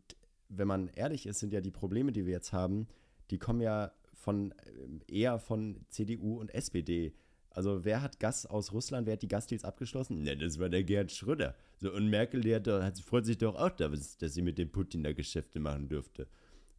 wenn 0.50 0.68
man 0.68 0.88
ehrlich 0.90 1.26
ist, 1.26 1.40
sind 1.40 1.54
ja 1.54 1.62
die 1.62 1.72
Probleme, 1.72 2.12
die 2.12 2.26
wir 2.26 2.34
jetzt 2.34 2.54
haben, 2.54 2.88
die 3.30 3.38
kommen 3.38 3.62
ja 3.62 3.92
von 4.14 4.52
äh, 4.52 5.14
eher 5.14 5.40
von 5.40 5.86
CDU 5.90 6.40
und 6.40 6.54
SPD. 6.54 7.14
Also 7.52 7.84
wer 7.84 8.02
hat 8.02 8.20
Gas 8.20 8.46
aus 8.46 8.74
Russland, 8.74 9.08
wer 9.08 9.14
hat 9.14 9.22
die 9.22 9.28
Gasdeals 9.28 9.64
abgeschlossen? 9.64 10.24
Ne, 10.24 10.38
das 10.38 10.60
war 10.60 10.70
der 10.70 10.84
Gerhard 10.84 11.12
Schröder. 11.12 11.56
So, 11.80 11.92
und 11.94 12.10
Merkel, 12.10 12.42
die 12.42 12.54
hat, 12.54 13.00
freut 13.00 13.26
sich 13.26 13.38
doch 13.38 13.56
auch, 13.56 13.72
dass, 13.72 14.18
dass 14.18 14.34
sie 14.34 14.42
mit 14.42 14.58
dem 14.58 14.72
Putin 14.72 15.04
da 15.04 15.14
Geschäfte 15.14 15.60
machen 15.60 15.90
dürfte. 15.90 16.28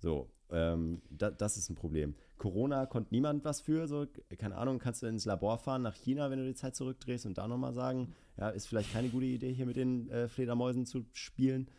So, 0.00 0.30
ähm, 0.50 1.02
da, 1.10 1.30
das 1.30 1.56
ist 1.56 1.68
ein 1.68 1.74
Problem. 1.74 2.14
Corona 2.38 2.86
konnte 2.86 3.14
niemand 3.14 3.44
was 3.44 3.60
für. 3.60 3.86
So, 3.86 4.06
keine 4.38 4.56
Ahnung, 4.56 4.78
kannst 4.78 5.02
du 5.02 5.06
ins 5.06 5.26
Labor 5.26 5.58
fahren 5.58 5.82
nach 5.82 5.94
China, 5.94 6.30
wenn 6.30 6.38
du 6.38 6.46
die 6.46 6.54
Zeit 6.54 6.74
zurückdrehst 6.74 7.26
und 7.26 7.38
da 7.38 7.46
nochmal 7.46 7.74
sagen, 7.74 8.14
ja, 8.36 8.48
ist 8.48 8.66
vielleicht 8.66 8.92
keine 8.92 9.10
gute 9.10 9.26
Idee, 9.26 9.52
hier 9.52 9.66
mit 9.66 9.76
den 9.76 10.08
äh, 10.10 10.28
Fledermäusen 10.28 10.86
zu 10.86 11.04
spielen. 11.12 11.70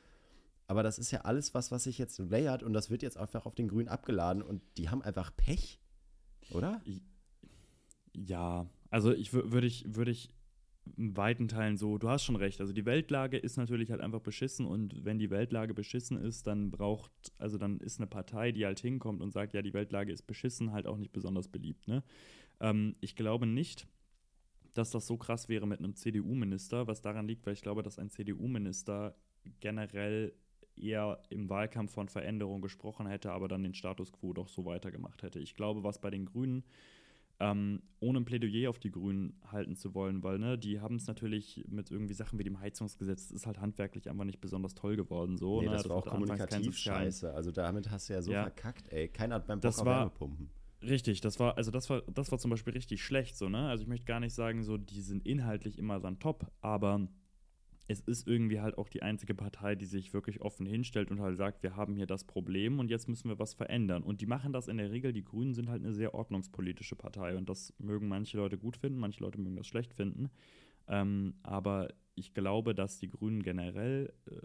Aber 0.67 0.83
das 0.83 0.99
ist 0.99 1.11
ja 1.11 1.21
alles 1.21 1.53
was, 1.53 1.71
was 1.71 1.83
sich 1.83 1.97
jetzt 1.97 2.17
layert 2.19 2.63
und 2.63 2.73
das 2.73 2.89
wird 2.89 3.01
jetzt 3.01 3.17
einfach 3.17 3.45
auf 3.45 3.55
den 3.55 3.67
Grünen 3.67 3.89
abgeladen 3.89 4.41
und 4.41 4.61
die 4.77 4.89
haben 4.89 5.01
einfach 5.01 5.35
Pech, 5.35 5.81
oder? 6.51 6.81
Ja, 8.13 8.69
also 8.89 9.11
ich 9.11 9.33
würde 9.33 9.67
ich, 9.67 9.95
würde 9.95 10.11
ich 10.11 10.33
in 10.97 11.15
weiten 11.17 11.47
Teilen 11.47 11.77
so, 11.77 11.97
du 11.97 12.09
hast 12.09 12.23
schon 12.23 12.35
recht. 12.35 12.61
Also 12.61 12.73
die 12.73 12.85
Weltlage 12.85 13.37
ist 13.37 13.57
natürlich 13.57 13.91
halt 13.91 14.01
einfach 14.01 14.21
beschissen 14.21 14.65
und 14.65 15.03
wenn 15.03 15.19
die 15.19 15.29
Weltlage 15.29 15.73
beschissen 15.73 16.17
ist, 16.17 16.47
dann 16.47 16.71
braucht, 16.71 17.11
also 17.37 17.57
dann 17.57 17.79
ist 17.79 17.99
eine 17.99 18.07
Partei, 18.07 18.51
die 18.51 18.65
halt 18.65 18.79
hinkommt 18.79 19.21
und 19.21 19.31
sagt, 19.31 19.53
ja, 19.53 19.61
die 19.61 19.73
Weltlage 19.73 20.11
ist 20.11 20.23
beschissen, 20.23 20.71
halt 20.71 20.87
auch 20.87 20.97
nicht 20.97 21.11
besonders 21.11 21.47
beliebt. 21.47 21.87
Ne? 21.87 22.03
Ähm, 22.59 22.95
ich 23.01 23.15
glaube 23.15 23.45
nicht, 23.45 23.87
dass 24.73 24.91
das 24.91 25.07
so 25.07 25.17
krass 25.17 25.49
wäre 25.49 25.67
mit 25.67 25.79
einem 25.79 25.95
CDU-Minister, 25.95 26.87
was 26.87 27.01
daran 27.01 27.27
liegt, 27.27 27.45
weil 27.45 27.53
ich 27.53 27.61
glaube, 27.61 27.83
dass 27.83 27.99
ein 27.99 28.09
CDU-Minister 28.09 29.15
generell 29.59 30.33
eher 30.75 31.21
im 31.29 31.49
Wahlkampf 31.49 31.91
von 31.91 32.07
Veränderung 32.07 32.61
gesprochen 32.61 33.07
hätte, 33.07 33.31
aber 33.31 33.47
dann 33.47 33.63
den 33.63 33.73
Status 33.73 34.11
quo 34.11 34.33
doch 34.33 34.47
so 34.47 34.65
weitergemacht 34.65 35.23
hätte. 35.23 35.39
Ich 35.39 35.55
glaube, 35.55 35.83
was 35.83 35.99
bei 35.99 36.09
den 36.09 36.25
Grünen 36.25 36.63
ähm, 37.41 37.81
ohne 37.99 38.19
ein 38.19 38.25
Plädoyer 38.25 38.69
auf 38.69 38.77
die 38.77 38.91
Grünen 38.91 39.33
halten 39.51 39.75
zu 39.75 39.95
wollen, 39.95 40.21
weil 40.21 40.37
ne, 40.37 40.57
die 40.57 40.79
haben 40.79 40.95
es 40.95 41.07
natürlich 41.07 41.65
mit 41.67 41.89
irgendwie 41.89 42.13
Sachen 42.13 42.37
wie 42.37 42.43
dem 42.43 42.59
Heizungsgesetz, 42.59 43.29
das 43.29 43.31
ist 43.37 43.47
halt 43.47 43.59
handwerklich 43.59 44.09
einfach 44.09 44.25
nicht 44.25 44.39
besonders 44.39 44.75
toll 44.75 44.95
geworden. 44.95 45.37
So, 45.37 45.59
nee, 45.59 45.65
ne? 45.65 45.73
das, 45.73 45.83
das 45.83 45.89
war 45.89 45.97
auch 45.97 46.05
kommunikativ 46.05 46.77
scheiße. 46.77 47.33
Also 47.33 47.51
damit 47.51 47.89
hast 47.89 48.09
du 48.09 48.13
ja 48.13 48.21
so 48.21 48.31
ja. 48.31 48.43
verkackt, 48.43 48.93
ey. 48.93 49.07
Keiner 49.07 49.35
hat 49.35 49.47
beim 49.47 49.57
Bock 49.57 49.63
das 49.63 49.79
auf 49.79 49.85
war, 49.87 49.99
Wärmepumpen. 50.01 50.49
Richtig, 50.83 51.21
das 51.21 51.39
war, 51.39 51.57
also 51.57 51.71
das 51.71 51.89
war, 51.89 52.03
das 52.13 52.31
war 52.31 52.37
zum 52.37 52.51
Beispiel 52.51 52.73
richtig 52.73 53.03
schlecht, 53.03 53.35
so, 53.35 53.49
ne? 53.49 53.69
Also 53.69 53.83
ich 53.83 53.87
möchte 53.87 54.05
gar 54.05 54.19
nicht 54.19 54.33
sagen, 54.33 54.63
so, 54.63 54.77
die 54.77 55.01
sind 55.01 55.25
inhaltlich 55.25 55.79
immer 55.79 55.99
dann 55.99 56.19
top, 56.19 56.51
aber 56.61 57.07
es 57.91 57.99
ist 58.01 58.27
irgendwie 58.27 58.59
halt 58.59 58.77
auch 58.77 58.89
die 58.89 59.01
einzige 59.01 59.35
Partei, 59.35 59.75
die 59.75 59.85
sich 59.85 60.13
wirklich 60.13 60.41
offen 60.41 60.65
hinstellt 60.65 61.11
und 61.11 61.19
halt 61.19 61.37
sagt, 61.37 61.63
wir 61.63 61.75
haben 61.75 61.95
hier 61.95 62.07
das 62.07 62.23
Problem 62.23 62.79
und 62.79 62.89
jetzt 62.89 63.07
müssen 63.07 63.29
wir 63.29 63.39
was 63.39 63.53
verändern. 63.53 64.03
Und 64.03 64.21
die 64.21 64.25
machen 64.25 64.53
das 64.53 64.67
in 64.67 64.77
der 64.77 64.91
Regel, 64.91 65.13
die 65.13 65.23
Grünen 65.23 65.53
sind 65.53 65.69
halt 65.69 65.83
eine 65.83 65.93
sehr 65.93 66.13
ordnungspolitische 66.13 66.95
Partei 66.95 67.37
und 67.37 67.49
das 67.49 67.73
mögen 67.77 68.07
manche 68.07 68.37
Leute 68.37 68.57
gut 68.57 68.77
finden, 68.77 68.99
manche 68.99 69.23
Leute 69.23 69.39
mögen 69.39 69.55
das 69.55 69.67
schlecht 69.67 69.93
finden. 69.93 70.29
Ähm, 70.87 71.35
aber 71.43 71.89
ich 72.15 72.33
glaube, 72.33 72.75
dass 72.75 72.99
die 72.99 73.09
Grünen 73.09 73.41
generell 73.41 74.13
äh, 74.29 74.35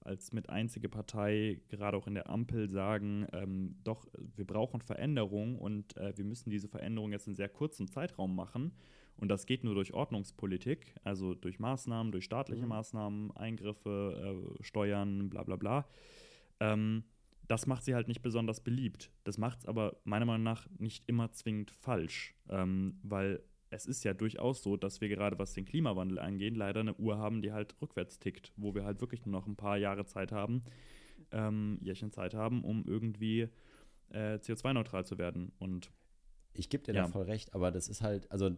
als 0.00 0.32
mit 0.32 0.48
einzige 0.48 0.88
Partei, 0.88 1.60
gerade 1.68 1.96
auch 1.96 2.06
in 2.06 2.14
der 2.14 2.30
Ampel, 2.30 2.68
sagen, 2.68 3.26
ähm, 3.32 3.76
doch, 3.84 4.06
wir 4.36 4.46
brauchen 4.46 4.80
Veränderung 4.80 5.58
und 5.58 5.96
äh, 5.96 6.16
wir 6.16 6.24
müssen 6.24 6.50
diese 6.50 6.68
Veränderung 6.68 7.12
jetzt 7.12 7.28
in 7.28 7.34
sehr 7.34 7.48
kurzem 7.48 7.88
Zeitraum 7.88 8.34
machen. 8.34 8.72
Und 9.20 9.28
das 9.28 9.46
geht 9.46 9.64
nur 9.64 9.74
durch 9.74 9.92
Ordnungspolitik, 9.92 10.94
also 11.04 11.34
durch 11.34 11.58
Maßnahmen, 11.58 12.10
durch 12.10 12.24
staatliche 12.24 12.62
mhm. 12.62 12.70
Maßnahmen, 12.70 13.36
Eingriffe, 13.36 14.56
äh, 14.58 14.64
Steuern, 14.64 15.28
bla 15.28 15.42
bla 15.42 15.56
bla. 15.56 15.86
Ähm, 16.58 17.04
das 17.46 17.66
macht 17.66 17.84
sie 17.84 17.94
halt 17.94 18.08
nicht 18.08 18.22
besonders 18.22 18.60
beliebt. 18.60 19.10
Das 19.24 19.36
macht 19.36 19.60
es 19.60 19.66
aber 19.66 19.96
meiner 20.04 20.24
Meinung 20.24 20.44
nach 20.44 20.66
nicht 20.78 21.04
immer 21.08 21.32
zwingend 21.32 21.70
falsch, 21.70 22.34
ähm, 22.48 22.98
weil 23.02 23.42
es 23.70 23.86
ist 23.86 24.04
ja 24.04 24.14
durchaus 24.14 24.62
so, 24.62 24.76
dass 24.76 25.00
wir 25.00 25.08
gerade 25.08 25.38
was 25.38 25.52
den 25.52 25.64
Klimawandel 25.64 26.18
angeht, 26.18 26.56
leider 26.56 26.80
eine 26.80 26.94
Uhr 26.94 27.18
haben, 27.18 27.42
die 27.42 27.52
halt 27.52 27.74
rückwärts 27.80 28.18
tickt, 28.18 28.52
wo 28.56 28.74
wir 28.74 28.84
halt 28.84 29.00
wirklich 29.00 29.26
nur 29.26 29.32
noch 29.32 29.46
ein 29.46 29.56
paar 29.56 29.76
Jahre 29.76 30.06
Zeit 30.06 30.32
haben, 30.32 30.62
ähm, 31.30 31.78
Jährchen 31.82 32.10
Zeit 32.10 32.34
haben, 32.34 32.64
um 32.64 32.84
irgendwie 32.86 33.48
äh, 34.10 34.36
CO2-neutral 34.36 35.04
zu 35.04 35.18
werden. 35.18 35.52
Und 35.58 35.90
ich 36.52 36.68
gebe 36.68 36.84
dir 36.84 36.94
ja. 36.94 37.02
da 37.02 37.08
voll 37.08 37.24
recht, 37.24 37.54
aber 37.54 37.70
das 37.70 37.88
ist 37.88 38.02
halt, 38.02 38.30
also 38.30 38.50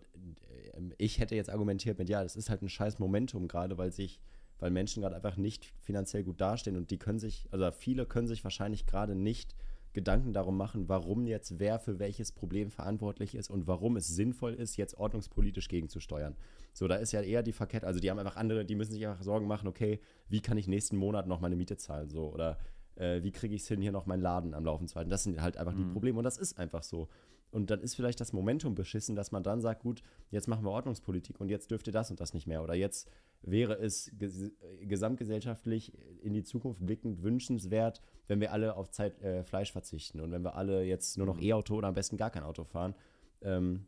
ähm, 0.74 0.92
ich 0.98 1.18
hätte 1.18 1.34
jetzt 1.34 1.50
argumentiert 1.50 1.98
mit, 1.98 2.08
ja, 2.08 2.22
das 2.22 2.36
ist 2.36 2.50
halt 2.50 2.62
ein 2.62 2.68
scheiß 2.68 2.98
Momentum 2.98 3.48
gerade, 3.48 3.78
weil 3.78 3.92
sich, 3.92 4.20
weil 4.58 4.70
Menschen 4.70 5.02
gerade 5.02 5.16
einfach 5.16 5.36
nicht 5.36 5.72
finanziell 5.80 6.24
gut 6.24 6.40
dastehen 6.40 6.76
und 6.76 6.90
die 6.90 6.98
können 6.98 7.18
sich, 7.18 7.48
also 7.50 7.70
viele 7.70 8.06
können 8.06 8.28
sich 8.28 8.44
wahrscheinlich 8.44 8.86
gerade 8.86 9.14
nicht 9.14 9.54
Gedanken 9.92 10.32
darum 10.32 10.56
machen, 10.56 10.88
warum 10.88 11.26
jetzt 11.26 11.58
wer 11.58 11.78
für 11.78 11.98
welches 11.98 12.32
Problem 12.32 12.70
verantwortlich 12.70 13.34
ist 13.34 13.50
und 13.50 13.66
warum 13.66 13.96
es 13.96 14.08
sinnvoll 14.08 14.54
ist, 14.54 14.76
jetzt 14.76 14.96
ordnungspolitisch 14.96 15.68
gegenzusteuern. 15.68 16.34
So, 16.72 16.88
da 16.88 16.94
ist 16.96 17.12
ja 17.12 17.20
eher 17.20 17.42
die 17.42 17.52
Verkette, 17.52 17.86
also 17.86 18.00
die 18.00 18.10
haben 18.10 18.18
einfach 18.18 18.36
andere, 18.36 18.64
die 18.64 18.74
müssen 18.74 18.92
sich 18.92 19.06
einfach 19.06 19.22
Sorgen 19.22 19.46
machen, 19.46 19.68
okay, 19.68 20.00
wie 20.28 20.40
kann 20.40 20.56
ich 20.56 20.66
nächsten 20.66 20.96
Monat 20.96 21.26
noch 21.26 21.40
meine 21.40 21.56
Miete 21.56 21.76
zahlen, 21.76 22.08
so, 22.08 22.32
oder 22.32 22.58
äh, 22.96 23.22
wie 23.22 23.32
kriege 23.32 23.54
ich 23.54 23.62
es 23.62 23.68
hin, 23.68 23.82
hier 23.82 23.92
noch 23.92 24.06
meinen 24.06 24.22
Laden 24.22 24.54
am 24.54 24.64
Laufen 24.64 24.88
zu 24.88 24.96
halten. 24.96 25.10
Das 25.10 25.24
sind 25.24 25.40
halt 25.40 25.56
einfach 25.56 25.74
mhm. 25.74 25.78
die 25.78 25.92
Probleme 25.92 26.18
und 26.18 26.24
das 26.24 26.38
ist 26.38 26.58
einfach 26.58 26.82
so. 26.82 27.08
Und 27.52 27.70
dann 27.70 27.80
ist 27.80 27.94
vielleicht 27.94 28.18
das 28.18 28.32
Momentum 28.32 28.74
beschissen, 28.74 29.14
dass 29.14 29.30
man 29.30 29.42
dann 29.42 29.60
sagt, 29.60 29.82
gut, 29.82 30.02
jetzt 30.30 30.48
machen 30.48 30.64
wir 30.64 30.70
Ordnungspolitik 30.70 31.38
und 31.38 31.50
jetzt 31.50 31.70
dürfte 31.70 31.90
das 31.90 32.10
und 32.10 32.18
das 32.18 32.32
nicht 32.32 32.46
mehr. 32.46 32.62
Oder 32.62 32.74
jetzt 32.74 33.10
wäre 33.42 33.74
es 33.74 34.10
ges 34.18 34.50
gesamtgesellschaftlich 34.80 35.92
in 36.22 36.32
die 36.32 36.44
Zukunft 36.44 36.84
blickend 36.84 37.22
wünschenswert, 37.22 38.00
wenn 38.26 38.40
wir 38.40 38.52
alle 38.52 38.74
auf 38.74 38.90
Zeit 38.90 39.20
äh, 39.20 39.44
Fleisch 39.44 39.70
verzichten 39.70 40.20
und 40.20 40.32
wenn 40.32 40.42
wir 40.42 40.56
alle 40.56 40.82
jetzt 40.82 41.18
nur 41.18 41.26
noch 41.26 41.36
mhm. 41.36 41.42
E-Auto 41.42 41.76
oder 41.76 41.88
am 41.88 41.94
besten 41.94 42.16
gar 42.16 42.30
kein 42.30 42.42
Auto 42.42 42.64
fahren. 42.64 42.94
Ähm, 43.42 43.84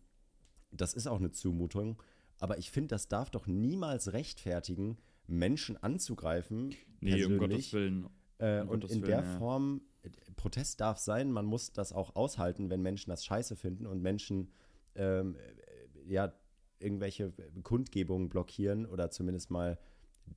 das 0.71 0.93
ist 0.93 1.07
auch 1.07 1.19
eine 1.19 1.31
Zumutung. 1.31 2.03
Aber 2.41 2.59
ich 2.59 2.71
finde, 2.71 2.89
das 2.89 3.09
darf 3.09 3.31
doch 3.31 3.47
niemals 3.47 4.13
rechtfertigen, 4.13 4.99
Menschen 5.27 5.83
anzugreifen. 5.83 6.75
Nee, 7.01 7.25
um 7.25 7.39
Gottes 7.39 7.73
Willen. 7.73 8.11
Äh, 8.39 8.61
um 8.61 8.69
und 8.69 8.81
Gottes 8.81 8.97
in 8.97 9.03
Willen, 9.03 9.11
der 9.11 9.25
ja. 9.25 9.39
Form 9.39 9.81
Protest 10.37 10.81
darf 10.81 10.99
sein, 10.99 11.31
man 11.33 11.47
muss 11.47 11.73
das 11.73 11.93
auch 11.93 12.17
aushalten, 12.17 12.71
wenn 12.71 12.83
Menschen 12.83 13.11
das 13.11 13.25
scheiße 13.25 13.57
finden 13.57 13.87
und 13.87 14.03
Menschen 14.03 14.51
ähm, 14.95 15.37
ja 16.07 16.33
irgendwelche 16.79 17.33
Kundgebungen 17.63 18.29
blockieren 18.29 18.87
oder 18.87 19.11
zumindest 19.11 19.51
mal 19.51 19.79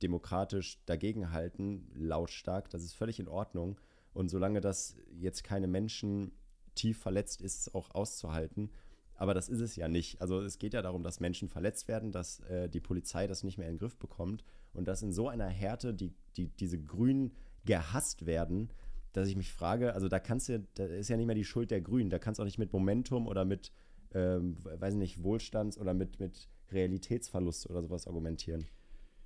demokratisch 0.01 0.80
dagegenhalten, 0.86 1.89
lautstark. 1.93 2.69
Das 2.69 2.84
ist 2.84 2.93
völlig 2.93 3.19
in 3.19 3.27
Ordnung. 3.27 3.80
Und 4.13 4.30
solange 4.30 4.62
das 4.62 4.95
jetzt 5.12 5.43
keine 5.43 5.67
Menschen 5.67 6.32
tief 6.75 6.99
verletzt 6.99 7.41
ist, 7.41 7.73
auch 7.75 7.91
auszuhalten. 7.91 8.71
Aber 9.15 9.34
das 9.34 9.49
ist 9.49 9.62
es 9.62 9.75
ja 9.75 9.88
nicht. 9.88 10.21
Also 10.21 10.41
es 10.41 10.60
geht 10.60 10.73
ja 10.73 10.82
darum, 10.82 11.03
dass 11.03 11.19
Menschen 11.19 11.49
verletzt 11.49 11.88
werden, 11.88 12.12
dass 12.12 12.39
äh, 12.41 12.69
die 12.69 12.80
Polizei 12.80 13.27
das 13.27 13.43
nicht 13.43 13.58
mehr 13.58 13.67
in 13.67 13.75
den 13.75 13.79
Griff 13.79 13.98
bekommt 13.98 14.44
und 14.73 14.87
dass 14.87 15.02
in 15.02 15.12
so 15.12 15.27
einer 15.27 15.48
Härte 15.48 15.94
die, 15.94 16.13
die, 16.37 16.48
diese 16.48 16.79
Grünen 16.79 17.33
gehasst 17.65 18.25
werden, 18.25 18.69
dass 19.17 19.29
ich 19.29 19.35
mich 19.35 19.51
frage, 19.51 19.93
also 19.93 20.07
da 20.07 20.19
kannst 20.19 20.47
du, 20.47 20.65
da 20.75 20.85
ist 20.85 21.09
ja 21.09 21.17
nicht 21.17 21.25
mehr 21.25 21.35
die 21.35 21.43
Schuld 21.43 21.71
der 21.71 21.81
Grünen, 21.81 22.09
da 22.09 22.19
kannst 22.19 22.37
du 22.37 22.43
auch 22.43 22.45
nicht 22.45 22.59
mit 22.59 22.71
Momentum 22.71 23.27
oder 23.27 23.45
mit, 23.45 23.71
ähm, 24.13 24.57
weiß 24.63 24.93
nicht, 24.93 25.23
Wohlstands- 25.23 25.79
oder 25.79 25.95
mit, 25.95 26.19
mit 26.19 26.47
Realitätsverlust 26.71 27.67
oder 27.69 27.81
sowas 27.81 28.05
argumentieren. 28.05 28.65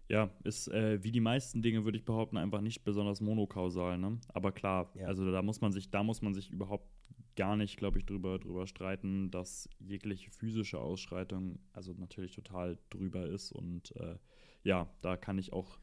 Ja, 0.07 0.29
ist 0.43 0.69
äh, 0.69 1.03
wie 1.03 1.11
die 1.11 1.19
meisten 1.19 1.61
Dinge, 1.61 1.83
würde 1.83 1.97
ich 1.97 2.05
behaupten, 2.05 2.37
einfach 2.37 2.61
nicht 2.61 2.83
besonders 2.85 3.19
monokausal, 3.19 3.97
ne? 3.97 4.17
Aber 4.29 4.53
klar, 4.53 4.91
ja. 4.95 5.07
also 5.07 5.29
da 5.29 5.41
muss 5.41 5.59
man 5.59 5.73
sich, 5.73 5.91
da 5.91 6.03
muss 6.03 6.21
man 6.21 6.33
sich 6.33 6.49
überhaupt 6.51 6.87
gar 7.35 7.57
nicht, 7.57 7.75
glaube 7.77 7.99
ich, 7.99 8.05
drüber, 8.05 8.39
drüber 8.39 8.67
streiten, 8.67 9.29
dass 9.29 9.69
jegliche 9.79 10.31
physische 10.31 10.79
Ausschreitung 10.79 11.59
also 11.73 11.93
natürlich 11.93 12.33
total 12.33 12.77
drüber 12.89 13.25
ist. 13.25 13.51
Und 13.51 13.93
äh, 13.97 14.15
ja, 14.63 14.89
da 15.01 15.17
kann 15.17 15.37
ich 15.37 15.51
auch 15.51 15.80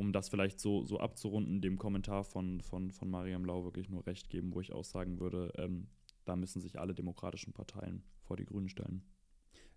um 0.00 0.14
das 0.14 0.30
vielleicht 0.30 0.60
so, 0.60 0.82
so 0.86 0.98
abzurunden, 0.98 1.60
dem 1.60 1.76
Kommentar 1.76 2.24
von, 2.24 2.62
von, 2.62 2.90
von 2.90 3.10
Mariam 3.10 3.44
Lau 3.44 3.64
wirklich 3.64 3.90
nur 3.90 4.06
recht 4.06 4.30
geben, 4.30 4.54
wo 4.54 4.62
ich 4.62 4.72
auch 4.72 4.82
sagen 4.82 5.20
würde, 5.20 5.52
ähm, 5.58 5.88
da 6.24 6.36
müssen 6.36 6.62
sich 6.62 6.80
alle 6.80 6.94
demokratischen 6.94 7.52
Parteien 7.52 8.02
vor 8.22 8.38
die 8.38 8.46
Grünen 8.46 8.70
stellen. 8.70 9.02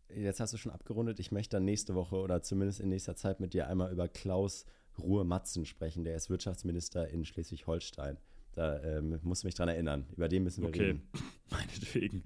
Jetzt 0.07 0.39
hast 0.39 0.53
du 0.53 0.57
schon 0.57 0.71
abgerundet. 0.71 1.19
Ich 1.19 1.34
möchte 1.34 1.57
dann 1.57 1.65
nächste 1.65 1.93
Woche 1.93 2.15
oder 2.15 2.41
zumindest 2.41 2.80
in 2.80 2.88
nächster 2.88 3.17
Zeit 3.17 3.41
mit 3.41 3.53
dir 3.53 3.67
einmal 3.67 3.91
über 3.91 4.07
Klaus 4.07 4.65
Ruhe-Matzen 4.97 5.65
sprechen. 5.65 6.05
Der 6.05 6.15
ist 6.15 6.30
Wirtschaftsminister 6.30 7.09
in 7.09 7.26
Schleswig-Holstein. 7.26 8.17
Da 8.53 8.82
ähm, 8.82 9.19
musst 9.24 9.43
du 9.43 9.47
mich 9.47 9.55
dran 9.55 9.67
erinnern. 9.67 10.05
Über 10.15 10.30
den 10.30 10.43
müssen 10.43 10.61
wir 10.61 10.69
Okay, 10.69 10.84
reden. 10.84 11.09
meinetwegen. 11.51 12.24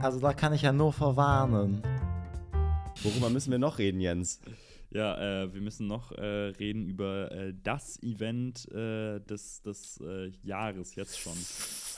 Also 0.00 0.20
da 0.20 0.32
kann 0.34 0.52
ich 0.52 0.62
ja 0.62 0.72
nur 0.72 0.92
verwarnen. 0.92 1.82
Worüber 3.02 3.28
müssen 3.28 3.50
wir 3.50 3.58
noch 3.58 3.78
reden, 3.78 4.00
Jens? 4.00 4.40
Ja, 4.90 5.42
äh, 5.42 5.52
wir 5.52 5.60
müssen 5.60 5.86
noch 5.86 6.12
äh, 6.12 6.24
reden 6.24 6.86
über 6.86 7.30
äh, 7.30 7.54
das 7.62 8.02
Event 8.02 8.70
äh, 8.72 9.20
des, 9.20 9.60
des 9.62 10.00
äh, 10.00 10.28
Jahres 10.42 10.94
jetzt 10.94 11.18
schon. 11.18 11.36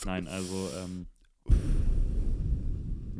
Nein, 0.05 0.27
also 0.27 0.69
ähm, 0.83 1.07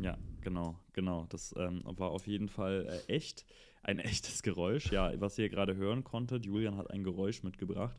ja, 0.01 0.17
genau, 0.41 0.77
genau. 0.93 1.25
Das 1.29 1.53
ähm, 1.57 1.81
war 1.85 2.11
auf 2.11 2.27
jeden 2.27 2.49
Fall 2.49 3.01
äh, 3.07 3.13
echt 3.13 3.45
ein 3.83 3.99
echtes 3.99 4.43
Geräusch. 4.43 4.91
Ja, 4.91 5.11
was 5.21 5.37
ihr 5.37 5.49
gerade 5.49 5.75
hören 5.75 6.03
konntet, 6.03 6.45
Julian 6.45 6.75
hat 6.77 6.91
ein 6.91 7.03
Geräusch 7.03 7.43
mitgebracht. 7.43 7.97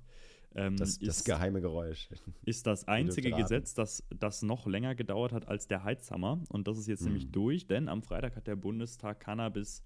Ähm, 0.55 0.77
Das, 0.77 0.99
das 0.99 1.19
ist, 1.21 1.25
geheime 1.25 1.63
Geräusch. 1.63 2.09
ist 2.45 2.67
das 2.67 2.87
einzige. 2.87 3.31
Gesetz, 3.31 3.73
das, 3.73 4.05
das 4.11 4.43
noch 4.43 4.67
länger 4.67 4.95
gedauert 4.95 5.33
hat 5.33 5.49
als 5.49 5.67
der 5.69 5.85
Heizhammer. 5.85 6.43
Und 6.51 6.69
das 6.69 6.77
ist 6.77 6.87
jetzt 6.89 7.05
nämlich 7.05 7.27
Mhm. 7.29 7.33
durch, 7.33 7.67
denn 7.67 7.89
am 7.89 8.03
Freitag 8.03 8.37
hat 8.37 8.47
der 8.47 8.57
Bundestag 8.57 9.21
Cannabis. 9.21 9.83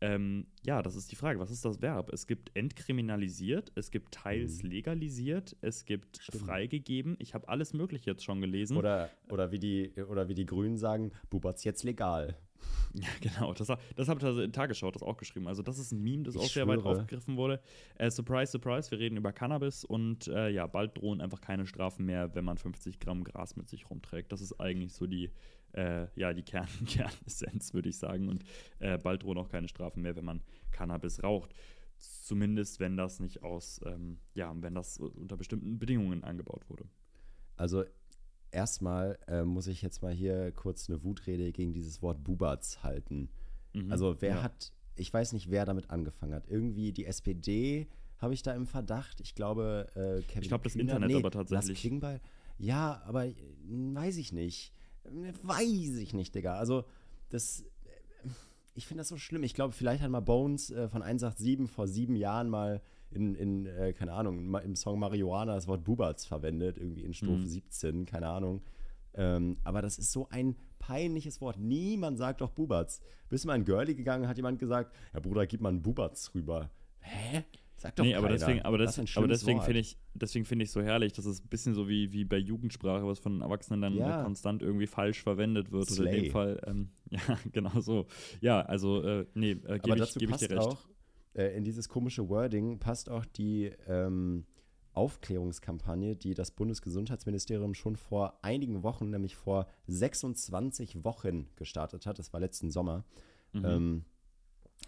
Ähm, 0.00 0.46
ja, 0.64 0.80
das 0.82 0.94
ist 0.94 1.10
die 1.10 1.16
Frage. 1.16 1.40
Was 1.40 1.50
ist 1.50 1.64
das 1.64 1.82
Verb? 1.82 2.12
Es 2.12 2.26
gibt 2.26 2.50
entkriminalisiert, 2.56 3.72
es 3.74 3.90
gibt 3.90 4.12
teils 4.14 4.62
Mhm. 4.62 4.70
legalisiert, 4.70 5.56
es 5.60 5.84
gibt 5.84 6.18
freigegeben. 6.18 7.16
Ich 7.18 7.34
habe 7.34 7.48
alles 7.48 7.72
Mögliche 7.72 8.10
jetzt 8.10 8.24
schon 8.24 8.40
gelesen. 8.40 8.76
Oder, 8.76 9.10
oder, 9.30 9.50
wie 9.50 9.58
die, 9.58 9.92
oder 10.08 10.28
wie 10.28 10.34
die 10.34 10.46
Grünen 10.46 10.76
sagen, 10.76 11.10
Bubatz 11.30 11.64
jetzt 11.64 11.84
legal. 11.84 12.36
Ja, 12.94 13.06
genau. 13.20 13.52
Das, 13.52 13.68
das 13.96 14.08
habe 14.08 14.18
ich 14.18 14.24
also 14.26 14.40
in 14.40 14.50
Tagesschau 14.52 14.90
das 14.90 15.02
auch 15.02 15.16
geschrieben. 15.18 15.46
Also, 15.46 15.62
das 15.62 15.78
ist 15.78 15.92
ein 15.92 16.02
Meme, 16.02 16.22
das 16.24 16.34
Ich 16.34 16.40
auch 16.40 16.46
sehr 16.48 16.66
weit 16.66 16.80
schwöre. 16.80 16.96
aufgegriffen 17.02 17.36
wurde. 17.36 17.60
Äh, 17.98 18.10
surprise, 18.10 18.50
surprise, 18.50 18.90
wir 18.90 18.98
reden 18.98 19.16
über 19.18 19.30
Cannabis 19.30 19.84
und 19.84 20.26
äh, 20.28 20.48
ja, 20.48 20.66
bald 20.66 20.96
drohen 20.96 21.20
einfach 21.20 21.40
keine 21.42 21.66
Strafen 21.66 22.06
mehr, 22.06 22.34
wenn 22.34 22.44
man 22.46 22.56
50 22.56 22.98
Gramm 22.98 23.24
Gras 23.24 23.56
mit 23.56 23.68
sich 23.68 23.88
rumträgt. 23.90 24.32
Das 24.32 24.40
ist 24.40 24.58
eigentlich 24.58 24.94
so 24.94 25.06
die, 25.06 25.30
äh, 25.72 26.06
ja, 26.16 26.32
die 26.32 26.42
Kern 26.42 26.68
Kernessenz, 26.86 27.74
würde 27.74 27.88
ich 27.88 27.98
sagen. 27.98 28.28
Und 28.28 28.44
äh, 28.78 28.98
bald 28.98 29.22
drohen 29.22 29.38
auch 29.38 29.48
keine 29.48 29.68
Strafen 29.68 30.02
mehr, 30.02 30.16
wenn 30.16 30.24
man 30.24 30.42
Cannabis 30.70 31.22
raucht. 31.22 31.54
Zumindest, 31.98 32.78
wenn 32.80 32.96
das 32.96 33.18
nicht 33.20 33.42
aus, 33.42 33.80
ähm, 33.84 34.18
ja, 34.34 34.54
wenn 34.60 34.74
das 34.74 34.98
unter 34.98 35.36
bestimmten 35.36 35.78
Bedingungen 35.78 36.22
angebaut 36.24 36.68
wurde. 36.70 36.84
Also 37.56 37.84
erstmal 38.50 39.18
äh, 39.26 39.42
muss 39.44 39.66
ich 39.66 39.82
jetzt 39.82 40.02
mal 40.02 40.12
hier 40.12 40.52
kurz 40.52 40.88
eine 40.88 41.02
Wutrede 41.02 41.50
gegen 41.52 41.72
dieses 41.72 42.00
Wort 42.02 42.22
Bubatz 42.22 42.82
halten. 42.82 43.28
Mhm. 43.74 43.90
Also 43.90 44.16
wer 44.20 44.36
Ja. 44.36 44.42
hat, 44.44 44.72
ich 44.94 45.12
weiß 45.12 45.32
nicht, 45.32 45.50
wer 45.50 45.64
damit 45.64 45.90
angefangen 45.90 46.34
hat. 46.34 46.46
Irgendwie 46.48 46.92
die 46.92 47.04
SPD 47.04 47.88
habe 48.18 48.34
ich 48.34 48.42
da 48.42 48.54
im 48.54 48.66
Verdacht. 48.66 49.20
Ich 49.20 49.34
glaube, 49.34 49.86
äh, 49.94 50.22
Kevin 50.22 50.42
Ich 50.42 50.48
glaube, 50.48 50.64
das 50.64 50.76
Internet 50.76 51.08
nee, 51.10 51.16
aber 51.16 51.30
tatsächlich. 51.30 51.68
Lars 51.68 51.80
Klingbeil. 51.80 52.20
Ja, 52.58 53.02
aber 53.06 53.26
äh, 53.26 53.34
weiß 53.68 54.16
ich 54.16 54.32
nicht. 54.32 54.72
Weiß 55.42 55.96
ich 55.96 56.14
nicht, 56.14 56.34
Digga. 56.34 56.54
Also 56.56 56.84
das, 57.30 57.64
ich 58.74 58.86
finde 58.86 59.00
das 59.02 59.08
so 59.08 59.16
schlimm. 59.16 59.42
Ich 59.42 59.54
glaube, 59.54 59.72
vielleicht 59.72 60.02
hat 60.02 60.10
mal 60.10 60.20
Bones 60.20 60.70
äh, 60.70 60.88
von 60.88 61.02
187 61.02 61.70
vor 61.70 61.86
sieben 61.88 62.16
Jahren 62.16 62.48
mal 62.48 62.80
in, 63.10 63.34
in 63.34 63.66
äh, 63.66 63.92
keine 63.92 64.12
Ahnung, 64.12 64.54
im 64.54 64.76
Song 64.76 64.98
Marihuana 64.98 65.54
das 65.54 65.66
Wort 65.66 65.84
Bubatz 65.84 66.26
verwendet, 66.26 66.76
irgendwie 66.76 67.04
in 67.04 67.14
Strophe 67.14 67.38
Mhm. 67.40 67.46
17, 67.46 68.06
keine 68.06 68.28
Ahnung. 68.28 68.62
Ähm, 69.14 69.56
aber 69.64 69.82
das 69.82 69.98
ist 69.98 70.12
so 70.12 70.28
ein 70.28 70.54
peinliches 70.78 71.40
Wort. 71.40 71.58
Niemand 71.58 72.18
sagt 72.18 72.40
doch 72.40 72.50
Bubatz. 72.50 73.00
Bist 73.28 73.44
du 73.44 73.48
mal 73.48 73.56
in 73.56 73.64
Girlie 73.64 73.94
gegangen, 73.94 74.28
hat 74.28 74.36
jemand 74.36 74.58
gesagt, 74.58 74.94
ja 75.12 75.20
Bruder, 75.20 75.46
gib 75.46 75.60
mal 75.60 75.70
einen 75.70 75.82
Bubatz 75.82 76.32
rüber. 76.34 76.70
Hä? 77.00 77.44
Sag 77.80 77.94
doch 77.94 78.04
nee, 78.04 78.14
aber 78.14 78.26
keiner. 78.26 78.38
deswegen, 78.38 78.62
aber, 78.62 78.76
Das 78.76 78.96
das, 78.96 79.16
aber 79.16 79.28
deswegen 79.28 79.62
finde 79.62 79.78
ich, 79.80 79.96
deswegen 80.12 80.44
finde 80.44 80.64
ich 80.64 80.72
so 80.72 80.82
herrlich, 80.82 81.12
dass 81.12 81.24
es 81.26 81.40
ein 81.40 81.48
bisschen 81.48 81.74
so 81.74 81.88
wie, 81.88 82.12
wie 82.12 82.24
bei 82.24 82.36
Jugendsprache, 82.36 83.06
was 83.06 83.20
von 83.20 83.40
Erwachsenen 83.40 83.80
dann 83.80 83.94
Ja. 83.94 84.20
äh, 84.20 84.24
konstant 84.24 84.62
irgendwie 84.62 84.88
falsch 84.88 85.22
verwendet 85.22 85.70
wird. 85.70 85.90
Oder 85.92 86.10
in 86.10 86.24
dem 86.24 86.30
Fall, 86.32 86.60
ähm, 86.66 86.90
ja, 87.10 87.20
genau 87.52 87.80
so. 87.80 88.06
Ja, 88.40 88.60
also, 88.62 89.02
äh, 89.02 89.26
nee, 89.34 89.52
äh, 89.52 89.78
gebe 89.78 89.96
ich, 90.02 90.14
geb 90.14 90.30
ich 90.30 90.36
dir 90.38 90.50
recht. 90.50 90.60
auch, 90.60 90.88
äh, 91.34 91.56
in 91.56 91.62
dieses 91.62 91.88
komische 91.88 92.28
Wording 92.28 92.80
passt 92.80 93.08
auch 93.10 93.24
die 93.24 93.70
ähm, 93.86 94.44
Aufklärungskampagne, 94.92 96.16
die 96.16 96.34
das 96.34 96.50
Bundesgesundheitsministerium 96.50 97.74
schon 97.74 97.96
vor 97.96 98.38
einigen 98.42 98.82
Wochen, 98.82 99.10
nämlich 99.10 99.36
vor 99.36 99.68
26 99.86 101.04
Wochen 101.04 101.46
gestartet 101.56 102.06
hat. 102.06 102.18
Das 102.18 102.32
war 102.32 102.40
letzten 102.40 102.70
Sommer. 102.70 103.04
Mhm. 103.52 103.64
Ähm, 103.64 104.04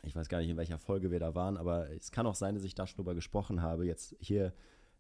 ich 0.03 0.17
weiß 0.17 0.29
gar 0.29 0.39
nicht, 0.39 0.51
in 0.51 0.57
welcher 0.57 0.79
Folge 0.79 1.11
wir 1.11 1.21
da 1.21 1.35
waren, 1.35 1.57
aber 1.57 1.91
es 1.91 2.11
kann 2.11 2.27
auch 2.27 2.35
sein, 2.35 2.55
dass 2.55 2.65
ich 2.65 2.75
da 2.75 2.87
schon 2.87 2.97
drüber 2.97 3.15
gesprochen 3.15 3.63
habe. 3.63 3.87
Jetzt 3.87 4.17
hier 4.21 4.53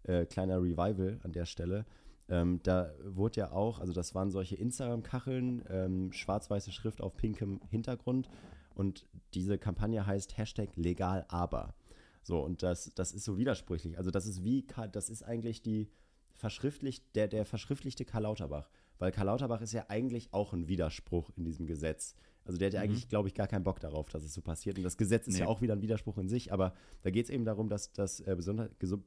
äh, 0.04 0.26
kleiner 0.26 0.58
Revival 0.58 1.20
an 1.22 1.32
der 1.32 1.46
Stelle. 1.46 1.86
Ähm, 2.28 2.60
da 2.62 2.92
wurde 3.04 3.40
ja 3.40 3.52
auch, 3.52 3.80
also 3.80 3.92
das 3.92 4.14
waren 4.14 4.30
solche 4.30 4.56
Instagram-Kacheln, 4.56 5.64
ähm, 5.68 6.12
schwarz-weiße 6.12 6.70
Schrift 6.72 7.00
auf 7.00 7.16
pinkem 7.16 7.60
Hintergrund. 7.68 8.28
Und 8.74 9.06
diese 9.34 9.58
Kampagne 9.58 10.06
heißt 10.06 10.38
Hashtag 10.38 10.76
legal 10.76 11.24
aber. 11.28 11.74
So, 12.22 12.40
und 12.40 12.62
das, 12.62 12.92
das 12.94 13.12
ist 13.12 13.24
so 13.24 13.36
widersprüchlich. 13.36 13.98
Also 13.98 14.10
das 14.10 14.26
ist 14.26 14.44
wie, 14.44 14.66
das 14.92 15.10
ist 15.10 15.22
eigentlich 15.22 15.62
die 15.62 15.90
verschriftlicht, 16.34 17.04
der, 17.16 17.28
der 17.28 17.44
verschriftlichte 17.44 18.04
Karl 18.04 18.22
Lauterbach. 18.22 18.70
Weil 18.98 19.12
Karl 19.12 19.26
Lauterbach 19.26 19.60
ist 19.60 19.72
ja 19.72 19.86
eigentlich 19.88 20.32
auch 20.32 20.52
ein 20.52 20.68
Widerspruch 20.68 21.30
in 21.36 21.44
diesem 21.44 21.66
Gesetz. 21.66 22.14
Also 22.44 22.58
der 22.58 22.66
hat 22.66 22.74
ja 22.74 22.80
eigentlich, 22.80 23.08
glaube 23.08 23.28
ich, 23.28 23.34
gar 23.34 23.46
keinen 23.46 23.64
Bock 23.64 23.80
darauf, 23.80 24.08
dass 24.08 24.24
es 24.24 24.34
so 24.34 24.40
passiert. 24.40 24.76
Und 24.78 24.84
das 24.84 24.96
Gesetz 24.96 25.26
ist 25.28 25.34
Nee. 25.34 25.40
ja 25.40 25.46
auch 25.46 25.60
wieder 25.60 25.74
ein 25.74 25.82
Widerspruch 25.82 26.18
in 26.18 26.28
sich, 26.28 26.52
aber 26.52 26.74
da 27.02 27.10
geht 27.10 27.26
es 27.26 27.30
eben 27.30 27.44
darum, 27.44 27.68
dass 27.68 27.92
das 27.92 28.20
äh, 28.20 28.36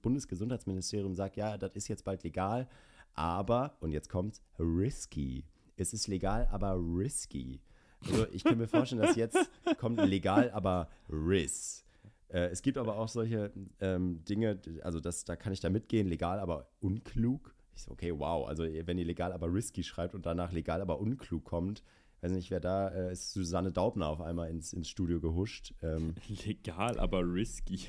Bundesgesundheitsministerium 0.01 1.15
sagt, 1.15 1.35
ja, 1.35 1.57
das 1.57 1.71
ist 1.73 1.87
jetzt 1.87 2.05
bald 2.05 2.23
legal, 2.23 2.67
aber, 3.15 3.77
und 3.79 3.91
jetzt 3.91 4.09
kommt 4.09 4.41
risky. 4.59 5.45
Es 5.75 5.93
ist 5.93 6.07
legal, 6.07 6.47
aber 6.51 6.75
risky. 6.75 7.59
Also 8.05 8.27
ich 8.31 8.43
kann 8.43 8.57
mir 8.57 8.67
vorstellen, 8.67 9.01
dass 9.01 9.15
jetzt 9.15 9.37
kommt 9.77 9.99
legal, 10.01 10.51
aber 10.51 10.89
risk. 11.09 11.85
Äh, 12.29 12.47
es 12.49 12.61
gibt 12.61 12.77
aber 12.77 12.97
auch 12.97 13.07
solche 13.07 13.51
ähm, 13.79 14.23
Dinge, 14.25 14.59
also 14.81 14.99
das, 14.99 15.23
da 15.25 15.35
kann 15.35 15.53
ich 15.53 15.59
da 15.59 15.69
mitgehen, 15.69 16.07
legal, 16.07 16.39
aber 16.39 16.69
unklug. 16.79 17.53
Ich 17.75 17.83
so, 17.83 17.91
okay, 17.91 18.11
wow. 18.17 18.47
Also 18.47 18.63
wenn 18.63 18.97
ihr 18.97 19.05
legal, 19.05 19.31
aber 19.31 19.51
risky 19.51 19.83
schreibt 19.83 20.13
und 20.15 20.25
danach 20.25 20.51
legal, 20.51 20.81
aber 20.81 20.99
unklug 20.99 21.43
kommt, 21.43 21.83
weiß 22.23 22.31
nicht, 22.31 22.49
wer 22.51 22.59
da 22.59 22.87
äh, 22.89 23.11
ist, 23.11 23.31
Susanne 23.33 23.71
Daubner 23.71 24.07
auf 24.07 24.21
einmal 24.21 24.49
ins, 24.49 24.73
ins 24.73 24.89
Studio 24.89 25.19
gehuscht. 25.19 25.73
Ähm, 25.81 26.15
Legal, 26.45 26.99
aber 26.99 27.21
risky. 27.21 27.79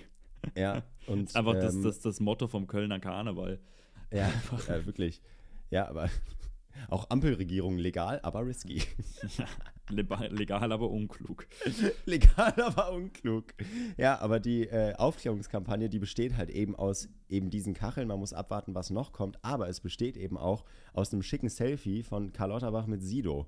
ja, 0.57 0.83
und 1.07 1.35
Einfach 1.37 1.55
das, 1.55 1.75
ähm, 1.75 1.83
das, 1.85 2.01
das 2.01 2.21
Motto 2.21 2.49
vom 2.49 2.67
Kölner 2.67 3.01
Karneval. 3.01 3.61
ja, 4.13 4.29
äh, 4.69 4.85
wirklich. 4.87 5.23
Ja, 5.71 5.89
aber 5.89 6.11
auch 6.89 7.09
Ampelregierung 7.11 7.79
legal, 7.79 8.21
aber 8.23 8.45
risky. 8.47 8.83
Leba- 9.91 10.29
Legal, 10.29 10.73
aber 10.73 10.91
unklug. 10.91 11.47
Legal, 12.07 12.55
aber 12.61 12.93
unklug. 12.93 13.53
Ja, 13.99 14.19
aber 14.21 14.41
die 14.41 14.67
äh, 14.67 14.95
Aufklärungskampagne, 14.95 15.89
die 15.91 15.99
besteht 15.99 16.37
halt 16.37 16.51
eben 16.51 16.75
aus 16.75 17.09
eben 17.29 17.51
diesen 17.51 17.75
Kacheln. 17.75 18.09
Man 18.09 18.19
muss 18.19 18.33
abwarten, 18.33 18.75
was 18.75 18.91
noch 18.91 19.13
kommt. 19.13 19.39
Aber 19.45 19.69
es 19.69 19.81
besteht 19.81 20.17
eben 20.17 20.39
auch 20.39 20.65
aus 20.95 21.13
einem 21.13 21.23
schicken 21.23 21.49
Selfie 21.51 22.03
von 22.03 22.33
Karl 22.33 22.49
Lauterbach 22.51 22.87
mit 22.87 23.03
Sido. 23.03 23.47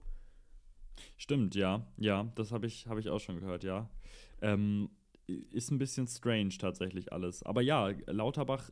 Stimmt, 1.17 1.55
ja. 1.55 1.87
Ja, 1.99 2.31
das 2.35 2.53
habe 2.53 2.67
ich, 2.67 2.87
hab 2.87 2.99
ich 2.99 3.09
auch 3.09 3.21
schon 3.21 3.41
gehört, 3.41 3.65
ja. 3.65 3.89
Ähm, 4.41 4.91
ist 5.27 5.71
ein 5.71 5.79
bisschen 5.79 6.07
strange 6.07 6.57
tatsächlich 6.59 7.13
alles. 7.13 7.43
Aber 7.43 7.61
ja, 7.63 7.89
Lauterbach 8.07 8.71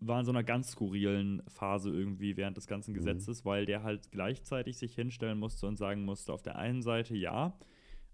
war 0.00 0.20
in 0.20 0.26
so 0.26 0.32
einer 0.32 0.42
ganz 0.42 0.72
skurrilen 0.72 1.42
Phase 1.48 1.90
irgendwie 1.90 2.36
während 2.36 2.56
des 2.56 2.66
ganzen 2.66 2.94
Gesetzes, 2.94 3.44
weil 3.44 3.64
der 3.64 3.84
halt 3.84 4.10
gleichzeitig 4.10 4.76
sich 4.76 4.94
hinstellen 4.94 5.38
musste 5.38 5.66
und 5.66 5.76
sagen 5.76 6.04
musste, 6.04 6.32
auf 6.32 6.42
der 6.42 6.56
einen 6.56 6.82
Seite 6.82 7.16
ja, 7.16 7.56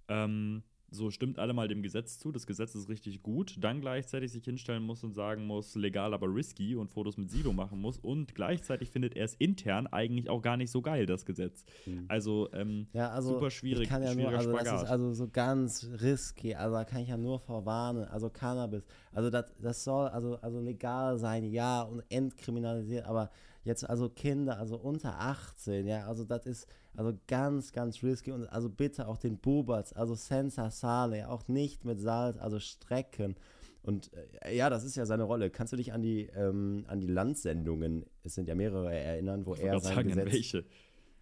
ähm, 0.08 0.62
so 0.94 1.10
stimmt 1.10 1.38
alle 1.38 1.52
mal 1.52 1.68
dem 1.68 1.82
Gesetz 1.82 2.18
zu, 2.18 2.32
das 2.32 2.46
Gesetz 2.46 2.74
ist 2.74 2.88
richtig 2.88 3.22
gut, 3.22 3.56
dann 3.60 3.80
gleichzeitig 3.80 4.32
sich 4.32 4.44
hinstellen 4.44 4.82
muss 4.82 5.04
und 5.04 5.12
sagen 5.12 5.46
muss, 5.46 5.74
legal, 5.74 6.14
aber 6.14 6.26
risky 6.26 6.76
und 6.76 6.90
Fotos 6.90 7.16
mit 7.16 7.30
Sido 7.30 7.52
machen 7.52 7.80
muss. 7.80 7.98
Und 7.98 8.34
gleichzeitig 8.34 8.90
findet 8.90 9.16
er 9.16 9.24
es 9.24 9.34
intern 9.34 9.86
eigentlich 9.86 10.30
auch 10.30 10.42
gar 10.42 10.56
nicht 10.56 10.70
so 10.70 10.82
geil, 10.82 11.06
das 11.06 11.24
Gesetz. 11.26 11.64
Also, 12.08 12.48
ähm, 12.52 12.86
Ja, 12.92 13.10
also 13.10 13.34
super 13.34 13.50
schwierig, 13.50 13.84
ich 13.84 13.88
kann 13.88 14.02
ja 14.02 14.14
nur, 14.14 14.28
also 14.28 14.52
das 14.52 14.82
ist 14.82 14.88
also 14.88 15.12
so 15.12 15.28
ganz 15.28 15.88
risky, 16.00 16.54
also 16.54 16.76
da 16.76 16.84
kann 16.84 17.02
ich 17.02 17.08
ja 17.08 17.16
nur 17.16 17.38
vorwarnen, 17.40 18.04
also 18.04 18.30
Cannabis, 18.30 18.84
also 19.12 19.30
das, 19.30 19.52
das 19.60 19.84
soll 19.84 20.08
also, 20.08 20.36
also 20.36 20.60
legal 20.60 21.18
sein, 21.18 21.44
ja, 21.44 21.82
und 21.82 22.02
entkriminalisiert, 22.08 23.04
aber 23.06 23.30
jetzt 23.64 23.88
also 23.88 24.08
Kinder, 24.08 24.58
also 24.58 24.76
unter 24.76 25.18
18, 25.18 25.86
ja, 25.86 26.06
also 26.06 26.24
das 26.24 26.46
ist 26.46 26.68
also 26.96 27.12
ganz, 27.26 27.72
ganz 27.72 28.02
risky 28.02 28.30
und 28.32 28.46
also 28.46 28.68
bitte 28.68 29.08
auch 29.08 29.16
den 29.18 29.38
Buberts, 29.38 29.92
also 29.92 30.14
Senza 30.14 30.70
Sale, 30.70 31.28
auch 31.28 31.48
nicht 31.48 31.84
mit 31.84 32.00
Salz, 32.00 32.38
also 32.38 32.58
strecken 32.60 33.36
Und 33.82 34.10
äh, 34.42 34.56
ja, 34.56 34.70
das 34.70 34.82
ist 34.84 34.96
ja 34.96 35.04
seine 35.04 35.24
Rolle. 35.24 35.50
Kannst 35.50 35.72
du 35.72 35.76
dich 35.76 35.92
an 35.92 36.00
die, 36.02 36.22
ähm, 36.34 36.84
an 36.88 37.00
die 37.00 37.06
Landsendungen, 37.08 38.06
es 38.22 38.34
sind 38.34 38.48
ja 38.48 38.54
mehrere, 38.54 38.94
erinnern, 38.94 39.44
wo 39.44 39.54
er 39.54 39.78
sein 39.80 40.08
sagen, 40.08 40.24
Gesetz 40.24 40.64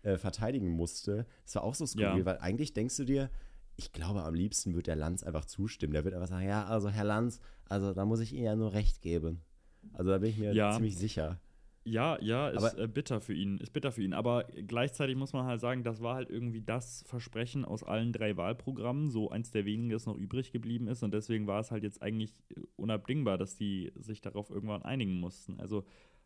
äh, 0.03 0.17
verteidigen 0.17 0.69
musste? 0.69 1.27
Das 1.45 1.57
war 1.57 1.65
auch 1.65 1.75
so 1.75 1.87
skurril, 1.87 2.21
Ja. 2.21 2.25
weil 2.25 2.39
eigentlich 2.39 2.73
denkst 2.73 2.97
du 2.99 3.05
dir, 3.05 3.31
ich 3.77 3.93
glaube, 3.93 4.23
am 4.23 4.35
liebsten 4.35 4.75
wird 4.77 4.87
der 4.87 4.97
Lanz 4.97 5.23
einfach 5.25 5.45
zustimmen. 5.47 5.93
Der 5.95 6.05
wird 6.05 6.15
einfach 6.15 6.29
sagen, 6.29 6.47
ja, 6.47 6.67
also 6.67 6.89
Herr 6.91 7.05
Lanz, 7.05 7.41
also 7.69 7.95
da 7.95 8.05
muss 8.05 8.21
ich 8.21 8.33
Ihnen 8.33 8.45
ja 8.45 8.55
nur 8.55 8.75
recht 8.75 9.01
geben. 9.03 9.41
Also 9.95 10.11
da 10.11 10.19
bin 10.19 10.31
ich 10.31 10.39
mir 10.39 10.53
Ja. 10.55 10.71
ziemlich 10.73 10.97
sicher. 10.97 11.41
Ja, 11.85 12.17
ja, 12.21 12.49
ist 12.49 12.63
Aber- 12.63 12.79
äh, 12.79 12.87
bitter 12.87 13.21
für 13.21 13.35
ihn, 13.35 13.59
ist 13.59 13.73
bitter 13.73 13.91
für 13.91 14.03
ihn. 14.03 14.13
Aber 14.13 14.45
gleichzeitig 14.45 15.17
muss 15.17 15.33
man 15.33 15.47
halt 15.47 15.61
sagen, 15.61 15.83
das 15.83 16.01
war 16.01 16.15
halt 16.15 16.31
irgendwie 16.31 16.61
das 16.61 17.03
Versprechen 17.09 17.65
aus 17.65 17.83
allen 17.83 18.13
drei 18.13 18.37
Wahlprogrammen, 18.37 19.11
so 19.11 19.31
eins 19.31 19.51
der 19.51 19.65
wenigen, 19.65 19.91
das 19.91 20.07
noch 20.07 20.17
übrig 20.17 20.53
geblieben 20.53 20.87
ist. 20.87 21.03
Und 21.03 21.13
deswegen 21.13 21.47
war 21.49 21.59
es 21.59 21.73
halt 21.73 21.83
jetzt 21.83 22.01
eigentlich 22.01 22.35
unabdingbar, 22.77 23.37
dass 23.37 23.57
die 23.57 23.91
sich 23.97 24.21
darauf 24.21 24.49
irgendwann 24.51 24.83
einigen 24.83 25.19
mussten. 25.19 25.59
Also 25.59 25.85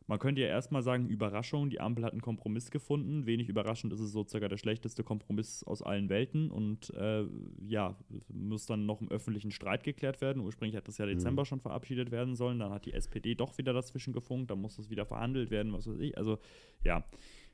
man 0.09 0.19
könnte 0.19 0.41
ja 0.41 0.47
erstmal 0.47 0.83
sagen, 0.83 1.09
Überraschung, 1.09 1.69
die 1.69 1.81
Ampel 1.81 2.05
hat 2.05 2.13
einen 2.13 2.21
Kompromiss 2.21 2.71
gefunden. 2.71 3.27
Wenig 3.27 3.49
überraschend 3.49 3.93
ist 3.93 4.01
es 4.01 4.13
so 4.13 4.25
circa 4.25 4.49
der 4.49 4.57
schlechteste 4.57 5.03
Kompromiss 5.03 5.65
aus 5.65 5.83
allen 5.83 6.09
Welten. 6.09 6.51
Und 6.51 6.91
äh, 6.95 7.25
ja, 7.67 7.97
muss 8.29 8.67
dann 8.67 8.87
noch 8.87 9.01
im 9.01 9.11
öffentlichen 9.11 9.51
Streit 9.51 9.83
geklärt 9.83 10.21
werden. 10.21 10.43
Ursprünglich 10.43 10.77
hat 10.77 10.87
das 10.87 10.99
ja 10.99 11.07
Dezember 11.07 11.45
schon 11.45 11.61
verabschiedet 11.61 12.13
werden 12.13 12.37
sollen. 12.37 12.61
Dann 12.61 12.73
hat 12.73 12.87
die 12.87 12.93
SPD 12.93 13.35
doch 13.35 13.59
wieder 13.59 13.73
dazwischen 13.73 14.13
gefunkt. 14.13 14.51
Dann 14.51 14.61
muss 14.61 14.77
das 14.77 14.91
wieder 14.91 15.07
verhandelt 15.07 15.51
werden, 15.51 15.73
was 15.73 15.89
weiß 15.89 15.99
ich. 15.99 16.17
Also 16.17 16.39
ja, 16.85 17.05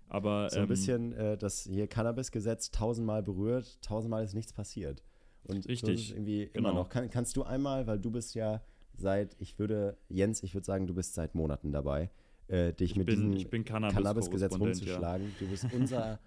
aber 0.08 0.50
So 0.50 0.58
ein 0.58 0.64
ähm, 0.64 0.68
bisschen 0.68 1.12
äh, 1.14 1.38
das 1.38 1.64
hier 1.64 1.86
Cannabis-Gesetz 1.86 2.70
tausendmal 2.70 3.22
berührt, 3.22 3.80
tausendmal 3.80 4.24
ist 4.24 4.34
nichts 4.34 4.52
passiert. 4.52 5.02
Und 5.44 5.62
so 5.62 5.68
Richtig, 5.68 6.10
es 6.10 6.10
irgendwie 6.10 6.50
genau. 6.52 6.68
immer 6.68 6.78
noch. 6.80 6.90
Kann, 6.90 7.08
kannst 7.08 7.34
du 7.38 7.44
einmal, 7.44 7.86
weil 7.86 7.98
du 7.98 8.10
bist 8.10 8.34
ja 8.34 8.62
seit, 8.94 9.34
ich 9.40 9.58
würde, 9.58 9.96
Jens, 10.10 10.42
ich 10.42 10.52
würde 10.54 10.66
sagen, 10.66 10.86
du 10.86 10.92
bist 10.92 11.14
seit 11.14 11.34
Monaten 11.34 11.72
dabei, 11.72 12.10
äh, 12.52 12.72
dich 12.72 12.92
ich 12.92 12.96
mit 12.96 13.06
bin, 13.06 13.32
diesem 13.36 13.64
Cannabis-Gesetz 13.64 14.52
Cannabis-Korrespondent, 14.52 14.84
ja. 14.84 14.94
rumzuschlagen. 14.94 15.34
Du 15.38 15.48
bist 15.48 15.66
unser 15.74 16.18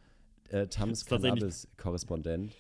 äh, 0.50 0.68
Tams 0.68 1.06
Cannabis-Korrespondent, 1.06 2.54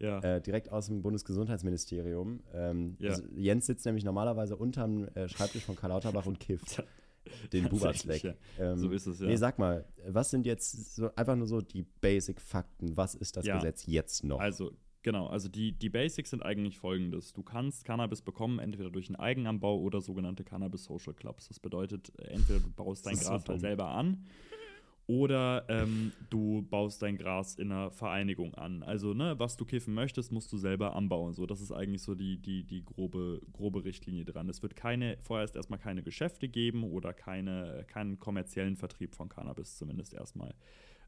Ja. 0.00 0.18
äh, 0.20 0.40
direkt 0.40 0.70
aus 0.72 0.86
dem 0.86 1.02
Bundesgesundheitsministerium. 1.02 2.40
Ähm, 2.52 2.96
Ja. 2.98 3.10
also 3.10 3.22
Jens 3.34 3.66
sitzt 3.66 3.86
nämlich 3.86 4.04
normalerweise 4.04 4.56
unterm 4.56 5.04
äh, 5.14 5.28
Schreibtisch 5.28 5.64
von 5.64 5.76
Karl 5.76 5.90
Lauterbach 5.90 6.26
und 6.26 6.40
kifft 6.40 6.82
den 7.52 7.68
Bubatz 7.68 8.06
weg. 8.06 8.22
Tatsächlich, 8.22 8.34
Ähm, 8.58 8.78
So 8.78 8.90
ist 8.90 9.06
es, 9.06 9.20
ja. 9.20 9.26
Nee, 9.26 9.36
sag 9.36 9.58
mal, 9.58 9.84
was 10.06 10.30
sind 10.30 10.46
jetzt 10.46 10.94
so 10.96 11.10
einfach 11.16 11.36
nur 11.36 11.46
so 11.46 11.60
die 11.60 11.82
Basic-Fakten? 12.00 12.96
Was 12.96 13.14
ist 13.14 13.36
das 13.36 13.46
Ja. 13.46 13.56
Gesetz 13.56 13.86
jetzt 13.86 14.24
noch? 14.24 14.40
Also, 14.40 14.72
genau, 15.06 15.28
also 15.28 15.48
die, 15.48 15.70
die 15.70 15.88
Basics 15.88 16.30
sind 16.30 16.44
eigentlich 16.44 16.78
folgendes. 16.78 17.32
Du 17.32 17.44
kannst 17.44 17.84
Cannabis 17.84 18.22
bekommen, 18.22 18.58
entweder 18.58 18.90
durch 18.90 19.08
einen 19.08 19.14
Eigenanbau 19.14 19.78
oder 19.78 20.00
sogenannte 20.00 20.42
Cannabis 20.42 20.82
Social 20.82 21.14
Clubs. 21.14 21.46
Das 21.46 21.60
bedeutet, 21.60 22.12
äh, 22.18 22.24
entweder 22.34 22.58
du 22.58 22.72
baust 22.72 23.06
dein 23.06 23.14
Gras 23.14 23.48
halt 23.48 23.60
selber 23.60 23.86
an 23.90 24.26
oder 25.06 25.64
ähm, 25.68 26.10
du 26.28 26.66
baust 26.68 27.00
dein 27.02 27.16
Gras 27.16 27.54
in 27.54 27.70
einer 27.70 27.92
Vereinigung 27.92 28.56
an. 28.56 28.82
Also, 28.82 29.14
ne, 29.14 29.38
was 29.38 29.56
du 29.56 29.64
kiffen 29.64 29.94
möchtest, 29.94 30.32
musst 30.32 30.52
du 30.52 30.56
selber 30.56 30.96
anbauen. 30.96 31.34
So, 31.34 31.46
das 31.46 31.60
ist 31.60 31.70
eigentlich 31.70 32.02
so 32.02 32.16
die, 32.16 32.42
die, 32.42 32.64
die 32.64 32.84
grobe, 32.84 33.40
grobe 33.52 33.84
Richtlinie 33.84 34.24
dran. 34.24 34.48
Es 34.48 34.60
wird 34.64 34.74
keine, 34.74 35.18
vorerst 35.22 35.54
erstmal 35.54 35.78
keine 35.78 36.02
Geschäfte 36.02 36.48
geben 36.48 36.82
oder 36.82 37.12
keine, 37.12 37.84
keinen 37.86 38.18
kommerziellen 38.18 38.76
Vertrieb 38.76 39.14
von 39.14 39.28
Cannabis, 39.28 39.78
zumindest 39.78 40.14
erstmal. 40.14 40.52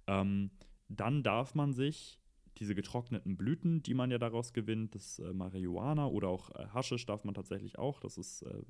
Ähm, 0.07 0.53
dann 0.89 1.25
darf 1.25 1.57
man 1.57 1.73
sich 1.73 2.21
diese 2.59 2.75
getrockneten 2.75 3.37
Blüten, 3.37 3.83
die 3.83 3.95
man 3.95 4.11
ja 4.11 4.19
daraus 4.19 4.53
gewinnt, 4.53 4.95
das 4.95 5.19
äh, 5.19 5.33
Marihuana 5.33 6.07
oder 6.07 6.29
auch 6.29 6.51
äh, 6.51 6.67
Haschisch 6.75 7.07
darf 7.07 7.25
man 7.25 7.35
tatsächlich 7.35 7.79
auch, 7.79 8.01
das 8.01 8.19
ist 8.19 8.43
äh, 8.43 8.63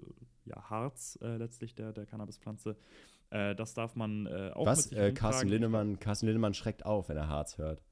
ja 0.44 0.70
Harz 0.70 1.18
äh, 1.22 1.36
letztlich 1.36 1.74
der, 1.74 1.92
der 1.92 2.06
Cannabispflanze, 2.06 2.76
äh, 3.30 3.54
das 3.54 3.74
darf 3.74 3.96
man 3.96 4.26
äh, 4.26 4.50
auch 4.54 4.66
was? 4.66 4.90
mit 4.90 5.14
Carsten. 5.14 5.48
Lindemann, 5.48 5.98
Carsten 5.98 6.26
Lindemann 6.26 6.54
schreckt 6.54 6.84
auf, 6.84 7.08
wenn 7.08 7.16
er 7.16 7.28
Harz 7.28 7.58
hört. 7.58 7.82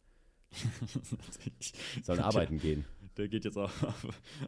Soll 2.02 2.20
arbeiten 2.20 2.58
gehen. 2.58 2.84
Der 3.16 3.28
geht 3.28 3.44
jetzt 3.44 3.56
auf, 3.58 3.84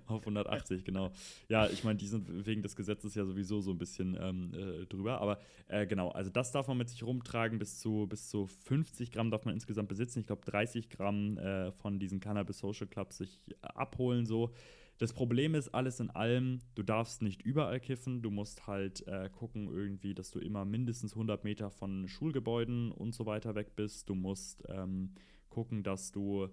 auf 0.06 0.20
180, 0.20 0.84
genau. 0.84 1.12
Ja, 1.48 1.68
ich 1.68 1.84
meine, 1.84 1.98
die 1.98 2.06
sind 2.06 2.46
wegen 2.46 2.62
des 2.62 2.76
Gesetzes 2.76 3.14
ja 3.14 3.24
sowieso 3.24 3.60
so 3.60 3.72
ein 3.72 3.78
bisschen 3.78 4.16
ähm, 4.20 4.52
äh, 4.54 4.86
drüber. 4.86 5.20
Aber 5.20 5.38
äh, 5.68 5.86
genau, 5.86 6.10
also 6.10 6.30
das 6.30 6.52
darf 6.52 6.68
man 6.68 6.78
mit 6.78 6.88
sich 6.88 7.02
rumtragen. 7.02 7.58
Bis 7.58 7.78
zu, 7.78 8.06
bis 8.08 8.28
zu 8.28 8.46
50 8.46 9.12
Gramm 9.12 9.30
darf 9.30 9.44
man 9.44 9.54
insgesamt 9.54 9.88
besitzen. 9.88 10.20
Ich 10.20 10.26
glaube, 10.26 10.44
30 10.44 10.90
Gramm 10.90 11.38
äh, 11.38 11.72
von 11.72 11.98
diesen 11.98 12.20
Cannabis 12.20 12.58
Social 12.58 12.86
Clubs 12.86 13.18
sich 13.18 13.40
abholen. 13.62 14.26
So. 14.26 14.52
Das 14.98 15.12
Problem 15.12 15.54
ist, 15.54 15.68
alles 15.68 16.00
in 16.00 16.10
allem, 16.10 16.58
du 16.74 16.82
darfst 16.82 17.22
nicht 17.22 17.42
überall 17.42 17.78
kiffen. 17.78 18.20
Du 18.20 18.30
musst 18.30 18.66
halt 18.66 19.06
äh, 19.06 19.30
gucken, 19.30 19.68
irgendwie, 19.72 20.12
dass 20.12 20.32
du 20.32 20.40
immer 20.40 20.64
mindestens 20.64 21.12
100 21.12 21.44
Meter 21.44 21.70
von 21.70 22.08
Schulgebäuden 22.08 22.90
und 22.90 23.14
so 23.14 23.24
weiter 23.24 23.54
weg 23.54 23.76
bist. 23.76 24.08
Du 24.08 24.16
musst 24.16 24.64
ähm, 24.68 25.14
gucken, 25.50 25.84
dass 25.84 26.10
du 26.10 26.48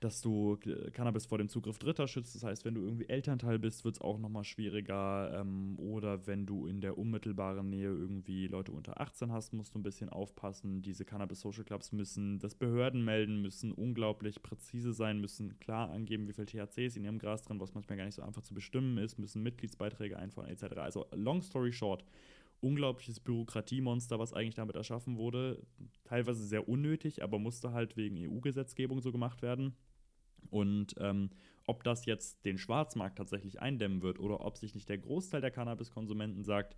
dass 0.00 0.20
du 0.20 0.58
äh, 0.66 0.90
Cannabis 0.90 1.26
vor 1.26 1.38
dem 1.38 1.48
Zugriff 1.48 1.78
Dritter 1.78 2.06
schützt. 2.06 2.34
Das 2.34 2.44
heißt, 2.44 2.64
wenn 2.64 2.74
du 2.74 2.82
irgendwie 2.82 3.08
Elternteil 3.08 3.58
bist, 3.58 3.84
wird 3.84 3.96
es 3.96 4.00
auch 4.00 4.18
nochmal 4.18 4.44
schwieriger. 4.44 5.40
Ähm, 5.40 5.78
oder 5.78 6.26
wenn 6.26 6.44
du 6.46 6.66
in 6.66 6.80
der 6.80 6.98
unmittelbaren 6.98 7.70
Nähe 7.70 7.88
irgendwie 7.88 8.46
Leute 8.46 8.72
unter 8.72 9.00
18 9.00 9.32
hast, 9.32 9.54
musst 9.54 9.74
du 9.74 9.78
ein 9.78 9.82
bisschen 9.82 10.10
aufpassen. 10.10 10.82
Diese 10.82 11.04
Cannabis 11.04 11.40
Social 11.40 11.64
Clubs 11.64 11.92
müssen 11.92 12.38
das 12.38 12.54
Behörden 12.54 13.04
melden, 13.04 13.40
müssen 13.40 13.72
unglaublich 13.72 14.42
präzise 14.42 14.92
sein, 14.92 15.20
müssen 15.20 15.58
klar 15.60 15.90
angeben, 15.90 16.28
wie 16.28 16.34
viel 16.34 16.46
THC 16.46 16.86
ist 16.86 16.96
in 16.96 17.04
ihrem 17.04 17.18
Gras 17.18 17.42
drin, 17.42 17.60
was 17.60 17.74
manchmal 17.74 17.96
gar 17.96 18.04
nicht 18.04 18.14
so 18.14 18.22
einfach 18.22 18.42
zu 18.42 18.54
bestimmen 18.54 18.98
ist, 18.98 19.18
müssen 19.18 19.42
Mitgliedsbeiträge 19.42 20.18
einfahren, 20.18 20.50
etc. 20.50 20.76
Also, 20.76 21.06
long 21.12 21.40
story 21.42 21.72
short, 21.72 22.04
unglaubliches 22.60 23.20
Bürokratiemonster, 23.20 24.18
was 24.18 24.32
eigentlich 24.32 24.54
damit 24.54 24.76
erschaffen 24.76 25.16
wurde. 25.16 25.62
Teilweise 26.04 26.44
sehr 26.44 26.68
unnötig, 26.68 27.22
aber 27.22 27.38
musste 27.38 27.72
halt 27.72 27.96
wegen 27.96 28.16
EU-Gesetzgebung 28.16 29.00
so 29.00 29.12
gemacht 29.12 29.42
werden. 29.42 29.76
Und 30.50 30.94
ähm, 30.98 31.30
ob 31.66 31.84
das 31.84 32.06
jetzt 32.06 32.44
den 32.44 32.58
Schwarzmarkt 32.58 33.18
tatsächlich 33.18 33.60
eindämmen 33.60 34.02
wird 34.02 34.18
oder 34.18 34.44
ob 34.44 34.56
sich 34.56 34.74
nicht 34.74 34.88
der 34.88 34.98
Großteil 34.98 35.40
der 35.40 35.50
Cannabiskonsumenten 35.50 36.42
sagt, 36.44 36.76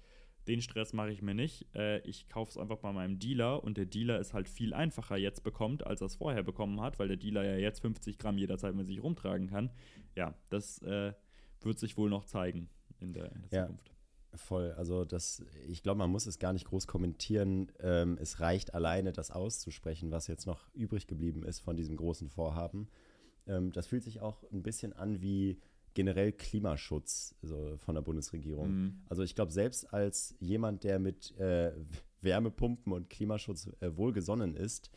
den 0.49 0.62
Stress 0.62 0.93
mache 0.93 1.12
ich 1.12 1.22
mir 1.22 1.35
nicht, 1.35 1.66
äh, 1.74 2.01
ich 2.01 2.28
kaufe 2.28 2.51
es 2.51 2.57
einfach 2.57 2.78
bei 2.78 2.93
meinem 2.93 3.18
Dealer 3.18 3.62
und 3.62 3.76
der 3.76 3.87
Dealer 3.87 4.18
ist 4.18 4.33
halt 4.33 4.49
viel 4.49 4.72
einfacher 4.72 5.16
jetzt 5.16 5.45
bekommt, 5.45 5.87
als 5.87 6.01
er 6.01 6.07
es 6.07 6.16
vorher 6.16 6.43
bekommen 6.43 6.81
hat, 6.81 6.99
weil 6.99 7.09
der 7.09 7.18
Dealer 7.18 7.45
ja 7.45 7.57
jetzt 7.57 7.81
50 7.81 8.18
Gramm 8.18 8.39
jederzeit 8.39 8.74
mit 8.74 8.87
sich 8.87 9.03
rumtragen 9.03 9.49
kann. 9.49 9.70
Ja, 10.16 10.35
das 10.49 10.81
äh, 10.83 11.12
wird 11.61 11.78
sich 11.78 11.97
wohl 11.97 12.09
noch 12.09 12.24
zeigen 12.24 12.68
in 12.99 13.12
der, 13.12 13.33
in 13.33 13.43
der 13.43 13.61
Ja. 13.61 13.68
Voll, 14.35 14.72
also 14.72 15.05
das, 15.05 15.43
ich 15.66 15.83
glaube, 15.83 15.99
man 15.99 16.11
muss 16.11 16.26
es 16.26 16.39
gar 16.39 16.53
nicht 16.53 16.66
groß 16.66 16.87
kommentieren. 16.87 17.72
Ähm, 17.81 18.16
es 18.20 18.41
reicht 18.41 18.74
alleine, 18.74 19.12
das 19.12 19.31
auszusprechen, 19.31 20.12
was 20.12 20.28
jetzt 20.28 20.47
noch 20.47 20.72
übrig 20.72 21.07
geblieben 21.07 21.43
ist 21.43 21.61
von 21.61 21.76
diesem 21.76 21.97
großen 21.97 22.28
Vorhaben. 22.28 22.89
Ähm, 23.47 23.72
das 23.72 23.87
fühlt 23.87 24.05
sich 24.05 24.20
auch 24.20 24.45
ein 24.53 24.62
bisschen 24.62 24.93
an 24.93 25.20
wie 25.20 25.59
generell 25.95 26.33
Klimaschutz 26.33 27.35
so 27.43 27.76
von 27.78 27.97
der 27.97 28.03
Bundesregierung. 28.03 28.70
Mhm. 28.70 29.01
Also 29.09 29.22
ich 29.22 29.35
glaube, 29.35 29.53
selbst 29.53 29.93
als 29.93 30.37
jemand, 30.39 30.85
der 30.85 31.01
mit 31.01 31.37
äh, 31.39 31.72
Wärmepumpen 32.20 32.93
und 32.93 33.11
Klimaschutz 33.11 33.68
äh, 33.81 33.97
wohlgesonnen 33.97 34.55
ist, 34.55 34.91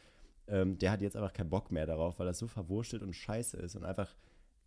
ähm, 0.48 0.78
der 0.78 0.92
hat 0.92 1.02
jetzt 1.02 1.16
einfach 1.16 1.34
keinen 1.34 1.50
Bock 1.50 1.72
mehr 1.72 1.86
darauf, 1.86 2.20
weil 2.20 2.28
das 2.28 2.38
so 2.38 2.48
verwurstelt 2.48 3.02
und 3.02 3.14
scheiße 3.14 3.58
ist 3.58 3.76
und 3.76 3.84
einfach 3.84 4.14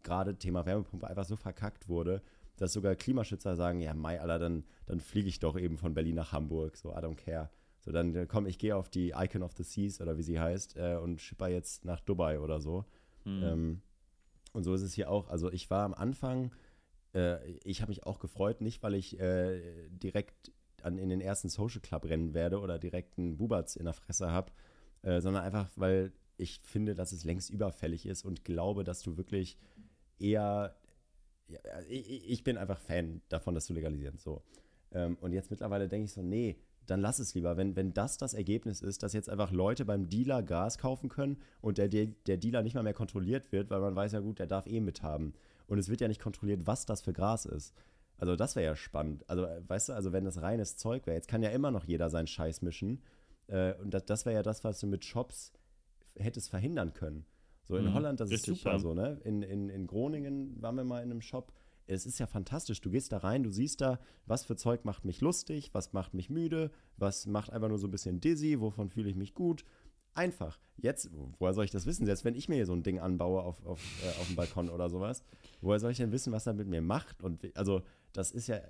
gerade 0.02 0.36
Thema 0.36 0.64
Wärmepumpe 0.66 1.06
einfach 1.06 1.24
so 1.24 1.36
verkackt 1.36 1.88
wurde, 1.88 2.22
dass 2.56 2.72
sogar 2.72 2.94
Klimaschützer 2.94 3.56
sagen, 3.56 3.80
ja, 3.80 3.94
Mai, 3.94 4.20
Alter, 4.20 4.38
dann, 4.38 4.64
dann 4.86 5.00
fliege 5.00 5.28
ich 5.28 5.38
doch 5.38 5.58
eben 5.58 5.78
von 5.78 5.94
Berlin 5.94 6.16
nach 6.16 6.32
Hamburg, 6.32 6.76
so, 6.76 6.92
I 6.92 6.98
don't 6.98 7.16
care. 7.16 7.50
So, 7.80 7.92
dann 7.92 8.14
äh, 8.14 8.26
komm, 8.26 8.46
ich 8.46 8.58
gehe 8.58 8.74
auf 8.74 8.88
die 8.88 9.12
Icon 9.16 9.42
of 9.42 9.52
the 9.56 9.62
Seas 9.62 10.00
oder 10.00 10.18
wie 10.18 10.22
sie 10.22 10.40
heißt 10.40 10.76
äh, 10.76 10.96
und 10.96 11.20
schipper 11.20 11.48
jetzt 11.48 11.84
nach 11.84 12.00
Dubai 12.00 12.40
oder 12.40 12.60
so. 12.60 12.84
Mhm. 13.24 13.42
Ähm, 13.42 13.82
und 14.52 14.64
so 14.64 14.74
ist 14.74 14.82
es 14.82 14.94
hier 14.94 15.10
auch. 15.10 15.28
Also 15.28 15.52
ich 15.52 15.70
war 15.70 15.84
am 15.84 15.94
Anfang, 15.94 16.50
äh, 17.14 17.48
ich 17.64 17.82
habe 17.82 17.90
mich 17.90 18.04
auch 18.04 18.18
gefreut, 18.18 18.60
nicht 18.60 18.82
weil 18.82 18.94
ich 18.94 19.20
äh, 19.20 19.88
direkt 19.90 20.52
an, 20.82 20.98
in 20.98 21.08
den 21.08 21.20
ersten 21.20 21.48
Social 21.48 21.80
Club 21.80 22.04
rennen 22.06 22.34
werde 22.34 22.60
oder 22.60 22.78
direkt 22.78 23.18
einen 23.18 23.36
Bubatz 23.36 23.76
in 23.76 23.84
der 23.84 23.94
Fresse 23.94 24.30
habe, 24.30 24.52
äh, 25.02 25.20
sondern 25.20 25.44
einfach, 25.44 25.70
weil 25.76 26.12
ich 26.38 26.60
finde, 26.64 26.94
dass 26.94 27.12
es 27.12 27.24
längst 27.24 27.50
überfällig 27.50 28.06
ist 28.06 28.24
und 28.24 28.44
glaube, 28.44 28.84
dass 28.84 29.02
du 29.02 29.16
wirklich 29.16 29.58
eher, 30.18 30.76
ja, 31.48 31.58
ich, 31.88 32.30
ich 32.30 32.44
bin 32.44 32.56
einfach 32.56 32.78
Fan 32.78 33.20
davon, 33.28 33.54
das 33.54 33.66
zu 33.66 33.72
legalisieren. 33.72 34.18
So. 34.18 34.42
Ähm, 34.92 35.16
und 35.20 35.32
jetzt 35.32 35.50
mittlerweile 35.50 35.88
denke 35.88 36.06
ich 36.06 36.12
so, 36.12 36.22
nee, 36.22 36.56
dann 36.86 37.00
lass 37.00 37.18
es 37.18 37.34
lieber. 37.34 37.56
Wenn, 37.56 37.76
wenn 37.76 37.92
das 37.92 38.16
das 38.16 38.34
Ergebnis 38.34 38.80
ist, 38.80 39.02
dass 39.02 39.12
jetzt 39.12 39.28
einfach 39.28 39.50
Leute 39.50 39.84
beim 39.84 40.08
Dealer 40.08 40.42
Gas 40.42 40.78
kaufen 40.78 41.08
können 41.08 41.38
und 41.60 41.78
der, 41.78 41.88
der, 41.88 42.06
der 42.26 42.36
Dealer 42.36 42.62
nicht 42.62 42.74
mal 42.74 42.82
mehr 42.82 42.94
kontrolliert 42.94 43.52
wird, 43.52 43.70
weil 43.70 43.80
man 43.80 43.96
weiß 43.96 44.12
ja 44.12 44.20
gut, 44.20 44.38
der 44.38 44.46
darf 44.46 44.66
eh 44.66 44.80
mithaben. 44.80 45.34
Und 45.66 45.78
es 45.78 45.88
wird 45.88 46.00
ja 46.00 46.08
nicht 46.08 46.20
kontrolliert, 46.20 46.66
was 46.66 46.86
das 46.86 47.02
für 47.02 47.12
Gras 47.12 47.44
ist. 47.44 47.74
Also 48.18 48.36
das 48.36 48.56
wäre 48.56 48.66
ja 48.66 48.76
spannend. 48.76 49.28
Also 49.28 49.44
äh, 49.44 49.62
weißt 49.68 49.90
du, 49.90 49.92
also 49.92 50.12
wenn 50.12 50.24
das 50.24 50.40
reines 50.40 50.76
Zeug 50.76 51.06
wäre, 51.06 51.16
jetzt 51.16 51.28
kann 51.28 51.42
ja 51.42 51.50
immer 51.50 51.70
noch 51.70 51.84
jeder 51.84 52.08
seinen 52.08 52.28
Scheiß 52.28 52.62
mischen. 52.62 53.02
Äh, 53.48 53.74
und 53.74 53.92
das, 53.92 54.04
das 54.04 54.24
wäre 54.26 54.36
ja 54.36 54.42
das, 54.42 54.64
was 54.64 54.80
du 54.80 54.86
mit 54.86 55.04
Shops 55.04 55.52
hättest 56.14 56.50
verhindern 56.50 56.94
können. 56.94 57.26
So 57.66 57.76
in 57.76 57.84
Mhm, 57.86 57.94
Holland, 57.94 58.20
das 58.20 58.30
richtig, 58.30 58.54
ist 58.54 58.58
super 58.60 58.72
ja. 58.74 58.78
so, 58.78 58.94
ne? 58.94 59.20
In, 59.24 59.42
in, 59.42 59.68
in 59.68 59.86
Groningen 59.86 60.60
waren 60.62 60.76
wir 60.76 60.84
mal 60.84 61.02
in 61.02 61.10
einem 61.10 61.20
Shop. 61.20 61.52
es 61.88 62.06
ist 62.06 62.18
ja 62.18 62.26
fantastisch. 62.26 62.80
Du 62.80 62.90
gehst 62.90 63.12
da 63.12 63.18
rein, 63.18 63.42
du 63.44 63.50
siehst 63.50 63.80
da, 63.80 64.00
was 64.26 64.44
für 64.44 64.56
Zeug 64.56 64.84
macht 64.84 65.04
mich 65.04 65.20
lustig, 65.20 65.70
was 65.72 65.92
macht 65.92 66.14
mich 66.14 66.30
müde, 66.30 66.70
was 66.96 67.26
macht 67.26 67.50
einfach 67.50 67.68
nur 67.68 67.78
so 67.78 67.86
ein 67.86 67.90
bisschen 67.92 68.20
dizzy, 68.20 68.60
wovon 68.60 68.88
fühle 68.90 69.08
ich 69.08 69.14
mich 69.16 69.34
gut. 69.34 69.64
Einfach. 70.14 70.58
Jetzt, 70.78 71.10
woher 71.38 71.52
soll 71.54 71.64
ich 71.64 71.70
das 71.70 71.84
wissen? 71.86 72.06
Selbst 72.06 72.24
wenn 72.24 72.34
ich 72.34 72.48
mir 72.48 72.54
hier 72.54 72.66
so 72.66 72.72
ein 72.72 72.82
Ding 72.82 72.98
anbaue 73.00 73.42
auf, 73.42 73.64
auf, 73.66 73.80
äh, 74.02 74.08
auf 74.20 74.26
dem 74.28 74.34
Balkon 74.36 74.68
oder 74.70 74.88
sowas, 74.88 75.22
woher 75.60 75.78
soll 75.78 75.90
ich 75.92 75.98
denn 75.98 76.10
wissen, 76.12 76.32
was 76.32 76.46
er 76.46 76.54
mit 76.54 76.68
mir 76.68 76.80
macht? 76.82 77.22
Und 77.22 77.54
also, 77.56 77.82
das 78.12 78.30
ist 78.32 78.46
ja, 78.46 78.60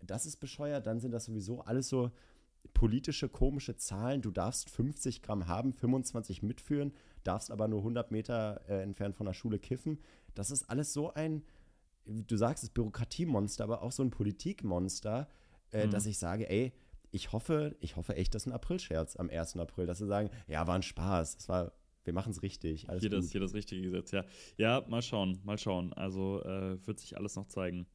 das 0.00 0.24
ist 0.24 0.36
bescheuert. 0.36 0.86
Dann 0.86 1.00
sind 1.00 1.10
das 1.12 1.24
sowieso 1.24 1.60
alles 1.62 1.88
so 1.88 2.10
politische, 2.74 3.28
komische 3.28 3.76
Zahlen. 3.76 4.22
Du 4.22 4.30
darfst 4.30 4.70
50 4.70 5.20
Gramm 5.22 5.48
haben, 5.48 5.72
25 5.72 6.42
mitführen, 6.42 6.92
darfst 7.22 7.50
aber 7.50 7.68
nur 7.68 7.80
100 7.80 8.10
Meter 8.10 8.60
äh, 8.68 8.82
entfernt 8.82 9.16
von 9.16 9.26
der 9.26 9.32
Schule 9.34 9.58
kiffen. 9.58 9.98
Das 10.34 10.50
ist 10.50 10.68
alles 10.70 10.92
so 10.92 11.12
ein, 11.14 11.42
wie 12.04 12.22
du 12.24 12.36
sagst, 12.36 12.64
es 12.64 12.70
Bürokratiemonster, 12.70 13.64
aber 13.64 13.82
auch 13.82 13.92
so 13.92 14.02
ein 14.02 14.10
Politikmonster, 14.10 15.28
äh, 15.72 15.86
Mhm. 15.86 15.90
dass 15.90 16.06
ich 16.06 16.18
sage, 16.18 16.48
ey, 16.48 16.72
ich 17.10 17.32
hoffe, 17.32 17.76
ich 17.80 17.96
hoffe 17.96 18.16
echt, 18.16 18.34
das 18.34 18.42
ist 18.42 18.46
ein 18.46 18.52
Aprilscherz 18.52 19.16
am 19.16 19.28
1. 19.28 19.56
April, 19.58 19.86
dass 19.86 19.98
sie 19.98 20.06
sagen, 20.06 20.30
ja, 20.46 20.66
war 20.66 20.74
ein 20.76 20.82
Spaß, 20.82 21.36
das 21.36 21.48
war, 21.48 21.72
wir 22.04 22.12
machen 22.14 22.30
es 22.32 22.42
richtig, 22.42 22.88
alles 22.88 23.02
Hier 23.02 23.10
gut. 23.10 23.18
das, 23.20 23.30
hier 23.30 23.40
das 23.40 23.54
richtige 23.54 23.82
Gesetz, 23.82 24.10
ja. 24.12 24.24
Ja, 24.56 24.82
mal 24.88 25.02
schauen, 25.02 25.38
mal 25.44 25.58
schauen. 25.58 25.92
Also 25.92 26.42
äh, 26.42 26.84
wird 26.86 26.98
sich 27.00 27.16
alles 27.16 27.36
noch 27.36 27.46
zeigen. 27.46 27.86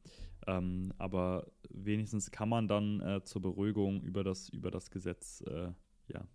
Ähm, 0.46 0.94
aber 0.98 1.50
wenigstens 1.68 2.30
kann 2.30 2.48
man 2.48 2.68
dann 2.68 3.00
äh, 3.00 3.22
zur 3.24 3.42
Beruhigung 3.42 4.00
über 4.02 4.24
das, 4.24 4.48
über 4.48 4.70
das 4.70 4.90
Gesetz 4.90 5.42
äh, 5.46 5.72
ja, 6.06 6.26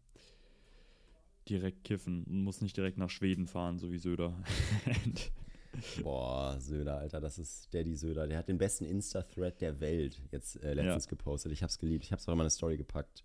direkt 1.50 1.84
kiffen 1.84 2.24
und 2.24 2.44
muss 2.44 2.62
nicht 2.62 2.78
direkt 2.78 2.98
nach 2.98 3.10
Schweden 3.10 3.48
fahren, 3.48 3.80
so 3.80 3.92
wie 3.92 3.98
Söder. 3.98 4.34
Boah, 6.04 6.60
Söder, 6.60 7.00
Alter, 7.00 7.20
das 7.20 7.40
ist 7.40 7.74
Daddy 7.74 7.96
Söder. 7.96 8.28
Der 8.28 8.38
hat 8.38 8.48
den 8.48 8.58
besten 8.58 8.86
Insta-Thread 8.86 9.60
der 9.60 9.80
Welt 9.80 10.22
jetzt 10.32 10.62
äh, 10.64 10.74
letztens 10.74 11.08
gepostet. 11.08 11.52
Ich 11.52 11.64
hab's 11.64 11.80
geliebt. 11.80 12.04
Ich 12.04 12.12
hab's 12.12 12.28
auch 12.28 12.34
in 12.34 12.38
meine 12.38 12.50
Story 12.50 12.78
gepackt. 12.78 13.24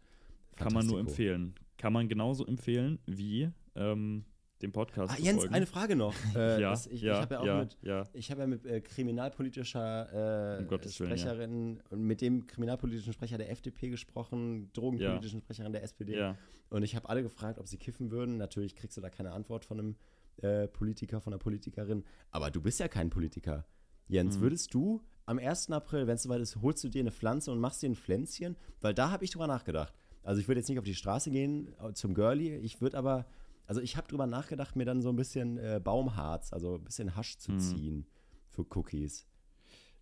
kann 0.56 0.72
man 0.72 0.86
nur 0.86 0.98
empfehlen. 0.98 1.54
Kann 1.76 1.92
man 1.92 2.08
genauso 2.08 2.46
empfehlen 2.46 2.98
wie 3.06 3.50
ähm, 3.76 4.24
den 4.62 4.72
Podcast. 4.72 5.14
Ah, 5.14 5.20
Jens, 5.20 5.40
folgen. 5.40 5.54
eine 5.54 5.66
Frage 5.66 5.96
noch. 5.96 6.14
Äh, 6.36 6.61
ja, 6.61 6.70
das, 6.70 6.86
ich 6.86 7.00
ja, 7.02 7.14
ich 7.14 7.20
habe 7.20 7.34
ja 7.34 7.40
auch 7.40 7.46
ja, 7.46 7.59
mit, 7.61 7.76
ja. 7.82 8.04
ich 8.12 8.30
habe 8.30 8.40
ja 8.42 8.46
mit 8.46 8.66
äh, 8.66 8.80
kriminalpolitischer 8.80 10.59
äh, 10.61 10.64
Um. 10.66 10.80
Sprecherin 10.90 11.80
und 11.90 12.00
mit 12.00 12.20
dem 12.20 12.46
kriminalpolitischen 12.46 13.12
Sprecher 13.12 13.38
der 13.38 13.50
FDP 13.50 13.88
gesprochen, 13.90 14.70
drogenpolitischen 14.72 15.40
Sprecherin 15.40 15.72
der 15.72 15.82
SPD. 15.82 16.34
Und 16.70 16.82
ich 16.82 16.94
habe 16.96 17.09
alle 17.09 17.22
gefragt, 17.22 17.59
ob 17.59 17.66
sie 17.66 17.78
kiffen 17.78 18.11
würden. 18.11 18.36
Natürlich 18.36 18.76
kriegst 18.76 18.96
du 18.96 19.00
da 19.00 19.09
keine 19.11 19.32
Antwort 19.32 19.64
von 19.64 19.78
einem 19.78 19.96
äh, 20.42 20.68
Politiker, 20.68 21.20
von 21.20 21.32
einer 21.32 21.38
Politikerin. 21.40 22.04
Aber 22.30 22.50
du 22.50 22.61
bist 22.61 22.78
ja 22.80 22.88
kein 22.88 23.11
Politiker. 23.11 23.64
Jens, 24.06 24.36
Mhm. 24.36 24.40
würdest 24.42 24.74
du 24.74 25.02
am 25.26 25.38
1. 25.38 25.70
April, 25.70 26.06
wenn 26.06 26.14
es 26.16 26.22
soweit 26.22 26.40
ist, 26.40 26.56
holst 26.56 26.84
du 26.84 26.88
dir 26.88 27.00
eine 27.00 27.11
Pflanze 27.12 27.50
und 27.52 27.59
machst 27.59 27.82
dir 27.82 27.88
ein 27.90 27.96
Pflänzchen? 27.96 28.56
Weil 28.80 28.94
da 28.94 29.11
habe 29.11 29.24
ich 29.24 29.30
drüber 29.30 29.46
nachgedacht. 29.46 29.94
Also 30.22 30.40
ich 30.40 30.48
würde 30.48 30.61
jetzt 30.61 30.68
nicht 30.68 30.78
auf 30.78 30.84
die 30.84 30.94
Straße 30.94 31.30
gehen 31.30 31.74
äh, 31.82 31.92
zum 31.94 32.14
Girlie. 32.14 32.56
Ich 32.59 32.80
würde 32.82 32.98
aber, 32.98 33.26
also 33.68 33.80
ich 33.80 33.96
habe 33.96 34.08
drüber 34.08 34.26
nachgedacht, 34.26 34.74
mir 34.76 34.84
dann 34.86 35.02
so 35.02 35.10
ein 35.10 35.16
bisschen 35.16 35.58
äh, 35.58 35.80
Baumharz, 35.82 36.52
also 36.52 36.76
ein 36.76 36.84
bisschen 36.84 37.14
Hasch 37.14 37.36
zu 37.38 37.52
Mhm. 37.52 37.58
ziehen 37.58 38.06
für 38.48 38.62
Cookies. 38.76 39.26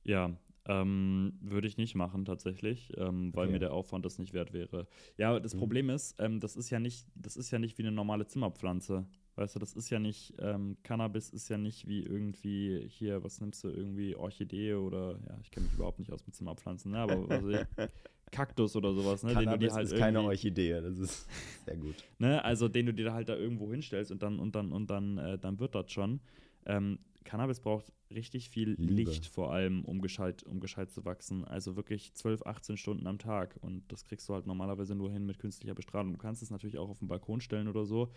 Ja, 0.04 0.36
ähm, 0.68 1.36
würde 1.40 1.66
ich 1.68 1.76
nicht 1.76 1.94
machen 1.96 2.24
tatsächlich, 2.24 2.92
ähm, 2.96 3.34
weil 3.34 3.44
Okay. 3.46 3.52
mir 3.52 3.58
der 3.58 3.72
Aufwand 3.72 4.04
das 4.04 4.18
nicht 4.18 4.32
wert 4.32 4.52
wäre. 4.52 4.86
Ja, 5.16 5.38
das 5.40 5.54
Mhm. 5.54 5.58
Problem 5.58 5.90
ist, 5.90 6.14
ähm, 6.20 6.38
das 6.40 6.56
ist 6.56 6.70
ja 6.70 6.78
nicht, 6.78 7.06
das 7.14 7.36
ist 7.36 7.50
ja 7.50 7.58
nicht 7.58 7.76
wie 7.78 7.82
eine 7.82 7.92
normale 7.92 8.26
Zimmerpflanze. 8.26 9.06
Weißt 9.34 9.54
du, 9.54 9.58
das 9.58 9.74
ist 9.74 9.90
ja 9.90 9.98
nicht, 9.98 10.34
ähm, 10.38 10.76
Cannabis 10.82 11.30
ist 11.30 11.48
ja 11.48 11.58
nicht 11.58 11.86
wie 11.88 12.02
irgendwie 12.02 12.86
hier, 12.88 13.22
was 13.22 13.40
nimmst 13.40 13.62
du, 13.64 13.68
irgendwie 13.68 14.16
Orchidee 14.16 14.74
oder, 14.74 15.18
ja, 15.28 15.38
ich 15.42 15.50
kenne 15.50 15.64
mich 15.66 15.74
überhaupt 15.74 15.98
nicht 15.98 16.10
aus 16.12 16.24
mit 16.26 16.34
Zimmerpflanzen, 16.34 16.92
ne, 16.92 16.98
aber 16.98 17.28
was 17.28 17.44
ich, 17.44 17.66
Kaktus 18.33 18.77
oder 18.77 18.93
sowas, 18.93 19.22
ne, 19.22 19.35
den 19.35 19.37
du 19.37 19.41
dir 19.41 19.68
Cannabis 19.68 19.72
halt 19.74 19.87
ist 19.87 19.97
keine 19.97 20.22
Orchidee, 20.22 20.81
das 20.81 20.99
ist 20.99 21.29
sehr 21.64 21.77
gut. 21.77 21.95
ne, 22.18 22.45
also 22.45 22.68
den 22.68 22.87
du 22.87 22.95
dir 22.95 23.12
halt 23.12 23.29
da 23.29 23.37
irgendwo 23.37 23.70
hinstellst 23.70 24.11
und 24.11 24.22
dann 24.22 24.39
und 24.39 24.55
dann 24.55 24.72
und 24.72 24.91
dann 24.91 25.18
äh, 25.18 25.39
dann 25.39 25.59
wird 25.59 25.74
das 25.74 25.91
schon. 25.91 26.20
Ähm, 26.66 26.99
Cannabis 27.24 27.61
braucht 27.61 27.93
richtig 28.11 28.51
viel 28.51 28.77
Liebe. 28.79 29.11
Licht 29.11 29.27
vor 29.27 29.53
allem, 29.53 29.85
um 29.85 30.01
gescheit, 30.01 30.43
um 30.45 30.61
gescheit 30.61 30.91
zu 30.91 31.05
wachsen. 31.05 31.45
Also 31.45 31.77
wirklich 31.77 32.14
12, 32.14 32.47
18 32.47 32.77
Stunden 32.77 33.07
am 33.07 33.18
Tag. 33.18 33.57
Und 33.61 33.83
das 33.93 34.05
kriegst 34.05 34.29
du 34.29 34.35
halt 34.35 34.47
normalerweise 34.47 34.95
nur 34.95 35.11
hin 35.11 35.27
mit 35.27 35.39
künstlicher 35.39 35.74
Bestrahlung. 35.74 36.12
Du 36.12 36.18
kannst 36.18 36.43
es 36.43 36.51
natürlich 36.51 36.79
auch 36.79 36.89
auf 36.89 37.01
den 37.01 37.09
Balkon 37.09 37.41
stellen 37.41 37.68
oder 37.68 37.85
so, 37.85 38.11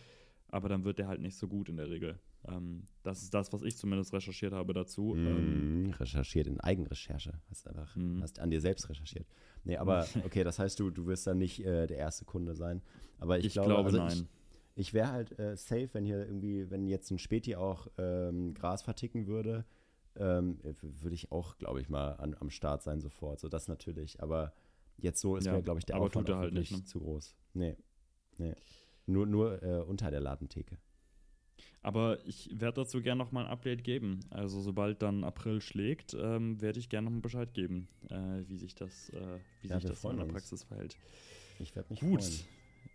aber 0.52 0.70
dann 0.70 0.84
wird 0.84 1.00
der 1.00 1.08
halt 1.08 1.22
nicht 1.22 1.38
so 1.38 1.48
gut 1.48 1.70
in 1.70 1.78
der 1.78 1.90
Regel. 1.90 2.20
Ähm, 2.48 2.84
das 3.04 3.22
ist 3.22 3.34
das, 3.34 3.52
was 3.54 3.62
ich 3.64 3.78
zumindest 3.78 4.14
recherchiert 4.14 4.54
habe 4.54 4.74
dazu. 4.74 5.16
Ähm, 5.16 5.88
Mm, 5.88 5.92
recherchiert 5.92 6.48
in 6.48 6.60
Eigenrecherche. 6.60 7.34
Hast 7.50 7.68
einfach, 7.68 7.96
Mhm. 7.96 8.22
hast 8.22 8.40
an 8.40 8.50
dir 8.50 8.62
selbst 8.62 8.90
recherchiert. 8.90 9.28
Nee, 9.64 9.78
aber 9.78 10.06
okay, 10.26 10.44
das 10.44 10.60
heißt, 10.60 10.80
du, 10.80 10.90
du 10.90 11.06
wirst 11.08 11.28
dann 11.28 11.38
nicht 11.38 11.64
äh, 11.66 11.88
der 11.88 11.98
erste 11.98 12.26
Kunde 12.26 12.56
sein. 12.56 12.82
Aber 13.20 13.38
ich, 13.40 13.46
ich, 13.48 13.54
glaube, 13.54 13.70
glaube, 13.70 13.86
also 13.86 13.98
nein. 13.98 14.30
ich, 14.76 14.88
ich 14.88 14.94
wäre 14.94 15.12
halt 15.12 15.38
äh, 15.38 15.56
safe, 15.58 15.90
wenn 15.94 16.06
hier 16.06 16.20
irgendwie, 16.26 16.70
wenn 16.70 16.88
jetzt 16.88 17.12
ein 17.12 17.20
Späti 17.20 17.56
auch 17.56 17.88
ähm, 17.98 18.54
Gras 18.54 18.82
verticken 18.82 19.28
würde, 19.28 19.66
ähm, 20.16 20.60
würde 20.64 21.16
ich 21.16 21.32
auch, 21.32 21.58
glaube 21.58 21.82
ich, 21.82 21.90
mal 21.90 22.14
an, 22.14 22.36
am 22.40 22.50
Start 22.50 22.84
sein 22.84 23.00
sofort. 23.02 23.40
So 23.40 23.50
das 23.50 23.68
natürlich. 23.68 24.22
Aber 24.24 24.54
jetzt 24.98 25.20
so 25.22 25.36
ist 25.36 25.46
Ja, 25.46 25.54
mir, 25.54 25.62
glaube 25.62 25.80
ich, 25.80 25.86
der 25.86 25.98
aber 25.98 26.06
Aufwand 26.06 26.28
tut 26.28 26.36
er 26.36 26.40
halt 26.40 26.54
nicht, 26.54 26.72
ne? 26.72 26.84
zu 26.86 27.00
groß. 27.00 27.36
Nee. 27.54 27.76
Nee. 28.38 28.56
Nur, 29.10 29.26
nur 29.26 29.62
äh, 29.64 29.82
unter 29.82 30.12
der 30.12 30.20
Ladentheke. 30.22 30.78
Aber 31.82 32.26
ich 32.26 32.50
werde 32.54 32.82
dazu 32.82 33.02
gerne 33.02 33.20
nochmal 33.20 33.46
ein 33.46 33.52
Update 33.52 33.84
geben. 33.84 34.20
Also 34.30 34.62
sobald 34.62 35.02
dann 35.02 35.24
April 35.24 35.62
schlägt, 35.62 36.14
ähm, 36.14 36.62
werde 36.62 36.80
ich 36.80 36.90
gerne 36.90 37.06
nochmal 37.06 37.22
Bescheid 37.22 37.54
geben, 37.54 37.88
äh, 38.10 38.16
wie 38.48 38.58
sich 38.58 38.76
das, 38.76 39.10
äh, 39.10 39.40
wie 39.62 39.70
Ja, 39.70 39.80
sich 39.80 39.90
das 39.90 40.04
in 40.04 40.16
der 40.18 40.26
uns. 40.26 40.34
Praxis 40.34 40.64
verhält. 40.64 40.98
Ich 41.60 41.76
werde 41.76 41.90
mich 41.90 42.00
Gut, 42.02 42.22
freuen. 42.24 42.40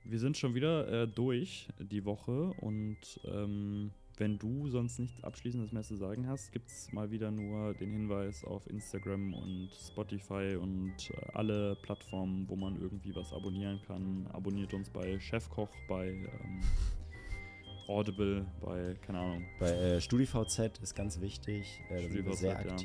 wir 0.04 0.18
sind 0.18 0.36
schon 0.36 0.54
wieder 0.54 1.02
äh, 1.02 1.08
durch 1.08 1.68
die 1.78 2.04
Woche 2.04 2.52
und 2.60 2.98
ähm, 3.24 3.90
wenn 4.16 4.38
du 4.38 4.68
sonst 4.68 4.98
nichts 4.98 5.22
Abschließendes 5.24 5.72
mehr 5.72 5.82
zu 5.82 5.96
sagen 5.96 6.28
hast, 6.28 6.52
gibt 6.52 6.68
es 6.68 6.92
mal 6.92 7.10
wieder 7.10 7.30
nur 7.30 7.74
den 7.74 7.90
Hinweis 7.90 8.44
auf 8.44 8.68
Instagram 8.68 9.34
und 9.34 9.70
Spotify 9.72 10.56
und 10.60 10.94
äh, 11.10 11.14
alle 11.32 11.76
Plattformen, 11.82 12.48
wo 12.48 12.56
man 12.56 12.80
irgendwie 12.80 13.14
was 13.14 13.32
abonnieren 13.32 13.80
kann. 13.86 14.26
Abonniert 14.32 14.72
uns 14.74 14.90
bei 14.90 15.18
Chefkoch, 15.18 15.70
bei 15.88 16.08
ähm, 16.08 16.60
Audible, 17.86 18.46
bei, 18.60 18.94
keine 19.02 19.18
Ahnung, 19.18 19.44
Bei 19.58 19.70
äh, 19.70 20.00
StudiVZ 20.00 20.78
ist 20.82 20.94
ganz 20.94 21.20
wichtig, 21.20 21.80
äh, 21.90 22.02
da 22.02 22.08
sind 22.08 22.24
wir 22.26 22.34
sehr 22.34 22.66
ja. 22.66 22.76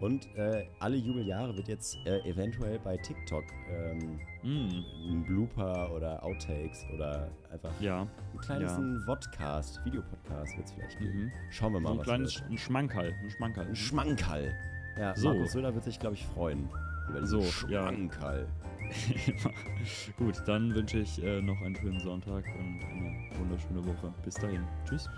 Und 0.00 0.34
äh, 0.36 0.66
alle 0.78 0.96
Jubeljahre 0.96 1.54
wird 1.56 1.68
jetzt 1.68 1.98
äh, 2.06 2.20
eventuell 2.28 2.78
bei 2.78 2.96
TikTok 2.96 3.44
ähm, 3.68 4.18
Mm, 4.42 4.82
ein 5.10 5.24
Blooper 5.26 5.92
oder 5.94 6.22
Outtakes 6.24 6.86
oder 6.94 7.28
einfach 7.52 7.70
ja, 7.78 8.06
ein 8.32 8.38
kleines 8.38 8.72
ja. 8.72 8.98
Vodcast, 9.04 9.84
Videopodcast 9.84 10.56
wird 10.56 10.66
es 10.66 10.72
vielleicht 10.72 10.98
geben. 10.98 11.24
mhm. 11.24 11.32
Schauen 11.50 11.72
wir 11.74 11.80
so 11.80 11.84
mal, 11.84 11.92
ein 11.92 11.98
was 11.98 12.04
kleines 12.06 12.34
wird. 12.40 12.50
ein 12.50 12.56
Schmankerl, 12.58 13.12
ein 13.22 13.30
Schmankerl. 13.30 13.66
Ein 13.66 13.76
Schmankerl. 13.76 14.54
Ja, 14.98 15.14
So. 15.14 15.28
Markus 15.34 15.52
Söder 15.52 15.74
wird 15.74 15.84
sich, 15.84 15.98
glaube 15.98 16.14
ich, 16.14 16.24
freuen. 16.26 16.70
Über 17.10 17.26
So, 17.26 17.40
diesen 17.40 17.68
ja. 17.70 17.88
Schmankerl. 17.92 18.46
Gut, 20.16 20.42
dann 20.46 20.74
wünsche 20.74 21.00
ich 21.00 21.22
äh, 21.22 21.42
noch 21.42 21.60
einen 21.60 21.76
schönen 21.76 22.00
Sonntag 22.00 22.44
und 22.58 22.80
eine 22.82 23.38
wunderschöne 23.38 23.84
Woche. 23.84 24.12
Bis 24.24 24.34
dahin. 24.36 24.64
Tschüss. 24.88 25.08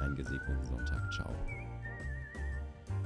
Einen 0.00 0.16
gesegneten 0.16 0.64
Sonntag. 0.64 1.12
Ciao. 1.12 1.30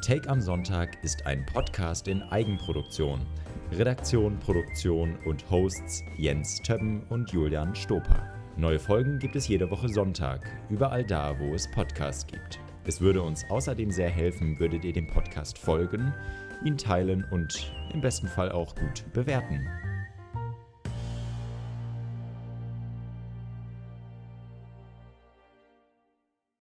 Take 0.00 0.28
am 0.30 0.40
Sonntag 0.40 0.96
ist 1.02 1.26
ein 1.26 1.44
Podcast 1.44 2.06
in 2.06 2.22
Eigenproduktion. 2.22 3.26
Redaktion, 3.72 4.38
Produktion 4.38 5.18
und 5.26 5.50
Hosts 5.50 6.04
Jens 6.16 6.62
Többen 6.62 7.02
und 7.10 7.30
Julian 7.32 7.74
Stoper. 7.74 8.32
Neue 8.56 8.78
Folgen 8.78 9.18
gibt 9.18 9.34
es 9.34 9.48
jede 9.48 9.70
Woche 9.70 9.88
Sonntag, 9.88 10.46
überall 10.70 11.04
da, 11.04 11.38
wo 11.38 11.52
es 11.52 11.70
Podcasts 11.70 12.26
gibt. 12.26 12.60
Es 12.84 13.00
würde 13.00 13.20
uns 13.20 13.44
außerdem 13.50 13.90
sehr 13.90 14.08
helfen, 14.08 14.58
würdet 14.58 14.84
ihr 14.84 14.92
dem 14.92 15.08
Podcast 15.08 15.58
folgen, 15.58 16.14
ihn 16.64 16.78
teilen 16.78 17.24
und 17.30 17.72
im 17.92 18.00
besten 18.00 18.28
Fall 18.28 18.52
auch 18.52 18.74
gut 18.76 19.04
bewerten. 19.12 19.68